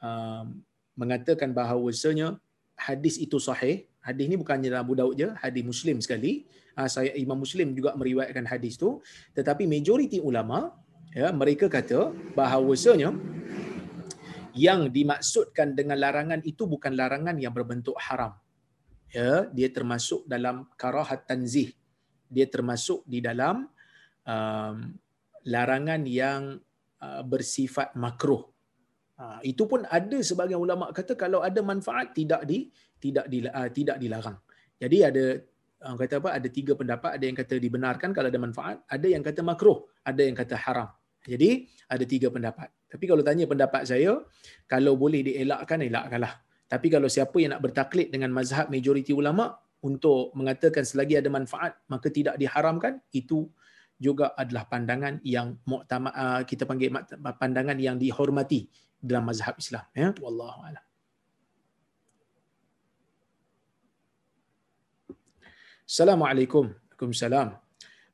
uh, 0.01 0.45
mengatakan 0.93 1.51
bahawasanya 1.51 2.37
hadis 2.77 3.17
itu 3.17 3.37
sahih. 3.41 3.85
Hadis 4.03 4.27
ni 4.27 4.35
bukannya 4.35 4.67
dalam 4.67 4.83
Abu 4.83 4.99
Daud 4.99 5.15
je 5.15 5.31
hadis 5.39 5.63
Muslim 5.63 6.03
sekali. 6.03 6.43
Uh, 6.75 6.89
saya 6.91 7.15
Imam 7.15 7.39
Muslim 7.39 7.71
juga 7.71 7.95
meriwayatkan 7.95 8.43
hadis 8.43 8.75
tu. 8.75 8.99
Tetapi 9.31 9.63
majoriti 9.63 10.19
ulama 10.19 10.75
ya 11.15 11.31
mereka 11.31 11.71
kata 11.71 12.11
bahawasanya 12.35 13.15
yang 14.53 14.91
dimaksudkan 14.93 15.73
dengan 15.73 15.97
larangan 15.97 16.41
itu 16.45 16.69
bukan 16.69 16.93
larangan 16.93 17.39
yang 17.41 17.55
berbentuk 17.55 17.97
haram. 17.97 18.37
Ya 19.09 19.47
dia 19.49 19.69
termasuk 19.71 20.27
dalam 20.27 20.67
karahat 20.77 21.25
tanzih. 21.25 21.71
Dia 22.27 22.49
termasuk 22.49 23.05
di 23.05 23.21
dalam 23.21 23.69
um, 24.25 24.75
larangan 25.45 26.01
yang 26.03 26.59
uh, 26.99 27.21
bersifat 27.23 27.93
makruh 27.95 28.52
uh, 29.19 29.39
itu 29.45 29.63
pun 29.69 29.85
ada 29.85 30.17
sebagian 30.21 30.57
ulama 30.61 30.89
kata 30.89 31.13
kalau 31.13 31.43
ada 31.43 31.59
manfaat 31.61 32.15
tidak 32.15 32.47
di 32.47 32.69
tidak 32.97 33.25
di, 33.27 33.43
uh, 33.45 33.69
tidak 33.69 33.97
dilarang. 33.99 34.37
Jadi 34.79 34.97
ada 35.03 35.25
orang 35.83 35.99
kata 35.99 36.13
apa 36.23 36.29
ada 36.39 36.47
tiga 36.47 36.73
pendapat. 36.73 37.09
Ada 37.19 37.25
yang 37.27 37.37
kata 37.37 37.53
dibenarkan 37.59 38.09
kalau 38.15 38.27
ada 38.31 38.39
manfaat 38.39 38.77
ada 38.87 39.07
yang 39.07 39.23
kata 39.23 39.41
makruh 39.43 39.83
ada 40.07 40.21
yang 40.23 40.35
kata 40.37 40.55
haram. 40.57 40.89
Jadi 41.23 41.67
ada 41.87 42.03
tiga 42.03 42.27
pendapat. 42.33 42.67
Tapi 42.91 43.03
kalau 43.07 43.23
tanya 43.23 43.47
pendapat 43.47 43.87
saya 43.87 44.21
kalau 44.67 44.99
boleh 44.99 45.23
dielakkan 45.23 45.79
elakkanlah. 45.81 46.43
Tapi 46.67 46.87
kalau 46.89 47.05
siapa 47.05 47.37
yang 47.37 47.55
nak 47.55 47.61
bertaklid 47.63 48.09
dengan 48.09 48.33
mazhab 48.33 48.67
majoriti 48.67 49.13
ulama 49.13 49.53
untuk 49.83 50.31
mengatakan 50.33 50.87
selagi 50.87 51.19
ada 51.19 51.27
manfaat 51.27 51.75
maka 51.91 52.07
tidak 52.07 52.39
diharamkan 52.39 53.03
itu 53.11 53.51
juga 53.99 54.33
adalah 54.33 54.65
pandangan 54.67 55.21
yang 55.21 55.59
uh, 55.69 56.41
kita 56.43 56.63
panggil 56.65 56.91
pandangan 57.37 57.77
yang 57.77 57.99
dihormati 57.99 58.67
dalam 59.03 59.23
mazhab 59.29 59.55
Islam 59.63 59.85
ya 59.91 60.09
wallahu 60.23 60.63
a'lam 60.67 60.85
Assalamualaikum. 65.83 66.71
Waalaikumsalam. 66.71 67.59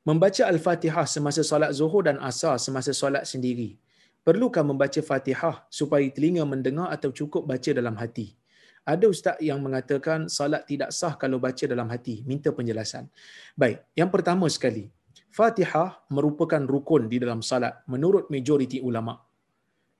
Membaca 0.02 0.42
Al-Fatihah 0.52 1.06
semasa 1.06 1.40
solat 1.50 1.70
Zuhur 1.70 2.02
dan 2.02 2.18
Asar 2.18 2.58
semasa 2.58 2.90
solat 2.90 3.24
sendiri. 3.30 3.78
Perlukah 4.26 4.60
membaca 4.66 5.00
Fatihah 5.00 5.64
supaya 5.70 6.04
telinga 6.10 6.44
mendengar 6.44 6.90
atau 6.92 7.14
cukup 7.14 7.46
baca 7.46 7.70
dalam 7.70 7.94
hati? 7.96 8.36
Ada 8.84 9.06
ustaz 9.06 9.36
yang 9.38 9.62
mengatakan 9.62 10.26
salat 10.26 10.66
tidak 10.66 10.90
sah 10.90 11.14
kalau 11.14 11.38
baca 11.38 11.64
dalam 11.72 11.86
hati. 11.88 12.26
Minta 12.26 12.50
penjelasan. 12.50 13.06
Baik, 13.54 13.86
yang 13.94 14.10
pertama 14.10 14.50
sekali. 14.50 14.90
Fatihah 15.30 16.04
merupakan 16.10 16.60
rukun 16.60 17.06
di 17.06 17.22
dalam 17.22 17.40
salat 17.40 17.80
menurut 17.86 18.26
majoriti 18.34 18.82
ulama. 18.82 19.14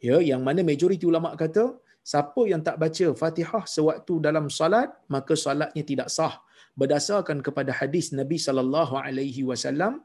Ya, 0.08 0.16
yang 0.30 0.40
mana 0.46 0.60
majoriti 0.70 1.04
ulama 1.10 1.36
kata 1.42 1.64
siapa 2.10 2.42
yang 2.50 2.62
tak 2.66 2.76
baca 2.82 3.06
Fatihah 3.20 3.64
sewaktu 3.74 4.14
dalam 4.26 4.46
salat 4.58 4.88
maka 5.14 5.34
salatnya 5.46 5.84
tidak 5.90 6.08
sah. 6.16 6.34
Berdasarkan 6.80 7.38
kepada 7.46 7.72
hadis 7.78 8.06
Nabi 8.20 8.38
sallallahu 8.46 8.94
alaihi 8.96 9.42
wasallam 9.50 10.00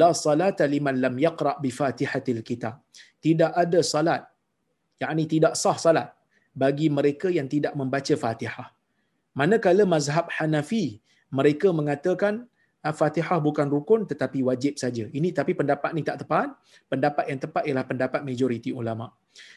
la 0.00 0.10
salata 0.24 0.64
liman 0.74 0.96
lam 1.04 1.14
yaqra 1.26 1.52
bi 1.62 1.68
fatihatil 1.78 2.40
kitab. 2.48 2.80
Tidak 3.24 3.52
ada 3.64 3.80
salat 3.84 4.22
yakni 5.02 5.24
tidak 5.34 5.54
sah 5.62 5.76
salat 5.84 6.08
bagi 6.62 6.88
mereka 6.98 7.28
yang 7.28 7.48
tidak 7.54 7.76
membaca 7.80 8.14
Fatihah. 8.24 8.68
Manakala 9.36 9.84
mazhab 9.84 10.26
Hanafi 10.36 11.04
mereka 11.38 11.68
mengatakan 11.78 12.48
Fatihah 12.92 13.38
bukan 13.40 13.66
rukun 13.66 14.04
tetapi 14.10 14.44
wajib 14.46 14.76
saja. 14.82 15.08
Ini 15.08 15.32
tapi 15.32 15.56
pendapat 15.56 15.90
ni 15.96 16.02
tak 16.06 16.22
tepat. 16.22 16.52
Pendapat 16.92 17.24
yang 17.30 17.40
tepat 17.40 17.62
ialah 17.66 17.86
pendapat 17.90 18.20
majoriti 18.22 18.70
ulama. 18.70 19.10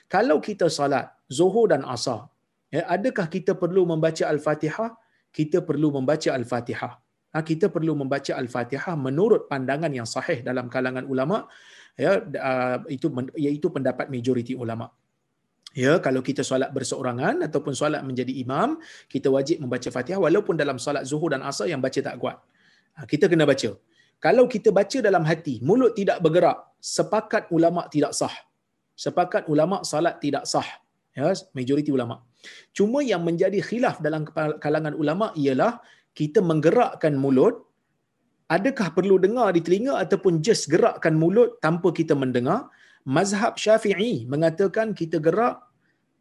Kalau 0.08 0.38
kita 0.40 0.72
salat 0.72 1.12
Zuhur 1.30 1.70
dan 1.70 1.84
Asar, 1.86 2.32
ya, 2.74 2.88
adakah 2.88 3.28
kita 3.28 3.54
perlu 3.54 3.84
membaca 3.86 4.24
Al-Fatihah 4.26 4.96
kita 5.30 5.62
perlu 5.62 5.94
membaca 5.94 6.30
Al-Fatihah. 6.34 6.94
Ha, 7.30 7.46
kita 7.46 7.70
perlu 7.70 7.94
membaca 7.94 8.34
Al-Fatihah 8.34 8.98
menurut 8.98 9.46
pandangan 9.46 9.94
yang 9.94 10.10
sahih 10.10 10.42
dalam 10.42 10.66
kalangan 10.66 11.06
ulama 11.06 11.46
ya 11.94 12.18
itu 12.90 13.08
iaitu 13.38 13.70
pendapat 13.70 14.10
majoriti 14.10 14.58
ulama. 14.58 14.90
Ya, 15.78 16.02
kalau 16.02 16.26
kita 16.26 16.42
solat 16.42 16.74
berseorangan 16.74 17.46
ataupun 17.46 17.78
solat 17.78 18.02
menjadi 18.02 18.34
imam, 18.42 18.82
kita 19.06 19.30
wajib 19.30 19.62
membaca 19.62 19.86
Fatihah 19.94 20.18
walaupun 20.18 20.58
dalam 20.58 20.82
solat 20.82 21.06
Zuhur 21.06 21.30
dan 21.30 21.46
Asar 21.46 21.70
yang 21.70 21.78
baca 21.78 22.00
tak 22.02 22.18
kuat. 22.18 22.42
Ha, 23.00 23.08
kita 23.12 23.32
kena 23.32 23.47
baca. 23.52 23.72
Kalau 24.20 24.43
kita 24.54 24.70
baca 24.76 24.97
dalam 25.08 25.24
hati, 25.24 25.64
mulut 25.64 25.95
tidak 25.95 26.20
bergerak, 26.20 26.58
sepakat 26.84 27.47
ulama 27.56 27.88
tidak 27.93 28.12
sah. 28.20 28.36
Sepakat 29.04 29.47
ulama 29.47 29.80
salat 29.88 30.20
tidak 30.20 30.43
sah. 30.43 30.68
Ya, 31.16 31.32
majoriti 31.56 31.91
ulama. 31.95 32.16
Cuma 32.76 33.00
yang 33.12 33.24
menjadi 33.24 33.60
khilaf 33.64 34.04
dalam 34.04 34.28
kalangan 34.64 34.95
ulama 35.02 35.32
ialah 35.39 35.80
kita 36.20 36.43
menggerakkan 36.43 37.16
mulut 37.16 37.56
adakah 38.52 38.88
perlu 38.97 39.16
dengar 39.26 39.56
di 39.56 39.62
telinga 39.66 39.95
ataupun 40.04 40.43
just 40.45 40.68
gerakkan 40.74 41.16
mulut 41.16 41.62
tanpa 41.64 41.93
kita 42.00 42.18
mendengar 42.18 42.68
mazhab 43.06 43.56
Syafi'i 43.64 44.26
mengatakan 44.34 44.91
kita 45.00 45.22
gerak 45.22 45.56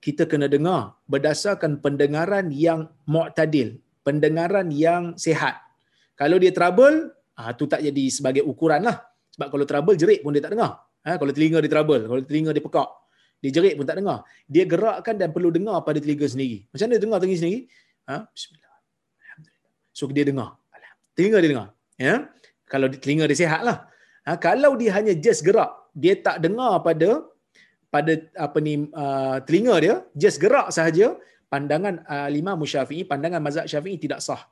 kita 0.04 0.28
kena 0.30 0.46
dengar 0.46 0.94
berdasarkan 1.10 1.82
pendengaran 1.84 2.52
yang 2.54 2.86
mu'tadil 3.08 3.80
pendengaran 4.06 4.68
yang 4.70 5.16
sehat 5.18 5.67
kalau 6.18 6.36
dia 6.42 6.50
trouble 6.50 7.14
ah 7.38 7.54
tu 7.54 7.70
tak 7.70 7.80
jadi 7.86 8.04
sebagai 8.10 8.42
ukuran 8.42 8.82
lah 8.82 8.98
sebab 9.32 9.48
kalau 9.54 9.64
trouble 9.70 9.94
jerit 9.94 10.20
pun 10.26 10.34
dia 10.34 10.42
tak 10.42 10.58
dengar 10.58 10.82
ha, 11.06 11.14
kalau 11.14 11.30
telinga 11.30 11.62
dia 11.62 11.70
trouble 11.70 12.02
kalau 12.10 12.22
telinga 12.26 12.50
dia 12.50 12.64
pekak 12.66 12.90
dia 13.38 13.50
jerit 13.54 13.74
pun 13.78 13.86
tak 13.86 14.02
dengar. 14.02 14.26
Dia 14.50 14.66
gerakkan 14.66 15.14
dan 15.14 15.30
perlu 15.30 15.54
dengar 15.54 15.78
pada 15.86 16.02
telinga 16.02 16.26
sendiri. 16.26 16.66
Macam 16.74 16.90
mana 16.90 16.94
dia 16.98 17.02
dengar 17.06 17.18
telinga 17.22 17.38
sendiri? 17.38 17.60
Ha? 18.10 18.16
Bismillah. 18.34 18.76
So 19.94 20.10
dia 20.10 20.26
dengar. 20.26 20.58
Telinga 21.14 21.38
dia 21.42 21.50
dengar. 21.54 21.68
Ya? 21.98 22.14
Kalau 22.66 22.86
telinga 22.90 23.30
dia 23.30 23.38
sihat 23.38 23.62
lah. 23.62 23.86
Ha? 24.26 24.34
Kalau 24.42 24.74
dia 24.74 24.90
hanya 24.98 25.14
just 25.14 25.46
gerak, 25.46 25.70
dia 25.94 26.18
tak 26.18 26.42
dengar 26.42 26.82
pada 26.82 27.22
pada 27.88 28.12
apa 28.36 28.58
ni 28.60 28.90
uh, 28.92 29.40
telinga 29.46 29.74
dia, 29.80 29.94
just 30.12 30.36
gerak 30.42 30.68
sahaja, 30.74 31.16
pandangan 31.48 32.04
uh, 32.04 32.28
lima 32.28 32.52
musyafi'i, 32.52 33.06
pandangan 33.06 33.40
mazhab 33.40 33.64
syafi'i 33.64 33.96
tidak 33.96 34.20
sah. 34.20 34.44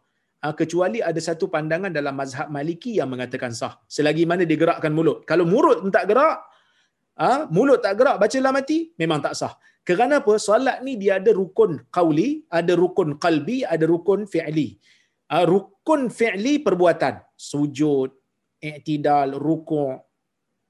Uh, 0.47 0.55
kecuali 0.55 0.99
ada 1.03 1.19
satu 1.19 1.45
pandangan 1.55 1.91
dalam 1.91 2.15
mazhab 2.15 2.47
maliki 2.57 2.93
yang 2.99 3.11
mengatakan 3.11 3.51
sah. 3.61 3.73
Selagi 3.95 4.23
mana 4.31 4.47
dia 4.47 4.55
gerakkan 4.63 4.95
mulut. 4.95 5.27
Kalau 5.31 5.43
mulut 5.43 5.83
tak 5.91 6.05
gerak, 6.11 6.39
ha, 7.19 7.51
mulut 7.51 7.83
tak 7.83 7.95
gerak 7.99 8.17
baca 8.23 8.37
dalam 8.39 8.55
hati 8.55 8.79
memang 8.95 9.19
tak 9.25 9.35
sah. 9.41 9.59
Kerana 9.89 10.15
apa? 10.23 10.39
Solat 10.47 10.87
ni 10.87 10.95
dia 11.03 11.19
ada 11.19 11.35
rukun 11.35 11.73
qauli 11.97 12.29
ada 12.59 12.79
rukun 12.79 13.19
qalbi 13.25 13.67
ada 13.75 13.91
rukun 13.91 14.23
fi'li. 14.35 14.69
Ha, 15.35 15.43
rukun 15.51 16.15
fi'li 16.19 16.63
perbuatan. 16.67 17.15
Sujud 17.51 18.11
i'tidal 18.63 19.35
rukuk 19.47 19.99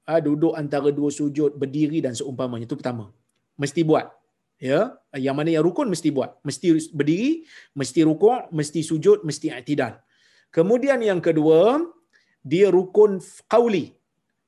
ha, 0.09 0.17
duduk 0.27 0.57
antara 0.57 0.89
dua 0.89 1.13
sujud 1.19 1.53
berdiri 1.61 2.01
dan 2.01 2.17
seumpamanya. 2.17 2.65
Itu 2.65 2.81
pertama. 2.81 3.13
Mesti 3.61 3.85
buat 3.85 4.09
ya 4.57 4.97
yang 5.13 5.37
mana 5.37 5.53
yang 5.53 5.65
rukun 5.65 5.87
mesti 5.89 6.09
buat. 6.13 6.37
Mesti 6.41 6.91
berdiri 6.93 7.45
mesti 7.77 7.99
rukuk 8.05 8.49
mesti 8.53 8.81
sujud 8.81 9.23
mesti 9.23 9.53
i'tidal. 9.53 9.97
Kemudian 10.53 10.99
yang 11.01 11.21
kedua 11.21 11.81
dia 12.41 12.67
rukun 12.73 13.21
qauli 13.49 13.93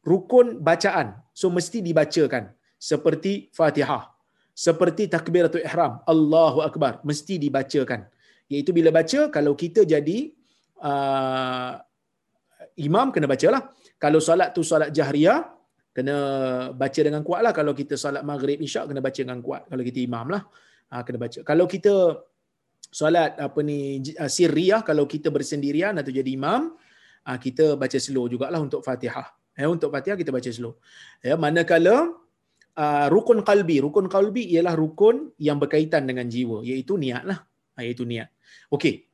rukun 0.06 0.60
bacaan. 0.62 1.18
So 1.34 1.54
mesti 1.54 1.80
dibacakan. 1.86 2.54
Seperti 2.80 3.52
Fatihah 3.52 4.20
seperti 4.66 5.08
takbiratul 5.08 5.64
ihram 5.64 6.04
Allahu 6.04 6.60
akbar 6.68 7.00
mesti 7.08 7.40
dibacakan. 7.40 8.04
Iaitu 8.52 8.72
bila 8.76 8.92
baca 8.92 9.32
kalau 9.36 9.54
kita 9.56 9.88
jadi 9.88 10.36
uh, 10.84 11.80
imam 12.76 13.08
kena 13.16 13.28
bacalah. 13.32 13.72
Kalau 14.04 14.20
solat 14.20 14.52
tu 14.56 14.64
solat 14.64 14.92
jahriyah 14.92 15.48
kena 15.96 16.18
baca 16.72 17.02
dengan 17.02 17.22
kuat 17.26 17.42
lah 17.46 17.54
kalau 17.54 17.74
kita 17.74 17.98
solat 17.98 18.22
maghrib 18.22 18.62
isyak 18.62 18.90
kena 18.90 19.02
baca 19.02 19.20
dengan 19.20 19.42
kuat 19.42 19.66
kalau 19.68 19.84
kita 19.84 20.00
imam 20.06 20.26
lah 20.30 20.42
ha, 20.94 21.02
kena 21.02 21.18
baca 21.18 21.40
kalau 21.42 21.66
kita 21.66 21.94
solat 22.90 23.38
apa 23.38 23.60
ni 23.62 24.02
uh, 24.18 24.30
sirriyah 24.30 24.82
kalau 24.82 25.06
kita 25.06 25.30
bersendirian 25.30 25.94
atau 26.02 26.10
jadi 26.10 26.30
imam 26.30 26.74
uh, 27.30 27.38
kita 27.38 27.78
baca 27.78 27.98
slow 28.02 28.26
jugalah 28.26 28.58
untuk 28.58 28.82
Fatihah. 28.82 29.30
Ya 29.54 29.68
untuk 29.70 29.94
Fatihah 29.94 30.18
kita 30.18 30.34
baca 30.34 30.50
slow. 30.50 30.82
Ya 31.22 31.38
manakala 31.38 32.10
uh, 32.80 33.08
rukun 33.14 33.46
qalbi, 33.46 33.78
rukun 33.86 34.10
qalbi 34.10 34.50
ialah 34.58 34.74
rukun 34.74 35.30
yang 35.38 35.62
berkaitan 35.62 36.10
dengan 36.10 36.26
jiwa 36.26 36.66
iaitu 36.66 36.98
niatlah. 36.98 37.46
Ha, 37.78 37.86
iaitu 37.86 38.04
niat. 38.10 38.34
Okey. 38.74 39.06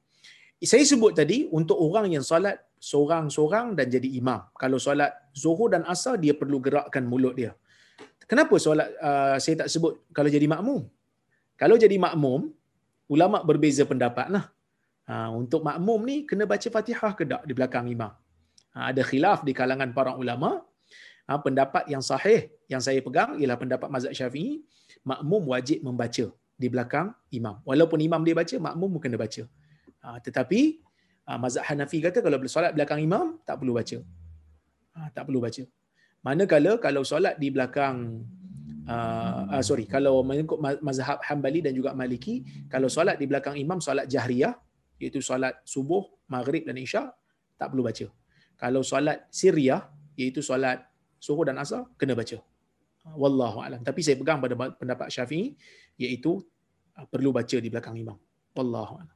Saya 0.65 0.81
sebut 0.87 1.13
tadi 1.13 1.45
untuk 1.51 1.77
orang 1.77 2.09
yang 2.09 2.23
solat 2.25 2.57
seorang-seorang 2.89 3.67
dan 3.77 3.87
jadi 3.95 4.09
imam. 4.21 4.41
Kalau 4.61 4.77
solat 4.85 5.11
Zuhur 5.41 5.73
dan 5.73 5.83
Asar 5.93 6.15
dia 6.23 6.33
perlu 6.41 6.57
gerakkan 6.65 7.03
mulut 7.11 7.33
dia. 7.39 7.51
Kenapa 8.29 8.55
solat 8.65 8.89
uh, 9.07 9.37
saya 9.43 9.65
tak 9.65 9.69
sebut 9.73 9.93
kalau 10.17 10.29
jadi 10.35 10.45
makmum? 10.53 10.85
Kalau 11.61 11.75
jadi 11.81 11.97
makmum, 12.05 12.51
ulama 13.09 13.41
berbeza 13.49 13.83
pendapat 13.91 14.27
lah. 14.35 14.45
Ha, 15.05 15.29
untuk 15.29 15.61
makmum 15.61 15.99
ni 16.09 16.15
kena 16.29 16.49
baca 16.49 16.67
Fatihah 16.75 17.13
ke 17.17 17.23
tak 17.31 17.41
di 17.49 17.53
belakang 17.57 17.85
imam? 17.95 18.11
Ha, 18.75 18.91
ada 18.91 19.01
khilaf 19.09 19.45
di 19.47 19.53
kalangan 19.59 19.89
para 19.97 20.11
ulama. 20.21 20.61
Ha, 21.29 21.37
pendapat 21.45 21.85
yang 21.93 22.03
sahih 22.09 22.49
yang 22.69 22.81
saya 22.81 22.99
pegang 23.05 23.37
ialah 23.39 23.57
pendapat 23.61 23.87
mazhab 23.93 24.13
Syafi'i, 24.17 24.65
makmum 25.05 25.41
wajib 25.53 25.79
membaca 25.85 26.25
di 26.61 26.67
belakang 26.73 27.13
imam. 27.31 27.61
Walaupun 27.69 28.01
imam 28.01 28.21
dia 28.25 28.35
baca, 28.41 28.55
makmum 28.67 28.97
pun 28.97 29.01
kena 29.05 29.17
baca. 29.21 29.43
Ha, 30.03 30.17
tetapi 30.25 30.84
ha, 31.27 31.37
mazhab 31.41 31.63
Hanafi 31.67 31.97
kata 32.05 32.19
kalau 32.25 32.37
solat 32.55 32.71
belakang 32.77 33.01
imam 33.01 33.25
tak 33.47 33.57
perlu 33.59 33.73
baca. 33.77 33.97
Ha, 34.95 35.09
tak 35.11 35.23
perlu 35.27 35.41
baca. 35.45 35.63
Manakala 36.25 36.71
kalau 36.81 37.01
solat 37.05 37.35
di 37.37 37.49
belakang 37.53 38.25
uh, 38.89 39.41
uh, 39.53 39.63
sorry 39.65 39.85
kalau 39.85 40.25
mengikut 40.25 40.57
mazhab 40.81 41.21
Hambali 41.27 41.61
dan 41.65 41.73
juga 41.77 41.93
Maliki 41.93 42.41
kalau 42.73 42.89
solat 42.89 43.21
di 43.21 43.25
belakang 43.29 43.57
imam 43.57 43.77
solat 43.77 44.09
jahriyah 44.09 44.53
iaitu 45.01 45.21
solat 45.21 45.53
subuh 45.73 46.01
maghrib 46.33 46.65
dan 46.65 46.77
isya 46.81 47.03
tak 47.59 47.73
perlu 47.73 47.85
baca. 47.85 48.07
Kalau 48.55 48.81
solat 48.81 49.27
sirriyah 49.29 49.81
iaitu 50.15 50.39
solat 50.39 50.81
subuh 51.19 51.45
dan 51.45 51.59
asar 51.59 51.83
kena 51.99 52.15
baca. 52.15 52.37
Wallahu 53.05 53.61
alam. 53.61 53.81
Tapi 53.85 54.01
saya 54.01 54.17
pegang 54.17 54.41
pada 54.41 54.57
pendapat 54.57 55.13
Syafi'i 55.13 55.53
iaitu 56.01 56.41
perlu 57.13 57.29
baca 57.29 57.57
di 57.61 57.69
belakang 57.69 57.93
imam. 58.01 58.17
Wallahu 58.57 58.93
alam 59.03 59.14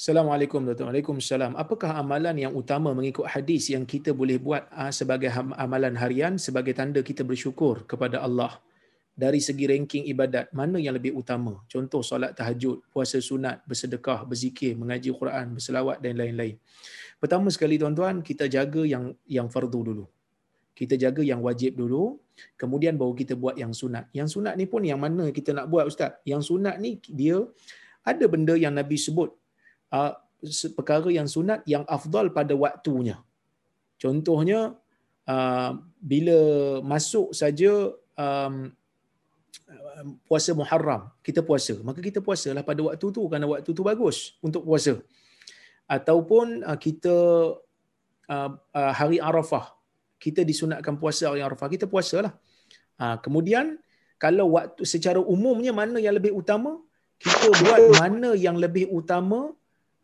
Assalamualaikum 0.00 0.64
Dr. 0.64 0.88
Waalaikumsalam. 0.88 1.60
Apakah 1.60 1.92
amalan 2.00 2.32
yang 2.32 2.56
utama 2.56 2.88
mengikut 2.96 3.28
hadis 3.28 3.68
yang 3.68 3.84
kita 3.84 4.16
boleh 4.16 4.40
buat 4.40 4.64
ah, 4.72 4.88
sebagai 4.88 5.28
amalan 5.60 5.92
harian 5.92 6.40
sebagai 6.40 6.72
tanda 6.72 7.04
kita 7.04 7.20
bersyukur 7.20 7.84
kepada 7.84 8.24
Allah? 8.24 8.64
Dari 9.12 9.44
segi 9.44 9.68
ranking 9.68 10.08
ibadat, 10.08 10.56
mana 10.56 10.80
yang 10.80 10.96
lebih 10.96 11.12
utama? 11.12 11.60
Contoh 11.68 12.00
solat 12.00 12.32
tahajud, 12.32 12.80
puasa 12.88 13.20
sunat, 13.20 13.60
bersedekah, 13.68 14.24
berzikir, 14.24 14.72
mengaji 14.72 15.12
Quran, 15.12 15.52
berselawat 15.60 16.00
dan 16.00 16.16
lain-lain. 16.16 16.56
Pertama 17.20 17.52
sekali 17.52 17.76
tuan-tuan, 17.76 18.24
kita 18.24 18.48
jaga 18.48 18.80
yang 18.88 19.12
yang 19.28 19.52
fardu 19.52 19.80
dulu. 19.84 20.08
Kita 20.72 20.96
jaga 20.96 21.20
yang 21.20 21.44
wajib 21.44 21.76
dulu, 21.76 22.16
kemudian 22.56 22.96
baru 22.96 23.12
kita 23.12 23.36
buat 23.36 23.60
yang 23.60 23.76
sunat. 23.76 24.08
Yang 24.16 24.40
sunat 24.40 24.56
ni 24.56 24.64
pun 24.64 24.80
yang 24.80 24.96
mana 24.96 25.28
kita 25.28 25.52
nak 25.52 25.68
buat 25.68 25.84
ustaz? 25.84 26.16
Yang 26.24 26.56
sunat 26.56 26.80
ni 26.80 26.96
dia 27.04 27.44
ada 28.00 28.24
benda 28.24 28.56
yang 28.56 28.72
Nabi 28.72 28.96
sebut 28.96 29.36
perkara 30.72 31.10
yang 31.12 31.28
sunat 31.28 31.60
yang 31.68 31.84
afdal 31.84 32.32
pada 32.32 32.56
waktunya. 32.56 33.20
Contohnya 34.00 34.78
uh, 35.28 35.70
bila 36.00 36.38
masuk 36.80 37.36
saja 37.36 37.92
puasa 40.28 40.52
Muharram, 40.52 41.08
kita 41.24 41.40
puasa. 41.40 41.76
Maka 41.80 42.00
kita 42.04 42.20
puasalah 42.20 42.64
pada 42.64 42.80
waktu 42.84 43.06
tu 43.12 43.20
kerana 43.28 43.48
waktu 43.48 43.70
tu 43.72 43.82
bagus 43.84 44.36
untuk 44.44 44.64
puasa. 44.64 45.00
Ataupun 45.88 46.64
uh, 46.64 46.78
kita 46.78 47.16
hari 48.72 49.18
Arafah, 49.18 49.74
kita 50.20 50.44
disunatkan 50.46 51.00
puasa 51.00 51.32
hari 51.32 51.42
Arafah, 51.42 51.66
kita 51.66 51.88
puasalah. 51.90 52.36
Kemudian 53.24 53.80
kalau 54.20 54.60
waktu 54.60 54.84
secara 54.84 55.18
umumnya 55.18 55.72
mana 55.72 55.96
yang 55.96 56.12
lebih 56.12 56.36
utama? 56.36 56.76
Kita 57.16 57.52
buat 57.60 58.00
mana 58.00 58.36
yang 58.36 58.60
lebih 58.60 58.92
utama 58.92 59.52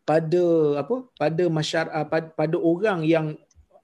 pada 0.07 0.45
apa 0.81 0.97
pada 1.19 1.45
masyarakat 1.51 1.93
ah, 1.93 2.07
pada, 2.07 2.31
pada 2.31 2.57
orang 2.57 3.03
yang 3.03 3.27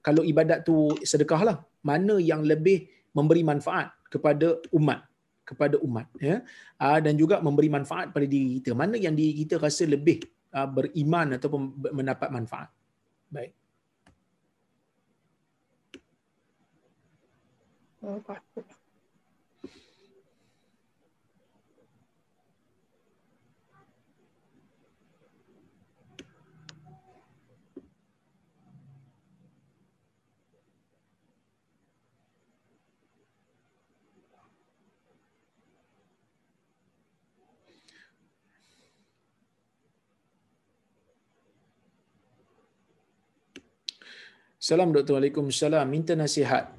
kalau 0.01 0.23
ibadat 0.23 0.62
tu 0.62 0.95
sedekah 1.03 1.43
lah 1.43 1.57
mana 1.83 2.23
yang 2.23 2.47
lebih 2.47 2.87
memberi 3.12 3.43
manfaat 3.43 3.91
kepada 4.07 4.62
umat 4.70 5.03
kepada 5.43 5.77
umat 5.83 6.07
ya. 6.16 6.41
Ah, 6.79 7.03
dan 7.03 7.18
juga 7.18 7.43
memberi 7.43 7.68
manfaat 7.68 8.14
pada 8.14 8.25
diri 8.25 8.62
kita. 8.62 8.73
Mana 8.73 8.97
yang 8.97 9.12
diri 9.12 9.45
kita 9.45 9.59
rasa 9.59 9.85
lebih 9.85 10.23
ah, 10.55 10.70
beriman 10.70 11.37
ataupun 11.37 11.61
mendapat 11.93 12.29
manfaat. 12.31 12.70
Baik. 13.29 13.53
Oh, 18.03 18.18
Salam 44.62 44.94
doktor, 44.94 45.18
Waalaikumsalam. 45.18 45.90
Minta 45.90 46.14
nasihat. 46.14 46.70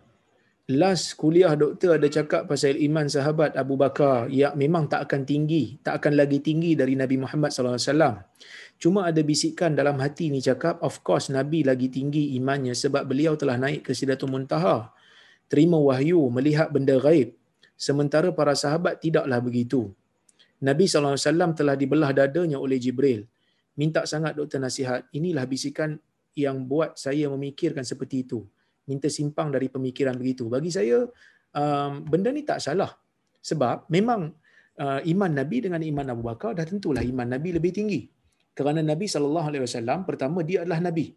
Last 0.71 1.19
kuliah 1.19 1.51
doktor 1.51 1.99
ada 1.99 2.07
cakap 2.07 2.47
pasal 2.47 2.79
iman 2.79 3.11
sahabat 3.11 3.59
Abu 3.59 3.75
Bakar 3.75 4.31
yang 4.31 4.55
memang 4.55 4.87
tak 4.87 5.03
akan 5.11 5.27
tinggi, 5.27 5.75
tak 5.83 5.99
akan 5.99 6.15
lagi 6.15 6.39
tinggi 6.39 6.79
dari 6.79 6.95
Nabi 6.95 7.19
Muhammad 7.19 7.51
SAW. 7.51 8.23
Cuma 8.79 9.03
ada 9.03 9.19
bisikan 9.19 9.75
dalam 9.75 9.99
hati 9.99 10.31
ni 10.31 10.39
cakap, 10.39 10.79
of 10.79 11.03
course 11.03 11.27
Nabi 11.27 11.67
lagi 11.67 11.91
tinggi 11.91 12.39
imannya 12.39 12.71
sebab 12.71 13.03
beliau 13.03 13.35
telah 13.35 13.59
naik 13.59 13.83
ke 13.83 13.91
Sidatul 13.91 14.31
Muntaha. 14.31 14.95
Terima 15.51 15.75
wahyu, 15.75 16.23
melihat 16.31 16.71
benda 16.71 16.95
gaib. 17.03 17.35
Sementara 17.75 18.31
para 18.31 18.55
sahabat 18.55 19.03
tidaklah 19.03 19.43
begitu. 19.43 19.91
Nabi 20.63 20.87
SAW 20.87 21.19
telah 21.51 21.75
dibelah 21.75 22.15
dadanya 22.15 22.55
oleh 22.63 22.79
Jibril. 22.79 23.27
Minta 23.75 24.07
sangat 24.07 24.39
doktor 24.39 24.63
nasihat. 24.63 25.03
Inilah 25.11 25.43
bisikan 25.43 25.99
yang 26.33 26.65
buat 26.65 26.97
saya 26.97 27.29
memikirkan 27.29 27.85
seperti 27.85 28.25
itu. 28.25 28.45
Minta 28.89 29.07
simpang 29.07 29.53
dari 29.53 29.71
pemikiran 29.71 30.17
begitu. 30.17 30.49
Bagi 30.51 30.73
saya, 30.73 31.07
um, 31.55 31.91
benda 32.03 32.29
ni 32.33 32.43
tak 32.43 32.59
salah. 32.59 32.91
Sebab 33.39 33.87
memang 33.91 34.33
uh, 34.79 34.99
iman 35.03 35.31
Nabi 35.31 35.57
dengan 35.63 35.81
iman 35.83 36.07
Abu 36.13 36.23
Bakar 36.25 36.57
dah 36.57 36.65
tentulah 36.67 37.03
iman 37.05 37.27
Nabi 37.37 37.49
lebih 37.55 37.71
tinggi. 37.71 38.01
Kerana 38.53 38.85
Nabi 38.85 39.09
SAW 39.09 40.05
pertama 40.05 40.45
dia 40.45 40.61
adalah 40.61 40.79
Nabi. 40.89 41.09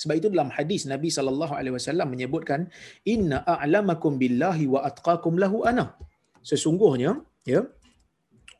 Sebab 0.00 0.14
itu 0.16 0.28
dalam 0.32 0.48
hadis 0.48 0.88
Nabi 0.88 1.12
SAW 1.12 2.08
menyebutkan 2.08 2.72
inna 3.04 3.44
a'lamakum 3.44 4.16
billahi 4.16 4.64
wa 4.64 4.80
atqakum 4.88 5.36
lahu 5.36 5.62
ana. 5.68 5.92
Sesungguhnya 6.40 7.20
ya 7.44 7.68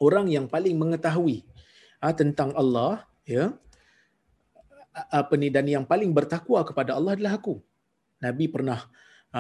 orang 0.04 0.28
yang 0.28 0.46
paling 0.52 0.76
mengetahui 0.76 1.48
ha, 2.04 2.12
tentang 2.12 2.52
Allah 2.52 3.08
ya 3.24 3.56
apa 4.94 5.34
ni 5.38 5.48
dan 5.54 5.66
yang 5.70 5.86
paling 5.86 6.10
bertakwa 6.10 6.66
kepada 6.66 6.98
Allah 6.98 7.14
adalah 7.14 7.38
aku. 7.38 7.62
Nabi 8.20 8.50
pernah 8.50 8.82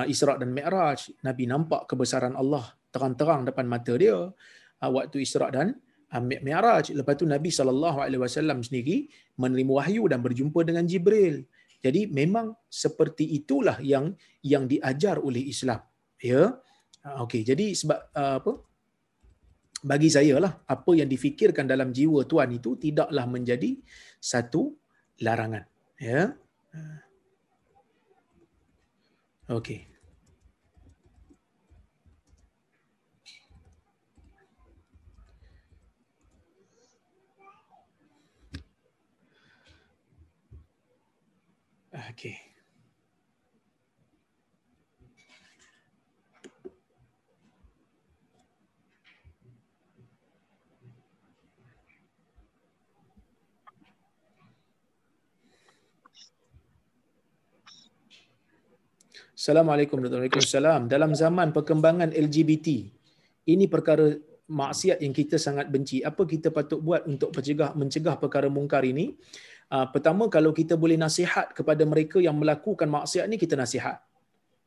Isra 0.06 0.38
dan 0.38 0.54
Mi'raj, 0.54 1.10
Nabi 1.26 1.50
nampak 1.50 1.90
kebesaran 1.90 2.38
Allah 2.38 2.70
terang-terang 2.94 3.46
depan 3.46 3.66
mata 3.66 3.94
dia 3.98 4.30
waktu 4.78 5.26
Isra 5.26 5.50
dan 5.50 5.74
Mi'raj. 6.22 6.94
Lepas 6.94 7.18
tu 7.18 7.26
Nabi 7.26 7.50
wasallam 8.22 8.62
sendiri 8.62 9.10
menerima 9.38 9.72
wahyu 9.74 10.06
dan 10.06 10.22
berjumpa 10.22 10.62
dengan 10.62 10.86
Jibril. 10.86 11.46
Jadi 11.80 12.10
memang 12.12 12.54
seperti 12.68 13.24
itulah 13.40 13.80
yang 13.80 14.12
yang 14.44 14.68
diajar 14.70 15.18
oleh 15.18 15.48
Islam. 15.48 15.80
Ya. 16.20 16.60
Okey, 17.00 17.42
jadi 17.48 17.72
sebab 17.72 18.12
apa? 18.12 18.52
Bagi 19.80 20.12
saya 20.12 20.36
lah 20.36 20.60
apa 20.68 20.92
yang 20.92 21.08
difikirkan 21.08 21.64
dalam 21.64 21.88
jiwa 21.88 22.28
tuan 22.28 22.52
itu 22.52 22.76
tidaklah 22.76 23.24
menjadi 23.24 23.80
satu 24.20 24.76
larangan 25.20 25.64
Ya. 26.00 26.32
Okey. 29.48 29.90
Okey. 41.92 42.49
Assalamualaikum 59.40 59.96
warahmatullahi 59.96 60.28
wabarakatuh. 60.36 60.84
Dalam 60.84 61.16
zaman 61.16 61.48
perkembangan 61.56 62.12
LGBT, 62.12 62.92
ini 63.48 63.64
perkara 63.72 64.12
maksiat 64.44 65.00
yang 65.00 65.16
kita 65.16 65.40
sangat 65.40 65.72
benci. 65.72 66.04
Apa 66.04 66.28
kita 66.28 66.52
patut 66.52 66.76
buat 66.76 67.08
untuk 67.08 67.32
mencegah 67.32 67.72
mencegah 67.72 68.20
perkara 68.20 68.52
mungkar 68.52 68.84
ini? 68.84 69.16
Uh, 69.72 69.88
pertama 69.88 70.28
kalau 70.28 70.52
kita 70.52 70.76
boleh 70.76 71.00
nasihat 71.00 71.56
kepada 71.56 71.88
mereka 71.88 72.20
yang 72.20 72.36
melakukan 72.36 72.84
maksiat 72.84 73.32
ni 73.32 73.40
kita 73.40 73.56
nasihat. 73.56 74.04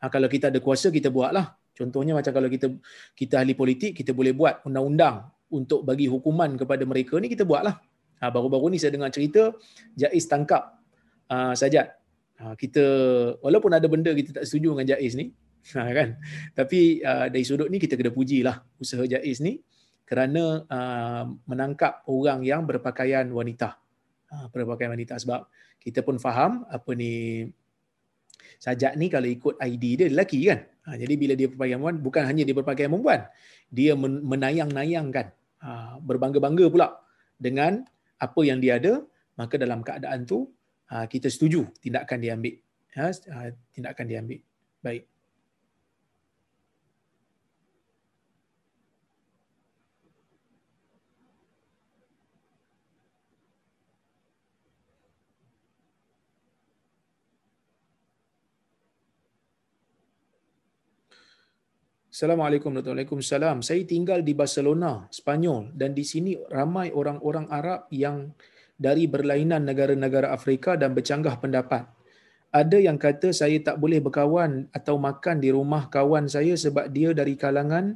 Ha, 0.01 0.09
kalau 0.09 0.25
kita 0.25 0.49
ada 0.49 0.57
kuasa 0.57 0.89
kita 0.89 1.13
buatlah. 1.13 1.53
Contohnya 1.77 2.17
macam 2.17 2.33
kalau 2.33 2.49
kita 2.49 2.73
kita 3.13 3.45
ahli 3.45 3.53
politik 3.53 3.93
kita 3.93 4.09
boleh 4.09 4.33
buat 4.33 4.65
undang-undang 4.65 5.29
untuk 5.53 5.85
bagi 5.85 6.09
hukuman 6.09 6.57
kepada 6.57 6.81
mereka 6.81 7.21
ni 7.21 7.29
kita 7.29 7.45
buatlah. 7.45 7.77
Ha, 8.25 8.25
baru-baru 8.33 8.73
ni 8.73 8.81
saya 8.81 8.89
dengar 8.89 9.13
cerita 9.13 9.53
Jais 9.93 10.25
tangkap 10.25 10.81
uh, 11.29 11.53
Sajat 11.53 12.02
Ha, 12.41 12.57
kita 12.57 12.85
walaupun 13.39 13.71
ada 13.71 13.85
benda 13.85 14.09
kita 14.11 14.41
tak 14.41 14.45
setuju 14.49 14.73
dengan 14.73 14.97
Jaiz 14.97 15.13
ni 15.13 15.29
ha, 15.77 15.89
kan? 15.93 16.17
Tapi 16.57 17.03
uh, 17.05 17.27
dari 17.29 17.45
sudut 17.45 17.69
ni 17.69 17.77
kita 17.77 17.93
kena 17.93 18.09
pujilah 18.09 18.61
usaha 18.81 19.03
Jaiz 19.05 19.39
ni 19.39 19.61
kerana 20.03 20.67
menangkap 21.47 22.05
orang 22.11 22.43
yang 22.45 22.67
berpakaian 22.67 23.25
wanita. 23.33 23.79
Berpakaian 24.51 24.93
wanita 24.93 25.17
sebab 25.17 25.47
kita 25.79 26.05
pun 26.05 26.19
faham 26.21 26.67
apa 26.69 26.91
ni 26.93 27.47
Sajat 28.59 28.99
ni 28.99 29.09
kalau 29.09 29.25
ikut 29.25 29.57
ID 29.57 29.83
dia 29.97 30.07
lelaki 30.11 30.45
kan? 30.45 30.59
Ha, 30.85 30.99
jadi 30.99 31.13
bila 31.17 31.33
dia 31.33 31.47
berpakaian 31.49 31.79
perempuan 31.79 31.97
bukan 32.03 32.23
hanya 32.29 32.43
dia 32.45 32.55
berpakaian 32.55 32.91
perempuan 32.91 33.21
dia 33.73 33.97
menayang-nayangkan. 33.97 35.33
Berbangga-bangga 36.03 36.65
pula 36.69 36.87
dengan 37.39 37.81
apa 38.21 38.41
yang 38.45 38.61
dia 38.61 38.77
ada 38.77 39.01
maka 39.39 39.57
dalam 39.57 39.81
keadaan 39.81 40.29
tu 40.29 40.51
kita 41.09 41.27
setuju 41.33 41.65
tindakan 41.81 42.21
dia 42.21 42.37
ambil. 42.37 42.55
Ha, 42.93 43.09
ah, 43.33 43.49
tindakan 43.73 44.05
dia 44.05 44.21
ambil. 44.21 44.39
Baik. 44.85 45.09
Assalamualaikum 62.13 62.69
warahmatullahi 62.69 63.09
wabarakatuh. 63.09 63.65
Saya 63.65 63.81
tinggal 63.89 64.21
di 64.21 64.37
Barcelona, 64.37 65.09
Spanyol 65.09 65.73
dan 65.73 65.97
di 65.97 66.05
sini 66.05 66.37
ramai 66.45 66.93
orang-orang 66.93 67.49
Arab 67.49 67.89
yang 67.89 68.29
dari 68.83 69.07
berlainan 69.07 69.63
negara-negara 69.63 70.35
Afrika 70.35 70.75
dan 70.75 70.91
bercanggah 70.91 71.39
pendapat. 71.39 71.87
Ada 72.51 72.77
yang 72.77 72.99
kata 72.99 73.31
saya 73.31 73.57
tak 73.63 73.79
boleh 73.79 74.03
berkawan 74.03 74.67
atau 74.75 74.99
makan 74.99 75.39
di 75.39 75.49
rumah 75.55 75.87
kawan 75.87 76.27
saya 76.27 76.53
sebab 76.53 76.91
dia 76.91 77.15
dari 77.15 77.39
kalangan 77.39 77.95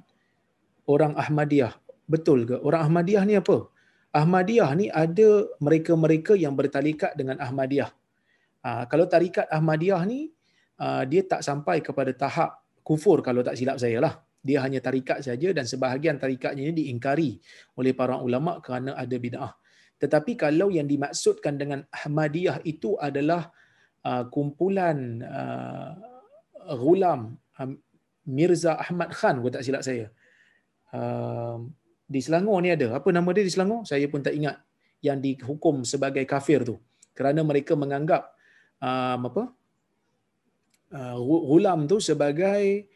orang 0.87 1.13
Ahmadiyah. 1.19 1.75
Betul 2.07 2.47
ke? 2.47 2.55
Orang 2.63 2.87
Ahmadiyah 2.87 3.27
ni 3.27 3.35
apa? 3.35 3.67
Ahmadiyah 4.15 4.71
ni 4.79 4.87
ada 4.87 5.45
mereka-mereka 5.59 6.33
yang 6.39 6.55
bertalikat 6.55 7.13
dengan 7.19 7.37
Ahmadiyah. 7.43 7.91
Ha, 8.63 8.87
kalau 8.87 9.05
tarikat 9.05 9.45
Ahmadiyah 9.51 10.01
ni, 10.07 10.31
ha, 10.79 11.03
dia 11.03 11.21
tak 11.27 11.43
sampai 11.43 11.83
kepada 11.83 12.15
tahap 12.15 12.63
kufur 12.81 13.19
kalau 13.21 13.43
tak 13.43 13.59
silap 13.59 13.77
saya 13.77 13.99
lah. 13.99 14.15
Dia 14.41 14.63
hanya 14.63 14.79
tarikat 14.79 15.19
saja 15.21 15.51
dan 15.51 15.67
sebahagian 15.67 16.15
tarikatnya 16.17 16.71
ini 16.71 16.87
diingkari 16.87 17.35
oleh 17.75 17.91
para 17.91 18.15
ulama 18.23 18.63
kerana 18.63 18.95
ada 18.95 19.15
bid'ah. 19.19 19.51
Tetapi 19.97 20.37
kalau 20.37 20.69
yang 20.69 20.85
dimaksudkan 20.85 21.57
dengan 21.57 21.81
Ahmadiyah 21.89 22.61
itu 22.69 22.93
adalah 23.01 23.49
uh, 24.05 24.29
kumpulan 24.29 25.25
uh, 25.25 25.97
Ghulam 26.77 27.33
uh, 27.57 27.69
Mirza 28.27 28.77
Ahmad 28.77 29.09
Khan, 29.15 29.41
kalau 29.41 29.49
tak 29.49 29.63
silap 29.65 29.81
saya. 29.81 30.11
Uh, 30.93 31.65
di 32.07 32.19
Selangor 32.21 32.61
ni 32.63 32.71
ada. 32.71 32.93
Apa 32.95 33.09
nama 33.11 33.27
dia 33.33 33.43
di 33.43 33.51
Selangor? 33.51 33.83
Saya 33.87 34.05
pun 34.07 34.21
tak 34.21 34.35
ingat. 34.35 34.59
Yang 35.01 35.17
dihukum 35.39 35.81
sebagai 35.87 36.23
kafir 36.27 36.61
tu. 36.63 36.77
Kerana 37.17 37.41
mereka 37.41 37.73
menganggap 37.73 38.33
um, 38.83 39.19
apa? 39.31 39.43
Uh, 40.93 41.17
Ghulam 41.23 41.89
tu 41.89 41.97
sebagai 41.97 42.87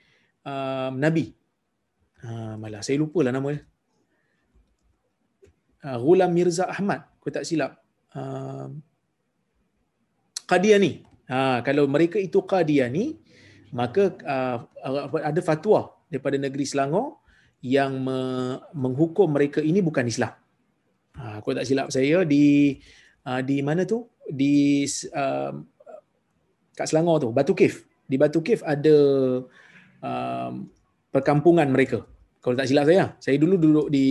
um, 0.45 1.01
Nabi. 1.01 1.33
Uh, 2.21 2.53
malah 2.61 2.85
saya 2.85 3.01
lupa 3.01 3.25
lah 3.25 3.33
nama 3.33 3.57
dia. 3.57 3.70
Uh, 5.81 5.97
Ghulam 5.97 6.29
Mirza 6.29 6.69
Ahmad, 6.69 7.09
aku 7.17 7.33
tak 7.33 7.41
silap. 7.41 7.81
Uh, 8.13 8.69
Qadiani. 10.45 11.01
Ha, 11.31 11.63
kalau 11.63 11.87
mereka 11.87 12.19
itu 12.19 12.43
Qadiani, 12.43 13.15
maka 13.71 14.11
ada 15.23 15.39
fatwa 15.39 15.95
daripada 16.11 16.35
negeri 16.35 16.67
Selangor 16.67 17.23
yang 17.63 18.03
me- 18.03 18.59
menghukum 18.75 19.31
mereka 19.31 19.63
ini 19.63 19.79
bukan 19.79 20.11
Islam. 20.11 20.35
Ha, 21.15 21.39
aku 21.39 21.55
tak 21.55 21.63
silap 21.63 21.87
saya 21.87 22.27
di 22.27 22.75
di 23.47 23.57
mana 23.63 23.87
tu? 23.87 24.11
Di 24.27 24.83
kat 26.75 26.83
Selangor 26.83 27.23
tu, 27.23 27.29
Batu 27.31 27.55
Kif. 27.55 27.87
Di 28.03 28.19
Batu 28.19 28.43
Kif 28.43 28.59
ada 28.67 28.97
perkampungan 31.15 31.71
mereka. 31.71 32.03
Kalau 32.43 32.59
tak 32.59 32.67
silap 32.67 32.91
saya, 32.91 33.15
saya 33.23 33.39
dulu 33.39 33.55
duduk 33.55 33.87
di 33.87 34.05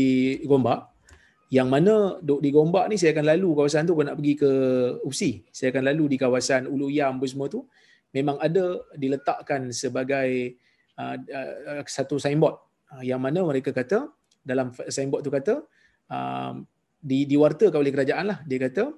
Gombak 0.49 0.90
yang 1.51 1.67
mana 1.67 2.23
duk 2.23 2.39
di 2.39 2.55
Gombak 2.55 2.87
ni 2.87 2.95
saya 2.95 3.11
akan 3.11 3.27
lalu 3.27 3.49
kawasan 3.59 3.83
tu. 3.83 3.99
Kalau 3.99 4.07
nak 4.07 4.17
pergi 4.23 4.35
ke 4.39 4.51
UPSI 5.03 5.31
saya 5.51 5.75
akan 5.75 5.85
lalu 5.91 6.15
di 6.15 6.17
kawasan 6.17 6.71
Ulu 6.71 6.87
Yam 6.87 7.19
pun 7.19 7.27
semua 7.27 7.51
tu. 7.51 7.67
Memang 8.15 8.39
ada 8.39 8.79
diletakkan 8.95 9.75
sebagai 9.75 10.59
uh, 10.95 11.19
uh, 11.19 11.83
satu 11.91 12.23
signboard. 12.23 12.55
Uh, 12.95 13.03
yang 13.03 13.19
mana 13.19 13.43
mereka 13.43 13.75
kata 13.75 14.07
dalam 14.47 14.71
signboard 14.95 15.27
tu 15.27 15.31
kata 15.35 15.55
uh, 16.15 16.55
di 17.03 17.27
diwartakan 17.27 17.83
oleh 17.83 17.93
kerajaan 17.99 18.25
lah. 18.31 18.39
Dia 18.47 18.59
kata 18.71 18.95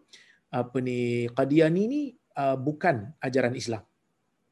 apa 0.52 0.77
ni 0.85 1.32
Qadiani 1.32 1.82
ni 1.89 2.01
uh, 2.36 2.56
bukan 2.60 3.16
ajaran 3.24 3.56
Islam. 3.56 3.81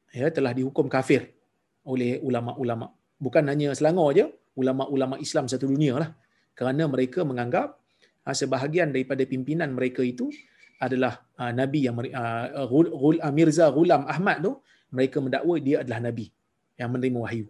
Ya 0.09 0.33
telah 0.33 0.57
dihukum 0.57 0.89
kafir 0.89 1.37
oleh 1.85 2.17
ulama-ulama. 2.25 2.89
Bukan 3.21 3.45
hanya 3.45 3.77
Selangor 3.77 4.09
aja 4.17 4.25
ulama-ulama 4.57 5.21
Islam 5.21 5.45
satu 5.45 5.69
dunia 5.69 6.01
lah. 6.01 6.09
Kerana 6.57 6.89
mereka 6.89 7.21
menganggap 7.21 7.80
sebahagian 8.29 8.93
daripada 8.93 9.25
pimpinan 9.25 9.73
mereka 9.73 10.05
itu 10.05 10.29
adalah 10.77 11.21
uh, 11.41 11.53
nabi 11.53 11.89
yang 11.89 11.97
uh, 11.97 12.65
Ghul, 12.69 13.17
uh, 13.21 13.33
Mirza 13.33 13.69
Ghulam 13.73 14.05
Ahmad 14.05 14.45
tu 14.45 14.61
mereka 14.93 15.17
mendakwa 15.21 15.55
dia 15.57 15.81
adalah 15.81 15.99
nabi 16.09 16.29
yang 16.77 16.89
menerima 16.93 17.17
wahyu. 17.21 17.47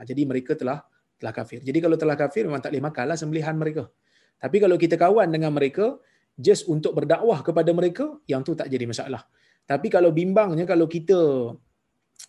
Jadi 0.00 0.22
mereka 0.24 0.56
telah 0.56 0.80
telah 1.20 1.32
kafir. 1.36 1.60
Jadi 1.60 1.78
kalau 1.84 1.96
telah 2.00 2.16
kafir 2.16 2.48
memang 2.48 2.64
tak 2.64 2.72
boleh 2.72 2.84
makanlah 2.88 3.16
sembelihan 3.20 3.52
mereka. 3.52 3.84
Tapi 4.40 4.56
kalau 4.56 4.80
kita 4.80 4.96
kawan 4.96 5.28
dengan 5.28 5.52
mereka 5.52 6.00
just 6.40 6.64
untuk 6.72 6.96
berdakwah 6.96 7.44
kepada 7.44 7.68
mereka 7.76 8.16
yang 8.24 8.40
tu 8.40 8.56
tak 8.56 8.72
jadi 8.72 8.88
masalah. 8.88 9.28
Tapi 9.68 9.92
kalau 9.92 10.08
bimbangnya 10.16 10.64
kalau 10.64 10.88
kita 10.88 11.52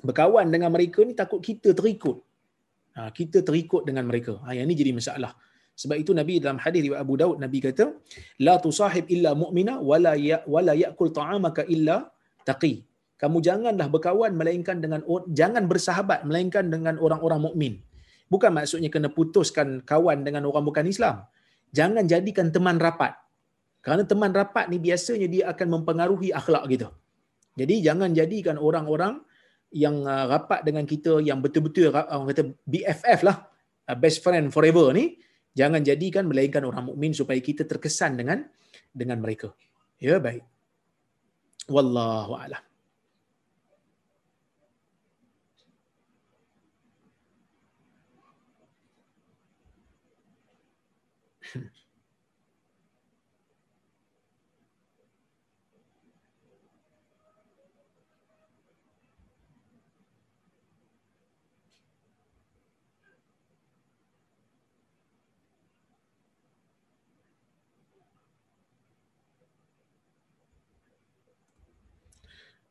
berkawan 0.04 0.52
dengan 0.52 0.76
mereka 0.76 1.08
ni 1.08 1.16
takut 1.16 1.40
kita 1.40 1.72
terikut. 1.72 2.20
Kita 2.92 3.40
terikut 3.40 3.88
dengan 3.88 4.04
mereka. 4.04 4.44
Ha, 4.44 4.52
yang 4.52 4.68
ni 4.68 4.76
jadi 4.76 4.92
masalah. 4.92 5.32
Sebab 5.82 5.98
itu 6.04 6.12
Nabi 6.20 6.34
dalam 6.44 6.60
hadis 6.64 6.82
riwayat 6.86 7.02
Abu 7.06 7.16
Daud 7.22 7.38
Nabi 7.44 7.60
kata 7.66 7.86
la 8.46 8.56
tusahib 8.66 9.06
illa 9.16 9.32
mu'mina 9.42 9.74
wala 9.90 10.14
ya 10.30 10.38
wala 10.54 10.74
yakul 10.84 11.10
ta'amaka 11.20 11.66
illa 11.76 11.98
taqi. 12.50 12.74
Kamu 13.22 13.38
janganlah 13.48 13.88
berkawan 13.94 14.34
melainkan 14.40 14.78
dengan 14.84 15.02
jangan 15.40 15.64
bersahabat 15.72 16.20
melainkan 16.30 16.66
dengan 16.74 16.98
orang-orang 17.06 17.42
mukmin. 17.46 17.74
Bukan 18.34 18.52
maksudnya 18.58 18.90
kena 18.94 19.10
putuskan 19.18 19.68
kawan 19.92 20.20
dengan 20.28 20.44
orang 20.50 20.66
bukan 20.70 20.86
Islam. 20.94 21.16
Jangan 21.78 22.04
jadikan 22.14 22.48
teman 22.56 22.78
rapat. 22.86 23.14
Kerana 23.86 24.04
teman 24.12 24.32
rapat 24.40 24.66
ni 24.72 24.78
biasanya 24.88 25.28
dia 25.34 25.44
akan 25.54 25.68
mempengaruhi 25.82 26.30
akhlak 26.40 26.64
kita. 26.72 26.88
Jadi 27.60 27.76
jangan 27.86 28.10
jadikan 28.20 28.56
orang-orang 28.68 29.20
yang 29.72 30.04
uh, 30.04 30.26
rapat 30.34 30.62
dengan 30.68 30.84
kita 30.84 31.24
yang 31.24 31.40
betul-betul 31.44 31.92
orang 31.92 32.28
kata 32.32 32.44
BFF 32.68 33.20
lah, 33.28 33.38
uh, 33.88 33.98
best 33.98 34.20
friend 34.24 34.52
forever 34.56 34.92
ni, 34.96 35.20
jangan 35.58 35.84
jadikan 35.84 36.28
melainkan 36.28 36.64
orang 36.64 36.88
mukmin 36.94 37.12
supaya 37.12 37.40
kita 37.40 37.68
terkesan 37.68 38.16
dengan 38.16 38.48
dengan 38.92 39.20
mereka. 39.20 39.52
Ya, 40.02 40.18
baik. 40.18 40.44
Wallahu 41.70 42.34
a'lam. 42.36 42.71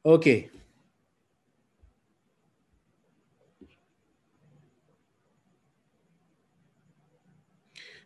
Okey. 0.01 0.49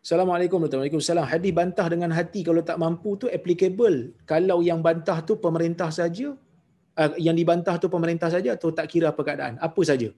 Assalamualaikum 0.03 0.59
warahmatullahi 0.59 0.91
wabarakatuh. 0.91 1.31
Hadis 1.31 1.53
bantah 1.55 1.87
dengan 1.87 2.11
hati 2.11 2.43
kalau 2.43 2.67
tak 2.67 2.83
mampu 2.83 3.15
tu 3.15 3.31
applicable. 3.31 4.11
Kalau 4.27 4.59
yang 4.59 4.83
bantah 4.83 5.23
tu 5.23 5.39
pemerintah 5.39 5.95
saja, 5.95 6.35
uh, 6.99 7.15
yang 7.17 7.39
dibantah 7.39 7.79
tu 7.79 7.87
pemerintah 7.87 8.27
saja 8.27 8.59
atau 8.59 8.75
tak 8.75 8.91
kira 8.91 9.15
apa 9.15 9.23
keadaan, 9.23 9.55
apa 9.63 9.81
saja. 9.87 10.11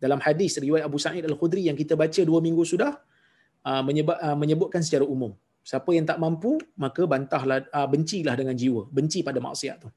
Dalam 0.00 0.24
hadis 0.24 0.56
riwayat 0.56 0.88
Abu 0.88 0.96
Sa'id 0.96 1.22
Al-Khudri 1.28 1.68
yang 1.68 1.76
kita 1.76 2.00
baca 2.00 2.20
dua 2.24 2.40
minggu 2.40 2.64
sudah, 2.64 2.96
menyebut, 3.84 4.16
uh, 4.16 4.36
menyebutkan 4.40 4.80
secara 4.80 5.04
umum. 5.04 5.36
Siapa 5.60 5.92
yang 5.92 6.08
tak 6.08 6.16
mampu, 6.16 6.56
maka 6.80 7.04
bantahlah, 7.04 7.68
bencilah 7.92 8.32
dengan 8.40 8.56
jiwa. 8.56 8.88
Benci 8.88 9.20
pada 9.20 9.36
maksiat 9.36 9.76
tu. 9.84 9.92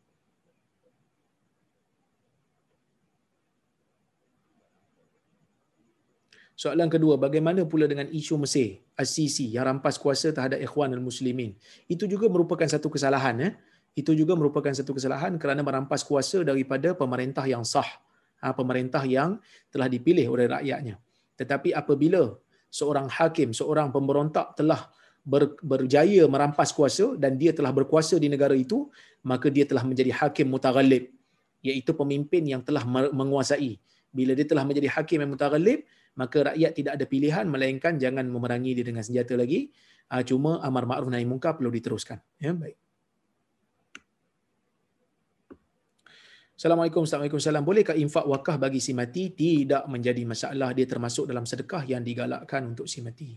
Soalan 6.53 6.85
kedua, 6.85 7.17
bagaimana 7.17 7.65
pula 7.65 7.89
dengan 7.89 8.05
isu 8.13 8.37
Mesir, 8.37 8.85
Al-Sisi 8.93 9.49
yang 9.49 9.65
rampas 9.65 9.97
kuasa 9.97 10.29
terhadap 10.29 10.61
ikhwan 10.61 10.93
al-muslimin? 10.93 11.57
Itu 11.89 12.05
juga 12.05 12.29
merupakan 12.29 12.69
satu 12.69 12.93
kesalahan. 12.93 13.41
Eh? 13.41 13.51
Itu 13.97 14.13
juga 14.13 14.37
merupakan 14.37 14.69
satu 14.69 14.93
kesalahan 14.93 15.33
kerana 15.41 15.65
merampas 15.65 16.05
kuasa 16.05 16.45
daripada 16.45 16.93
pemerintah 16.93 17.45
yang 17.49 17.65
sah. 17.65 17.87
Ha, 18.43 18.51
pemerintah 18.51 19.01
yang 19.07 19.39
telah 19.71 19.87
dipilih 19.87 20.27
oleh 20.27 20.51
rakyatnya. 20.51 20.99
Tetapi 21.39 21.71
apabila 21.73 22.35
seorang 22.67 23.07
hakim, 23.07 23.55
seorang 23.55 23.89
pemberontak 23.89 24.53
telah 24.59 24.91
ber, 25.23 25.55
berjaya 25.63 26.27
merampas 26.27 26.75
kuasa 26.75 27.15
dan 27.15 27.39
dia 27.39 27.55
telah 27.55 27.71
berkuasa 27.71 28.19
di 28.19 28.27
negara 28.27 28.53
itu, 28.53 28.91
maka 29.23 29.47
dia 29.47 29.63
telah 29.63 29.87
menjadi 29.87 30.11
hakim 30.11 30.51
mutaghalib. 30.51 31.09
Iaitu 31.63 31.95
pemimpin 31.95 32.43
yang 32.43 32.59
telah 32.59 32.83
menguasai. 33.15 33.79
Bila 34.11 34.35
dia 34.35 34.43
telah 34.43 34.67
menjadi 34.67 34.91
hakim 34.91 35.23
yang 35.23 35.31
mutaghalib, 35.31 35.87
maka 36.13 36.53
rakyat 36.53 36.71
tidak 36.77 36.93
ada 36.99 37.05
pilihan 37.09 37.45
melainkan 37.49 37.97
jangan 37.97 38.25
memerangi 38.29 38.77
dia 38.77 38.85
dengan 38.85 39.01
senjata 39.01 39.33
lagi. 39.33 39.73
Ah, 40.13 40.21
cuma 40.21 40.61
amar 40.61 40.85
ma'ruf 40.85 41.09
nahi 41.09 41.25
munkar 41.25 41.57
perlu 41.57 41.73
diteruskan. 41.73 42.21
Ya 42.37 42.53
baik. 42.53 42.77
Assalamualaikum 46.53 47.03
Assalamualaikum 47.03 47.41
Salam. 47.41 47.65
Bolehkah 47.65 47.97
infak 47.97 48.29
wakah 48.29 48.61
bagi 48.61 48.77
si 48.77 48.93
mati? 48.93 49.33
Tidak 49.33 49.89
menjadi 49.89 50.21
masalah. 50.21 50.69
Dia 50.77 50.85
termasuk 50.85 51.25
dalam 51.25 51.49
sedekah 51.49 51.81
yang 51.83 52.05
digalakkan 52.05 52.61
untuk 52.71 52.85
si 52.85 53.01
mati? 53.01 53.33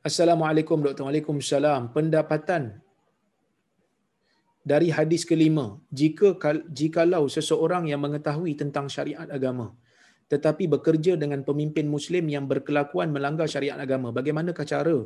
Assalamualaikum 0.00 0.80
Dr. 0.80 1.04
Waalaikumsalam. 1.04 1.92
Pendapatan 1.92 2.80
dari 4.64 4.88
hadis 4.88 5.28
kelima, 5.28 5.76
jika 5.92 6.40
jikalau 6.72 7.28
seseorang 7.28 7.84
yang 7.84 8.00
mengetahui 8.00 8.56
tentang 8.56 8.88
syariat 8.88 9.28
agama 9.28 9.76
tetapi 10.30 10.70
bekerja 10.70 11.18
dengan 11.18 11.42
pemimpin 11.42 11.90
muslim 11.90 12.30
yang 12.30 12.46
berkelakuan 12.46 13.10
melanggar 13.10 13.50
syariat 13.50 13.74
agama, 13.74 14.14
bagaimanakah 14.14 14.62
cara 14.62 14.98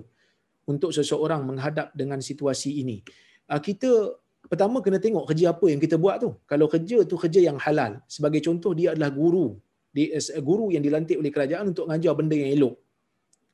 untuk 0.68 0.92
seseorang 0.92 1.42
menghadap 1.48 1.96
dengan 1.96 2.20
situasi 2.20 2.84
ini? 2.84 3.00
Ah, 3.48 3.56
kita 3.56 4.20
pertama 4.52 4.84
kena 4.84 5.00
tengok 5.00 5.24
kerja 5.32 5.56
apa 5.56 5.66
yang 5.72 5.80
kita 5.80 5.96
buat 5.96 6.20
tu. 6.20 6.36
Kalau 6.44 6.68
kerja 6.68 7.08
tu 7.08 7.16
kerja 7.16 7.40
yang 7.40 7.56
halal, 7.56 8.04
sebagai 8.04 8.44
contoh 8.44 8.76
dia 8.76 8.92
adalah 8.92 9.08
guru, 9.08 9.56
dia 9.96 10.20
guru 10.44 10.68
yang 10.76 10.84
dilantik 10.84 11.16
oleh 11.16 11.32
kerajaan 11.32 11.72
untuk 11.72 11.88
mengajar 11.88 12.12
benda 12.12 12.36
yang 12.36 12.50
elok. 12.52 12.74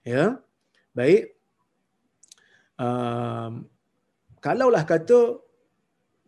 Ya. 0.03 0.43
Baik. 1.01 1.33
Um, 2.77 3.65
kalaulah 4.45 4.85
kata 4.85 5.41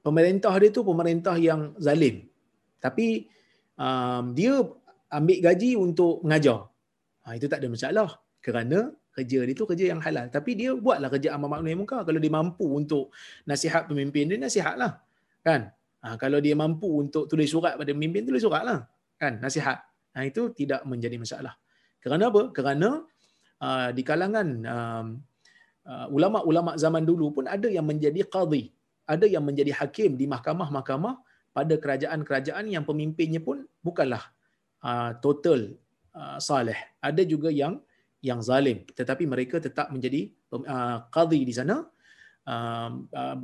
pemerintah 0.01 0.57
dia 0.57 0.73
tu 0.73 0.81
pemerintah 0.81 1.37
yang 1.37 1.77
zalim. 1.77 2.25
Tapi 2.81 3.29
um, 3.77 4.33
dia 4.33 4.65
ambil 5.13 5.39
gaji 5.45 5.77
untuk 5.77 6.25
mengajar. 6.25 6.73
Ha, 7.29 7.37
itu 7.37 7.53
tak 7.53 7.61
ada 7.61 7.69
masalah. 7.69 8.09
Kerana 8.41 8.97
kerja 9.13 9.45
dia 9.45 9.53
tu 9.53 9.69
kerja 9.69 9.93
yang 9.93 10.01
halal. 10.01 10.33
Tapi 10.33 10.57
dia 10.57 10.73
buatlah 10.73 11.13
kerja 11.13 11.37
amal 11.37 11.53
makna 11.53 11.69
yang 11.69 11.85
muka. 11.85 12.01
Kalau 12.09 12.17
dia 12.17 12.33
mampu 12.33 12.65
untuk 12.65 13.13
nasihat 13.45 13.85
pemimpin 13.85 14.25
dia, 14.33 14.41
nasihatlah. 14.41 15.05
Kan? 15.45 15.69
Ha, 16.01 16.17
kalau 16.17 16.41
dia 16.41 16.57
mampu 16.57 16.89
untuk 16.89 17.29
tulis 17.29 17.53
surat 17.53 17.77
pada 17.77 17.93
pemimpin, 17.93 18.25
tulis 18.25 18.41
suratlah. 18.41 18.89
Kan? 19.21 19.37
Nasihat. 19.37 19.85
Ha, 20.17 20.25
itu 20.25 20.49
tidak 20.57 20.81
menjadi 20.89 21.21
masalah. 21.21 21.61
Kerana 22.01 22.33
apa? 22.33 22.51
Kerana 22.51 23.05
di 23.95 24.03
kalangan 24.03 24.49
um, 24.67 25.07
uh, 25.87 26.07
ulama-ulama 26.11 26.75
zaman 26.75 27.07
dulu 27.07 27.31
pun 27.31 27.45
ada 27.47 27.71
yang 27.71 27.87
menjadi 27.87 28.27
qadhi, 28.27 28.75
ada 29.07 29.27
yang 29.27 29.47
menjadi 29.47 29.71
hakim 29.79 30.19
di 30.19 30.27
mahkamah-mahkamah 30.27 31.15
pada 31.55 31.75
kerajaan-kerajaan 31.79 32.67
yang 32.75 32.83
pemimpinnya 32.83 33.39
pun 33.39 33.63
bukanlah 33.85 34.23
uh, 34.83 35.15
total 35.23 35.79
saleh. 36.37 36.77
Ada 37.01 37.25
juga 37.25 37.49
yang 37.49 37.81
yang 38.21 38.45
zalim, 38.45 38.85
tetapi 38.85 39.25
mereka 39.25 39.57
tetap 39.57 39.89
menjadi 39.89 40.29
qadhi 41.09 41.41
di 41.41 41.57
sana, 41.57 41.89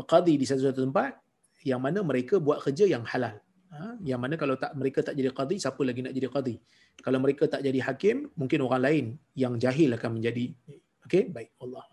qadhi 0.04 0.36
di 0.36 0.44
satu-satu 0.44 0.84
tempat 0.84 1.16
yang 1.64 1.80
mana 1.80 2.04
mereka 2.04 2.36
buat 2.36 2.60
kerja 2.60 2.84
yang 2.84 3.08
halal. 3.08 3.40
Ha? 3.68 4.00
Yang 4.00 4.20
mana 4.20 4.34
kalau 4.40 4.56
tak 4.56 4.72
mereka 4.80 5.04
tak 5.04 5.14
jadi 5.18 5.28
qadhi, 5.28 5.56
siapa 5.60 5.80
lagi 5.84 6.00
nak 6.00 6.14
jadi 6.16 6.28
qadhi? 6.32 6.56
Kalau 7.04 7.18
mereka 7.20 7.44
tak 7.44 7.60
jadi 7.60 7.80
hakim, 7.84 8.32
mungkin 8.32 8.64
orang 8.64 8.82
lain 8.82 9.04
yang 9.36 9.60
jahil 9.60 9.92
akan 9.92 10.10
menjadi. 10.16 10.56
Okey, 11.04 11.28
baik. 11.28 11.52
Allah. 11.60 11.84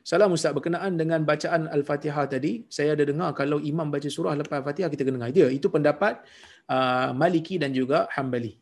Salam 0.00 0.32
Ustaz, 0.32 0.56
berkenaan 0.56 0.96
dengan 0.96 1.20
bacaan 1.28 1.68
Al-Fatihah 1.68 2.24
tadi, 2.24 2.64
saya 2.72 2.96
ada 2.96 3.04
dengar 3.04 3.36
kalau 3.36 3.60
imam 3.60 3.92
baca 3.92 4.08
surah 4.08 4.32
lepas 4.32 4.64
Al-Fatihah, 4.64 4.88
kita 4.88 5.04
kena 5.04 5.20
dengar. 5.20 5.30
Dia, 5.34 5.46
itu 5.52 5.68
pendapat 5.68 6.24
uh, 6.72 7.12
Maliki 7.12 7.60
dan 7.60 7.74
juga 7.74 8.08
Hanbali. 8.16 8.56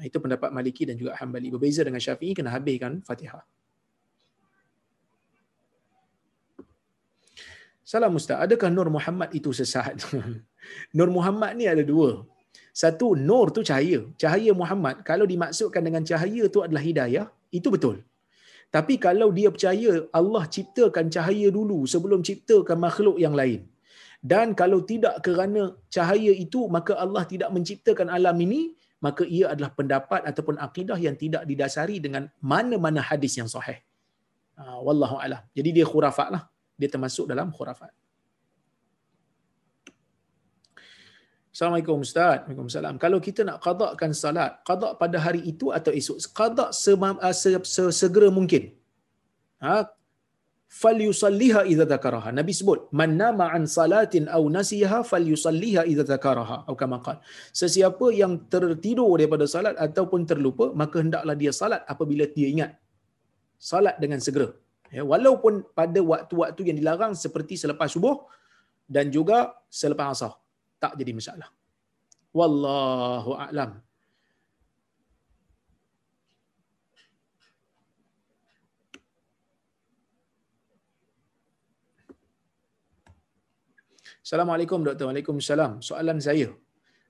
Itu 0.00 0.22
pendapat 0.22 0.48
Maliki 0.54 0.88
dan 0.88 0.96
juga 0.96 1.18
Hanbali. 1.18 1.50
Berbeza 1.52 1.84
dengan 1.84 2.00
Syafi'i, 2.00 2.32
kena 2.32 2.54
habiskan 2.54 3.04
Fatihah. 3.04 3.44
Salam 7.90 8.16
Ustaz, 8.18 8.38
adakah 8.44 8.68
Nur 8.76 8.88
Muhammad 8.96 9.30
itu 9.38 9.50
sesat? 9.58 9.96
Nur 10.96 11.10
Muhammad 11.14 11.52
ni 11.58 11.64
ada 11.72 11.80
dua. 11.90 12.10
Satu, 12.80 13.06
Nur 13.28 13.46
tu 13.56 13.60
cahaya. 13.68 14.00
Cahaya 14.22 14.52
Muhammad, 14.62 14.96
kalau 15.10 15.24
dimaksudkan 15.32 15.82
dengan 15.86 16.02
cahaya 16.10 16.44
tu 16.54 16.60
adalah 16.66 16.82
hidayah, 16.88 17.24
itu 17.58 17.68
betul. 17.74 17.96
Tapi 18.76 18.94
kalau 19.06 19.28
dia 19.38 19.48
percaya 19.54 19.92
Allah 20.20 20.44
ciptakan 20.56 21.06
cahaya 21.14 21.48
dulu 21.58 21.78
sebelum 21.92 22.20
ciptakan 22.28 22.76
makhluk 22.86 23.16
yang 23.24 23.32
lain. 23.40 23.64
Dan 24.32 24.52
kalau 24.60 24.84
tidak 24.90 25.14
kerana 25.24 25.62
cahaya 25.96 26.32
itu, 26.44 26.60
maka 26.76 26.92
Allah 27.04 27.24
tidak 27.32 27.48
menciptakan 27.56 28.12
alam 28.18 28.36
ini, 28.46 28.60
maka 29.06 29.24
ia 29.24 29.46
adalah 29.56 29.72
pendapat 29.78 30.28
ataupun 30.28 30.60
akidah 30.66 31.00
yang 31.06 31.16
tidak 31.24 31.42
didasari 31.48 31.96
dengan 32.04 32.28
mana-mana 32.52 33.00
hadis 33.00 33.40
yang 33.40 33.48
sahih. 33.56 33.80
Uh, 34.60 34.78
wallahu 34.84 35.16
alam. 35.24 35.40
Jadi 35.56 35.70
dia 35.80 35.88
khurafat 35.88 36.28
lah. 36.36 36.44
Dia 36.80 36.88
termasuk 36.94 37.26
dalam 37.32 37.50
khurafat. 37.56 37.92
Assalamualaikum 41.58 42.06
Ustaz. 42.06 42.46
Waalaikumsalam. 42.46 42.96
Kalau 43.02 43.18
kita 43.26 43.42
nak 43.48 43.58
qadakkan 43.66 44.12
salat, 44.22 44.50
qadak 44.68 44.92
pada 45.02 45.18
hari 45.24 45.40
itu 45.52 45.74
atau 45.78 45.90
esok? 46.00 46.18
Qadak 46.40 46.70
sesegera 47.74 48.28
mungkin. 48.38 48.78
Ha? 49.64 49.90
Falyusalliha 50.82 51.60
idza 51.72 51.84
dzakaraha. 51.90 52.30
Nabi 52.38 52.52
sebut, 52.58 52.92
"Man 52.98 53.10
nama 53.22 53.46
an 53.56 53.64
salatin 53.76 54.24
aw 54.36 54.42
nasiha 54.58 54.98
falyusalliha 55.10 55.82
idza 55.92 56.04
dzakaraha." 56.10 56.56
Atau 56.62 56.76
kama 56.82 56.98
qala. 57.06 57.20
Sesiapa 57.60 58.06
yang 58.20 58.32
tertidur 58.52 59.10
daripada 59.18 59.48
salat 59.54 59.74
ataupun 59.86 60.30
terlupa, 60.30 60.70
maka 60.80 61.02
hendaklah 61.02 61.34
dia 61.42 61.52
salat 61.60 61.82
apabila 61.92 62.24
dia 62.36 62.48
ingat. 62.54 62.70
Salat 63.70 63.96
dengan 63.98 64.20
segera. 64.26 64.48
Ya, 64.88 65.04
walaupun 65.04 65.68
pada 65.76 66.00
waktu-waktu 66.00 66.60
yang 66.68 66.76
dilarang 66.80 67.12
seperti 67.12 67.60
selepas 67.60 67.92
subuh, 67.92 68.24
dan 68.88 69.12
juga 69.12 69.52
selepas 69.68 70.16
asar 70.16 70.32
tak 70.80 70.96
jadi 70.96 71.12
masalah 71.12 71.52
wallahu 72.32 73.36
a'lam 73.36 73.72
Assalamualaikum 84.28 84.84
Doktor. 84.84 85.08
Waalaikumsalam. 85.08 85.80
Soalan 85.80 86.20
saya. 86.20 86.52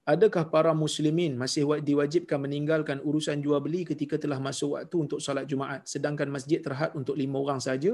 Adakah 0.08 0.48
para 0.48 0.72
muslimin 0.72 1.36
masih 1.36 1.68
diwajibkan 1.84 2.40
meninggalkan 2.40 2.96
urusan 3.04 3.44
jual 3.44 3.60
beli 3.60 3.84
ketika 3.84 4.16
telah 4.16 4.40
masuk 4.40 4.80
waktu 4.80 4.96
untuk 5.04 5.20
solat 5.20 5.44
Jumaat 5.44 5.84
sedangkan 5.84 6.32
masjid 6.32 6.64
terhad 6.64 6.96
untuk 6.96 7.12
lima 7.12 7.36
orang 7.36 7.60
saja 7.60 7.92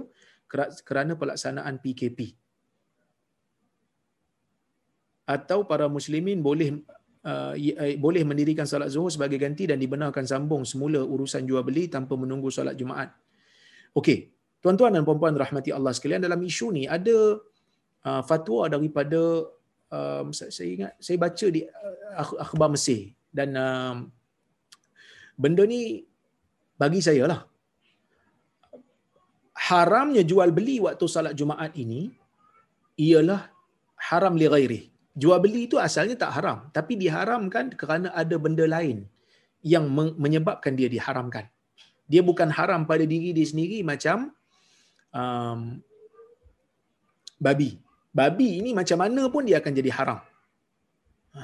kerana 0.86 1.18
pelaksanaan 1.18 1.82
PKP? 1.82 2.38
Atau 5.26 5.66
para 5.66 5.90
muslimin 5.90 6.38
boleh 6.38 6.86
uh, 7.26 7.58
uh, 7.58 7.94
boleh 7.98 8.22
mendirikan 8.22 8.62
solat 8.62 8.94
zuhur 8.94 9.10
sebagai 9.10 9.42
ganti 9.42 9.66
dan 9.66 9.82
dibenarkan 9.82 10.22
sambung 10.22 10.62
semula 10.62 11.02
urusan 11.02 11.42
jual 11.42 11.66
beli 11.66 11.90
tanpa 11.90 12.14
menunggu 12.14 12.46
solat 12.46 12.78
Jumaat? 12.78 13.10
Okey, 13.90 14.30
tuan-tuan 14.62 14.94
dan 14.94 15.02
puan-puan 15.02 15.34
rahmati 15.34 15.74
Allah 15.74 15.90
sekalian 15.90 16.22
dalam 16.22 16.38
isu 16.38 16.78
ni 16.78 16.86
ada 16.86 17.42
uh, 18.06 18.22
fatwa 18.22 18.70
daripada 18.70 19.50
um, 19.94 20.26
saya, 20.36 20.50
saya 20.56 20.68
ingat 20.76 20.92
saya 21.06 21.16
baca 21.24 21.46
di 21.56 21.60
uh, 21.64 22.34
akhbar 22.44 22.68
Mesir 22.74 23.00
dan 23.38 23.48
um, 23.66 23.96
benda 25.42 25.62
ni 25.72 25.80
bagi 26.82 27.00
saya 27.08 27.24
lah 27.32 27.40
haramnya 29.68 30.22
jual 30.30 30.50
beli 30.58 30.76
waktu 30.86 31.06
salat 31.14 31.34
Jumaat 31.38 31.72
ini 31.84 32.00
ialah 32.98 33.42
haram 34.10 34.34
li 34.40 34.46
ghairi. 34.54 34.80
Jual 35.22 35.38
beli 35.44 35.70
itu 35.70 35.76
asalnya 35.78 36.16
tak 36.18 36.32
haram, 36.36 36.58
tapi 36.76 36.98
diharamkan 36.98 37.70
kerana 37.80 38.10
ada 38.22 38.36
benda 38.44 38.66
lain 38.66 39.06
yang 39.62 39.86
menyebabkan 40.24 40.74
dia 40.78 40.88
diharamkan. 40.90 41.46
Dia 42.10 42.20
bukan 42.20 42.50
haram 42.50 42.82
pada 42.90 43.04
diri 43.12 43.30
dia 43.36 43.46
sendiri 43.46 43.78
macam 43.86 44.34
um, 45.14 45.60
babi 47.40 47.78
babi 48.18 48.48
ini 48.60 48.70
macam 48.80 48.98
mana 49.02 49.22
pun 49.34 49.42
dia 49.48 49.58
akan 49.60 49.72
jadi 49.80 49.90
haram. 49.98 50.20
Ha, 51.34 51.42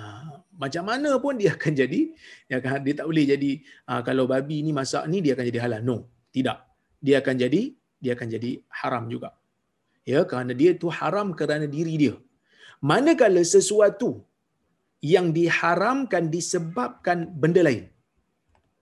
macam 0.62 0.84
mana 0.90 1.10
pun 1.24 1.34
dia 1.40 1.51
akan 1.56 1.72
jadi, 1.82 2.01
dia, 2.48 2.56
akan, 2.60 2.78
dia 2.86 2.94
tak 2.98 3.06
boleh 3.10 3.24
jadi, 3.32 3.52
ha, 3.88 4.01
kalau 4.09 4.24
babi 4.32 4.56
ini 4.62 4.72
masak 4.80 5.05
ni 5.12 5.18
dia 5.24 5.34
akan 5.36 5.47
jadi 5.51 5.60
halal. 5.64 5.82
No, 5.90 5.97
tidak. 6.36 6.59
Dia 7.06 7.16
akan 7.22 7.34
jadi, 7.44 7.62
dia 8.02 8.12
akan 8.16 8.28
jadi 8.36 8.51
haram 8.80 9.05
juga. 9.12 9.30
Ya, 10.10 10.20
kerana 10.30 10.52
dia 10.60 10.70
tu 10.82 10.88
haram 10.98 11.28
kerana 11.40 11.66
diri 11.76 11.94
dia. 12.02 12.14
Manakala 12.90 13.42
sesuatu 13.55 14.10
yang 15.12 15.26
diharamkan 15.36 16.32
disebabkan 16.34 17.18
benda 17.42 17.60
lain. 17.68 17.84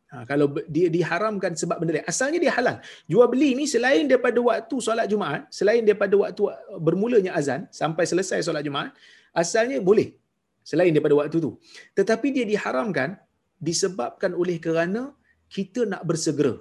Ha, 0.09 0.25
kalau 0.25 0.47
dia 0.75 0.89
diharamkan 0.89 1.53
sebab 1.53 1.77
benda 1.81 2.01
lain. 2.01 2.09
Asalnya 2.13 2.39
dia 2.45 2.53
halal. 2.57 2.77
Jual 3.05 3.29
beli 3.29 3.53
ni 3.59 3.65
selain 3.69 4.09
daripada 4.09 4.41
waktu 4.41 4.77
solat 4.81 5.05
Jumaat, 5.13 5.53
selain 5.53 5.85
daripada 5.85 6.17
waktu 6.17 6.43
bermulanya 6.81 7.37
azan 7.37 7.69
sampai 7.81 8.09
selesai 8.09 8.41
solat 8.41 8.65
Jumaat, 8.65 8.97
asalnya 9.37 9.85
boleh. 9.85 10.17
Selain 10.65 10.93
daripada 10.97 11.17
waktu 11.21 11.37
tu. 11.45 11.61
Tetapi 11.99 12.29
dia 12.37 12.45
diharamkan 12.49 13.21
disebabkan 13.69 14.33
oleh 14.33 14.57
kerana 14.67 15.03
kita 15.49 15.85
nak 15.93 16.03
bersegera. 16.09 16.55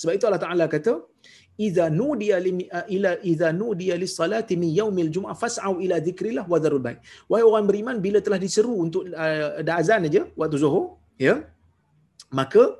Sebab 0.00 0.12
itu 0.16 0.24
Allah 0.28 0.42
Taala 0.44 0.64
kata, 0.74 0.92
"Idza 1.66 1.86
nudiya 1.92 2.36
ila 2.96 3.10
idza 3.20 3.48
nudiya 3.52 3.94
lis-salati 4.02 4.56
min 4.62 4.70
yaumil 4.80 5.10
jum'ah 5.16 5.36
fas'au 5.36 5.76
ila 5.84 5.96
dzikrillah 6.06 6.44
wa 6.52 6.56
dzarul 6.62 6.80
bai'." 6.86 6.98
Wahai 7.30 7.44
orang 7.44 7.64
beriman 7.68 7.96
bila 8.06 8.18
telah 8.24 8.40
diseru 8.40 8.74
untuk 8.84 9.02
uh, 9.12 9.60
ada 9.60 9.72
azan 9.80 10.08
aja 10.08 10.24
waktu 10.40 10.56
Zuhur, 10.56 10.96
ya. 11.20 11.44
Maka 12.32 12.62
uh, 12.64 12.79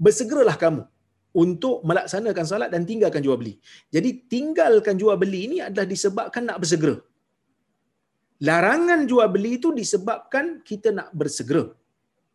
bersegeralah 0.00 0.56
kamu 0.56 0.82
untuk 1.30 1.86
melaksanakan 1.86 2.44
salat 2.50 2.68
dan 2.74 2.82
tinggalkan 2.88 3.22
jual 3.22 3.38
beli. 3.38 3.54
Jadi 3.94 4.26
tinggalkan 4.32 4.98
jual 4.98 5.14
beli 5.14 5.40
ini 5.46 5.56
adalah 5.62 5.86
disebabkan 5.86 6.42
nak 6.50 6.58
bersegera. 6.62 6.96
Larangan 8.40 9.04
jual 9.10 9.28
beli 9.28 9.60
itu 9.60 9.68
disebabkan 9.70 10.64
kita 10.64 10.90
nak 10.90 11.08
bersegera. 11.12 11.64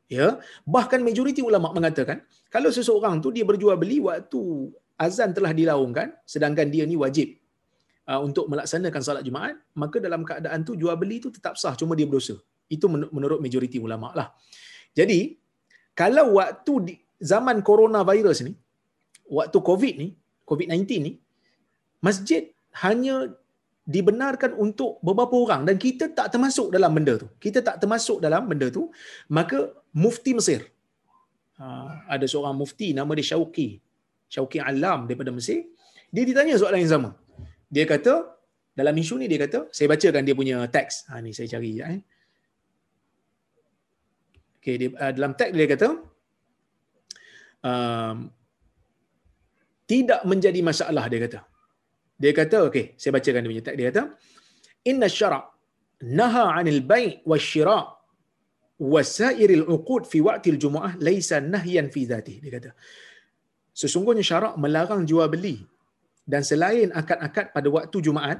Ya, 0.06 0.38
bahkan 0.70 1.02
majoriti 1.02 1.42
ulama 1.42 1.74
mengatakan 1.74 2.22
kalau 2.54 2.70
seseorang 2.70 3.26
tu 3.26 3.34
dia 3.34 3.42
berjual 3.42 3.74
beli 3.74 3.98
waktu 3.98 4.70
azan 5.02 5.34
telah 5.34 5.50
dilaungkan 5.50 6.14
sedangkan 6.30 6.70
dia 6.70 6.86
ni 6.86 6.94
wajib 6.94 7.34
uh, 8.06 8.22
untuk 8.22 8.46
melaksanakan 8.46 9.02
salat 9.02 9.26
Jumaat, 9.26 9.58
maka 9.74 9.98
dalam 9.98 10.22
keadaan 10.22 10.62
tu 10.62 10.78
jual 10.78 10.94
beli 10.94 11.18
itu 11.18 11.34
tetap 11.34 11.58
sah 11.58 11.74
cuma 11.74 11.98
dia 11.98 12.06
berdosa. 12.06 12.38
Itu 12.70 12.86
menurut 12.90 13.42
majoriti 13.42 13.82
ulama 13.82 14.14
lah. 14.14 14.28
Jadi 14.94 15.42
kalau 15.98 16.38
waktu 16.38 16.74
zaman 17.20 17.64
coronavirus 17.64 18.48
ni, 18.48 18.54
waktu 19.30 19.60
COVID 19.60 19.94
ni, 20.02 20.08
COVID-19 20.46 20.84
ni, 21.02 21.12
masjid 22.04 22.52
hanya 22.86 23.34
dibenarkan 23.86 24.58
untuk 24.58 24.98
beberapa 25.06 25.38
orang 25.38 25.62
dan 25.70 25.78
kita 25.78 26.10
tak 26.18 26.34
termasuk 26.34 26.74
dalam 26.74 26.92
benda 26.98 27.14
tu. 27.22 27.30
Kita 27.38 27.62
tak 27.62 27.78
termasuk 27.82 28.18
dalam 28.18 28.50
benda 28.50 28.68
tu, 28.74 28.90
maka 29.30 29.70
mufti 29.94 30.34
Mesir. 30.34 30.62
Ha, 31.62 31.66
ada 32.10 32.26
seorang 32.26 32.58
mufti 32.58 32.92
nama 32.98 33.14
dia 33.14 33.26
Syauqi. 33.32 33.80
Syauqi 34.28 34.60
Alam 34.60 35.06
daripada 35.06 35.30
Mesir. 35.30 35.70
Dia 36.10 36.26
ditanya 36.26 36.58
soalan 36.58 36.82
yang 36.82 36.94
sama. 36.98 37.10
Dia 37.70 37.86
kata, 37.86 38.36
dalam 38.76 38.96
isu 38.98 39.22
ni 39.22 39.30
dia 39.32 39.40
kata, 39.46 39.70
saya 39.72 39.88
bacakan 39.88 40.22
dia 40.28 40.36
punya 40.36 40.58
teks. 40.68 41.08
Ha, 41.08 41.22
ni 41.24 41.32
saya 41.32 41.48
cari. 41.54 41.80
Eh. 41.80 42.02
Okay, 44.60 44.76
dia, 44.82 44.90
uh, 44.98 45.12
dalam 45.14 45.32
teks 45.38 45.54
dia 45.54 45.68
kata, 45.70 45.88
um, 47.70 48.18
tidak 49.90 50.22
menjadi 50.32 50.60
masalah 50.70 51.06
dia 51.12 51.20
kata. 51.26 51.40
Dia 52.22 52.32
kata 52.40 52.58
okey, 52.70 52.86
saya 53.00 53.12
bacakan 53.18 53.42
dia 53.44 53.52
punya 53.52 53.64
teks 53.66 53.78
dia 53.80 53.88
kata 53.92 54.04
inna 54.92 55.08
syara' 55.18 55.44
naha 56.20 56.44
'anil 56.56 56.82
bai' 56.92 57.10
wasyira' 57.32 57.84
wasairil 58.94 59.66
'uqud 59.74 60.04
fi 60.12 60.20
waqtil 60.28 60.60
jumu'ah 60.64 60.94
laisa 61.08 61.38
nahyan 61.54 61.88
fi 61.94 62.02
dhati 62.12 62.36
dia 62.44 62.52
kata. 62.58 62.72
Sesungguhnya 63.76 64.24
syarak 64.30 64.54
melarang 64.64 65.04
jual 65.10 65.28
beli 65.34 65.58
dan 66.32 66.42
selain 66.50 66.90
akad-akad 67.00 67.52
pada 67.56 67.68
waktu 67.76 67.98
Jumaat 68.08 68.40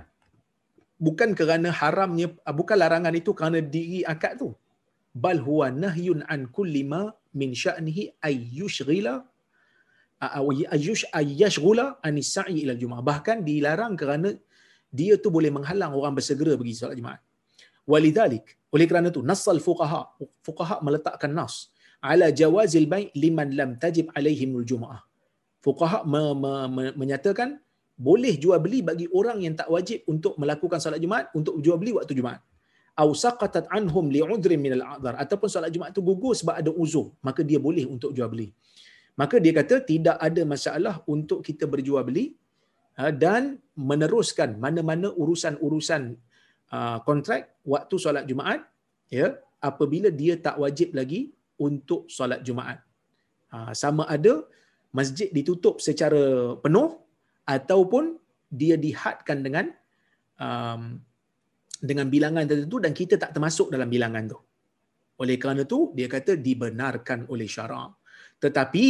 bukan 1.06 1.36
kerana 1.40 1.70
haramnya 1.80 2.28
bukan 2.60 2.78
larangan 2.80 3.16
itu 3.20 3.32
kerana 3.38 3.60
diri 3.60 4.00
akad 4.14 4.40
tu 4.42 4.50
bal 5.24 5.40
huwa 5.48 5.68
nahyun 5.84 6.24
an 6.34 6.48
kulli 6.56 6.84
ma 6.92 7.02
min 7.40 7.52
sya'nihi 7.64 8.04
ay 8.28 8.36
yushghila 8.60 9.14
ayush 10.76 11.04
ayashghula 11.20 11.86
an 12.08 12.16
sa'i 12.34 12.58
ila 12.64 12.74
jumaah 12.82 13.04
bahkan 13.10 13.38
dilarang 13.48 13.94
kerana 14.02 14.30
dia 15.00 15.14
tu 15.24 15.30
boleh 15.38 15.52
menghalang 15.58 15.94
orang 16.00 16.14
bersegera 16.18 16.54
pergi 16.60 16.74
solat 16.80 16.98
jumaat. 17.00 17.22
Walidhalik 17.92 18.46
oleh 18.76 18.86
kerana 18.90 19.08
tu 19.16 19.22
nasal 19.32 19.58
fuqaha 19.68 20.02
fuqaha 20.46 20.76
meletakkan 20.86 21.32
nas 21.40 21.56
ala 22.12 22.28
jawazil 22.40 22.88
bai' 22.94 23.08
liman 23.24 23.50
lam 23.60 23.70
tajib 23.84 24.08
alaihimul 24.18 24.66
jumaah 24.72 25.02
fuqaha 25.66 26.00
me- 26.12 26.38
me- 26.44 26.70
me- 26.76 26.96
menyatakan 27.02 27.50
boleh 28.08 28.34
jual 28.44 28.60
beli 28.66 28.80
bagi 28.90 29.06
orang 29.20 29.38
yang 29.46 29.56
tak 29.60 29.70
wajib 29.76 30.00
untuk 30.14 30.34
melakukan 30.42 30.80
solat 30.84 31.00
jumaat 31.04 31.26
untuk 31.40 31.56
jual 31.64 31.78
beli 31.82 31.94
waktu 31.98 32.14
jumaat 32.20 32.42
au 33.02 33.10
saqatat 33.24 33.66
anhum 33.78 34.06
li'udrin 34.16 34.60
min 34.66 34.74
al-a'dhar 34.78 35.14
ataupun 35.24 35.48
solat 35.54 35.72
Jumaat 35.76 35.92
tu 35.98 36.04
gugur 36.10 36.34
sebab 36.40 36.56
ada 36.62 36.72
uzur. 36.84 37.08
Maka 37.28 37.42
dia 37.50 37.60
boleh 37.68 37.86
untuk 37.96 38.12
jual 38.16 38.30
beli. 38.34 38.50
Maka 39.22 39.36
dia 39.44 39.54
kata 39.60 39.76
tidak 39.92 40.18
ada 40.28 40.42
masalah 40.54 40.96
untuk 41.14 41.40
kita 41.48 41.66
berjual 41.74 42.04
beli 42.08 42.26
ha, 43.00 43.12
dan 43.24 43.44
meneruskan 43.90 44.60
mana-mana 44.64 45.08
urusan-urusan 45.22 46.04
uh, 46.76 46.98
kontrak 47.08 47.42
waktu 47.74 47.96
solat 48.06 48.24
Jumaat 48.30 48.62
ya 49.18 49.28
apabila 49.70 50.10
dia 50.22 50.36
tak 50.46 50.56
wajib 50.64 50.92
lagi 51.00 51.22
untuk 51.68 52.12
solat 52.18 52.44
Jumaat. 52.48 52.80
Ha, 53.52 53.72
sama 53.72 54.04
ada 54.16 54.44
masjid 54.98 55.28
ditutup 55.38 55.80
secara 55.88 56.24
penuh 56.64 56.90
ataupun 57.56 58.20
dia 58.60 58.76
dihadkan 58.86 59.40
dengan 59.46 59.66
um, 60.46 61.00
dengan 61.90 62.10
bilangan 62.10 62.44
tertentu 62.50 62.78
dan 62.82 62.92
kita 62.92 63.16
tak 63.22 63.32
termasuk 63.36 63.70
dalam 63.74 63.88
bilangan 63.88 64.24
tu. 64.34 64.40
Oleh 65.24 65.38
kerana 65.40 65.64
tu 65.64 65.96
dia 65.98 66.08
kata 66.12 66.36
dibenarkan 66.36 67.30
oleh 67.32 67.48
syarak. 67.48 67.96
Tetapi 68.44 68.86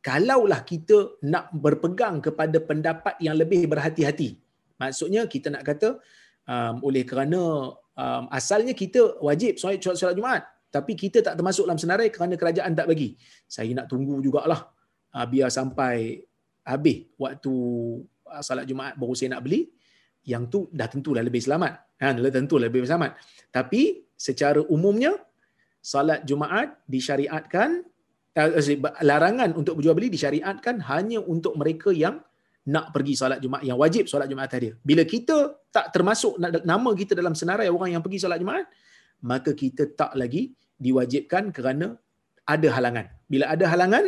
kalaulah 0.00 0.60
kita 0.64 1.22
nak 1.28 1.52
berpegang 1.52 2.18
kepada 2.24 2.58
pendapat 2.58 3.14
yang 3.20 3.36
lebih 3.36 3.68
berhati-hati. 3.68 4.40
Maksudnya 4.80 5.28
kita 5.30 5.52
nak 5.54 5.62
kata 5.62 6.00
um, 6.48 6.74
oleh 6.82 7.04
kerana 7.06 7.70
um, 7.76 8.24
asalnya 8.32 8.74
kita 8.74 9.22
wajib 9.22 9.60
solat, 9.60 9.78
solat, 9.78 10.16
Jumaat 10.16 10.42
tapi 10.72 10.96
kita 10.96 11.20
tak 11.20 11.36
termasuk 11.36 11.68
dalam 11.68 11.76
senarai 11.76 12.08
kerana 12.08 12.34
kerajaan 12.34 12.72
tak 12.72 12.88
bagi. 12.88 13.14
Saya 13.44 13.70
nak 13.76 13.92
tunggu 13.92 14.24
jugalah 14.24 14.72
uh, 15.12 15.26
biar 15.28 15.52
sampai 15.52 16.24
habis 16.64 17.12
waktu 17.20 17.52
uh, 18.26 18.42
solat 18.42 18.64
Jumaat 18.64 18.96
baru 18.96 19.14
saya 19.14 19.36
nak 19.36 19.44
beli 19.44 19.68
yang 20.26 20.46
tu 20.46 20.70
dah 20.70 20.86
tentulah 20.86 21.22
lebih 21.22 21.42
selamat. 21.42 21.98
Ha, 22.02 22.14
dah 22.14 22.32
tentulah 22.32 22.66
lebih 22.70 22.86
selamat. 22.86 23.18
Tapi 23.50 24.06
secara 24.14 24.62
umumnya 24.70 25.14
salat 25.82 26.22
Jumaat 26.22 26.78
disyariatkan 26.86 27.82
eh, 28.38 28.78
larangan 29.02 29.50
untuk 29.58 29.78
berjual 29.78 29.98
beli 29.98 30.10
disyariatkan 30.14 30.78
hanya 30.86 31.18
untuk 31.22 31.58
mereka 31.58 31.90
yang 31.90 32.22
nak 32.62 32.94
pergi 32.94 33.18
solat 33.18 33.42
Jumaat 33.42 33.66
yang 33.66 33.74
wajib 33.74 34.06
solat 34.06 34.30
Jumaat 34.30 34.54
tadi. 34.54 34.70
Bila 34.70 35.02
kita 35.02 35.66
tak 35.74 35.90
termasuk 35.90 36.38
nama 36.62 36.90
kita 36.94 37.18
dalam 37.18 37.34
senarai 37.34 37.66
orang 37.66 37.98
yang 37.98 38.02
pergi 38.04 38.22
solat 38.22 38.38
Jumaat, 38.38 38.70
maka 39.26 39.50
kita 39.50 39.90
tak 39.98 40.14
lagi 40.14 40.54
diwajibkan 40.78 41.50
kerana 41.50 41.98
ada 42.46 42.68
halangan. 42.70 43.06
Bila 43.26 43.50
ada 43.50 43.66
halangan, 43.66 44.04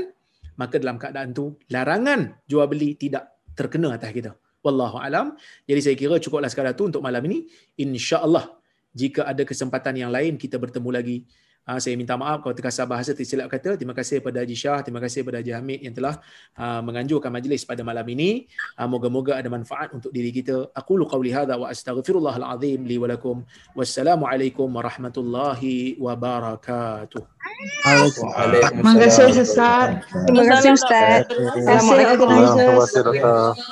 maka 0.55 0.79
dalam 0.79 0.99
keadaan 1.03 1.35
tu 1.35 1.59
larangan 1.71 2.39
jual 2.47 2.67
beli 2.71 2.95
tidak 2.95 3.43
terkena 3.59 3.99
atas 3.99 4.11
kita. 4.15 4.31
Wallahu 4.65 4.97
alam. 4.97 5.37
Jadi 5.69 5.81
saya 5.85 5.95
kira 5.95 6.17
cukuplah 6.17 6.49
sekadar 6.49 6.73
tu 6.73 6.89
untuk 6.89 7.05
malam 7.05 7.21
ini. 7.29 7.45
Insya-Allah 7.77 8.57
jika 8.97 9.29
ada 9.29 9.45
kesempatan 9.45 9.95
yang 10.01 10.09
lain 10.09 10.41
kita 10.41 10.57
bertemu 10.57 10.89
lagi 10.89 11.17
Uh, 11.65 11.81
saya 11.81 11.97
minta 11.97 12.13
maaf 12.13 12.45
kalau 12.45 12.53
terkasar 12.53 12.85
bahasa 12.85 13.17
tersilap 13.17 13.49
kata. 13.49 13.81
Terima 13.81 13.97
kasih 13.97 14.21
kepada 14.21 14.45
Haji 14.45 14.53
Shah, 14.53 14.85
terima 14.85 15.01
kasih 15.01 15.25
kepada 15.25 15.41
Haji 15.41 15.53
Hamid 15.57 15.81
yang 15.81 15.97
telah 15.97 16.21
uh, 16.61 16.85
menganjurkan 16.85 17.33
majlis 17.33 17.65
pada 17.65 17.81
malam 17.81 18.05
ini. 18.05 18.45
Uh, 18.77 18.85
moga-moga 18.85 19.41
ada 19.41 19.49
manfaat 19.49 19.89
untuk 19.97 20.13
diri 20.13 20.29
kita. 20.29 20.69
Aku 20.77 21.01
lu 21.01 21.09
qawli 21.09 21.33
hadha 21.33 21.57
wa 21.57 21.73
astaghfirullahal 21.73 22.45
azim 22.53 22.85
li 22.85 23.01
wa 23.01 23.09
lakum. 23.09 23.49
Wassalamualaikum 23.73 24.69
warahmatullahi 24.69 25.97
wabarakatuh. 25.97 27.25
Terima 28.69 28.93
kasih 29.01 29.33
Ustaz. 29.33 30.05
Terima 30.29 30.45
kasih 30.45 30.71
Ustaz. 30.77 31.33
Assalamualaikum. 31.33 32.29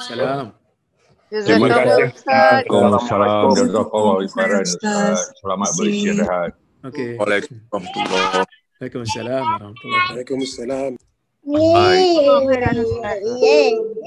Salam. 0.08 0.61
Terima 1.32 1.64
kasih 1.64 2.12
Ustaz. 2.12 2.68
Waalaikumsalam. 2.68 3.56
Selamat 5.40 5.70
beristirahat. 5.80 6.52
Okey. 6.84 7.16
Waalaikumsalam. 7.16 8.44
Waalaikumsalam 8.76 9.44
warahmatullahi 9.48 10.04
Waalaikumsalam. 10.12 10.92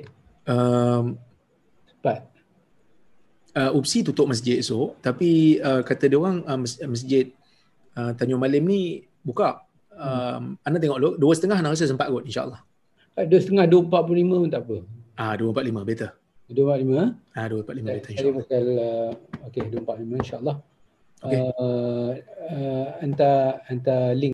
Um, 0.49 1.03
Cepat. 1.85 2.19
uh, 3.53 3.71
UPSI 3.77 3.99
tutup 4.09 4.25
masjid 4.25 4.57
esok 4.57 4.97
tapi 5.05 5.61
uh, 5.61 5.85
kata 5.85 6.09
dia 6.09 6.17
orang 6.17 6.41
uh, 6.45 6.57
mas- 6.57 6.81
masjid 6.89 7.29
uh, 7.93 8.13
Tanjung 8.17 8.41
Malim 8.41 8.65
ni 8.65 9.05
buka. 9.21 9.61
Um, 9.97 10.57
anda 10.61 10.77
tengok 10.77 10.97
dulu, 11.01 11.13
dua 11.17 11.33
setengah 11.33 11.57
nak 11.61 11.73
rasa 11.73 11.89
sempat 11.89 12.09
kot 12.09 12.25
insyaAllah. 12.25 12.61
Dua 13.17 13.39
setengah, 13.41 13.65
dua 13.65 13.81
empat 13.81 14.01
puluh 14.05 14.21
lima 14.21 14.37
pun 14.37 14.49
tak 14.49 14.61
apa. 14.65 14.77
Ah, 15.17 15.33
dua 15.33 15.49
empat 15.49 15.65
lima 15.65 15.81
better. 15.81 16.13
Dua 16.45 16.63
empat 16.69 16.79
lima. 16.85 16.97
Ah, 17.33 17.45
dua 17.49 17.59
empat 17.65 17.73
lima 17.73 17.87
better 17.97 18.09
insyaAllah. 18.13 18.45
uh, 18.45 19.11
okay, 19.49 19.61
dua 19.69 19.79
empat 19.81 19.97
lima 20.01 20.15
insyaAllah. 20.21 20.55
Okey. 21.23 21.41
Uh, 21.57 22.09
uh, 22.53 22.85
hantar, 23.01 23.61
hantar 23.67 24.13
link 24.15 24.33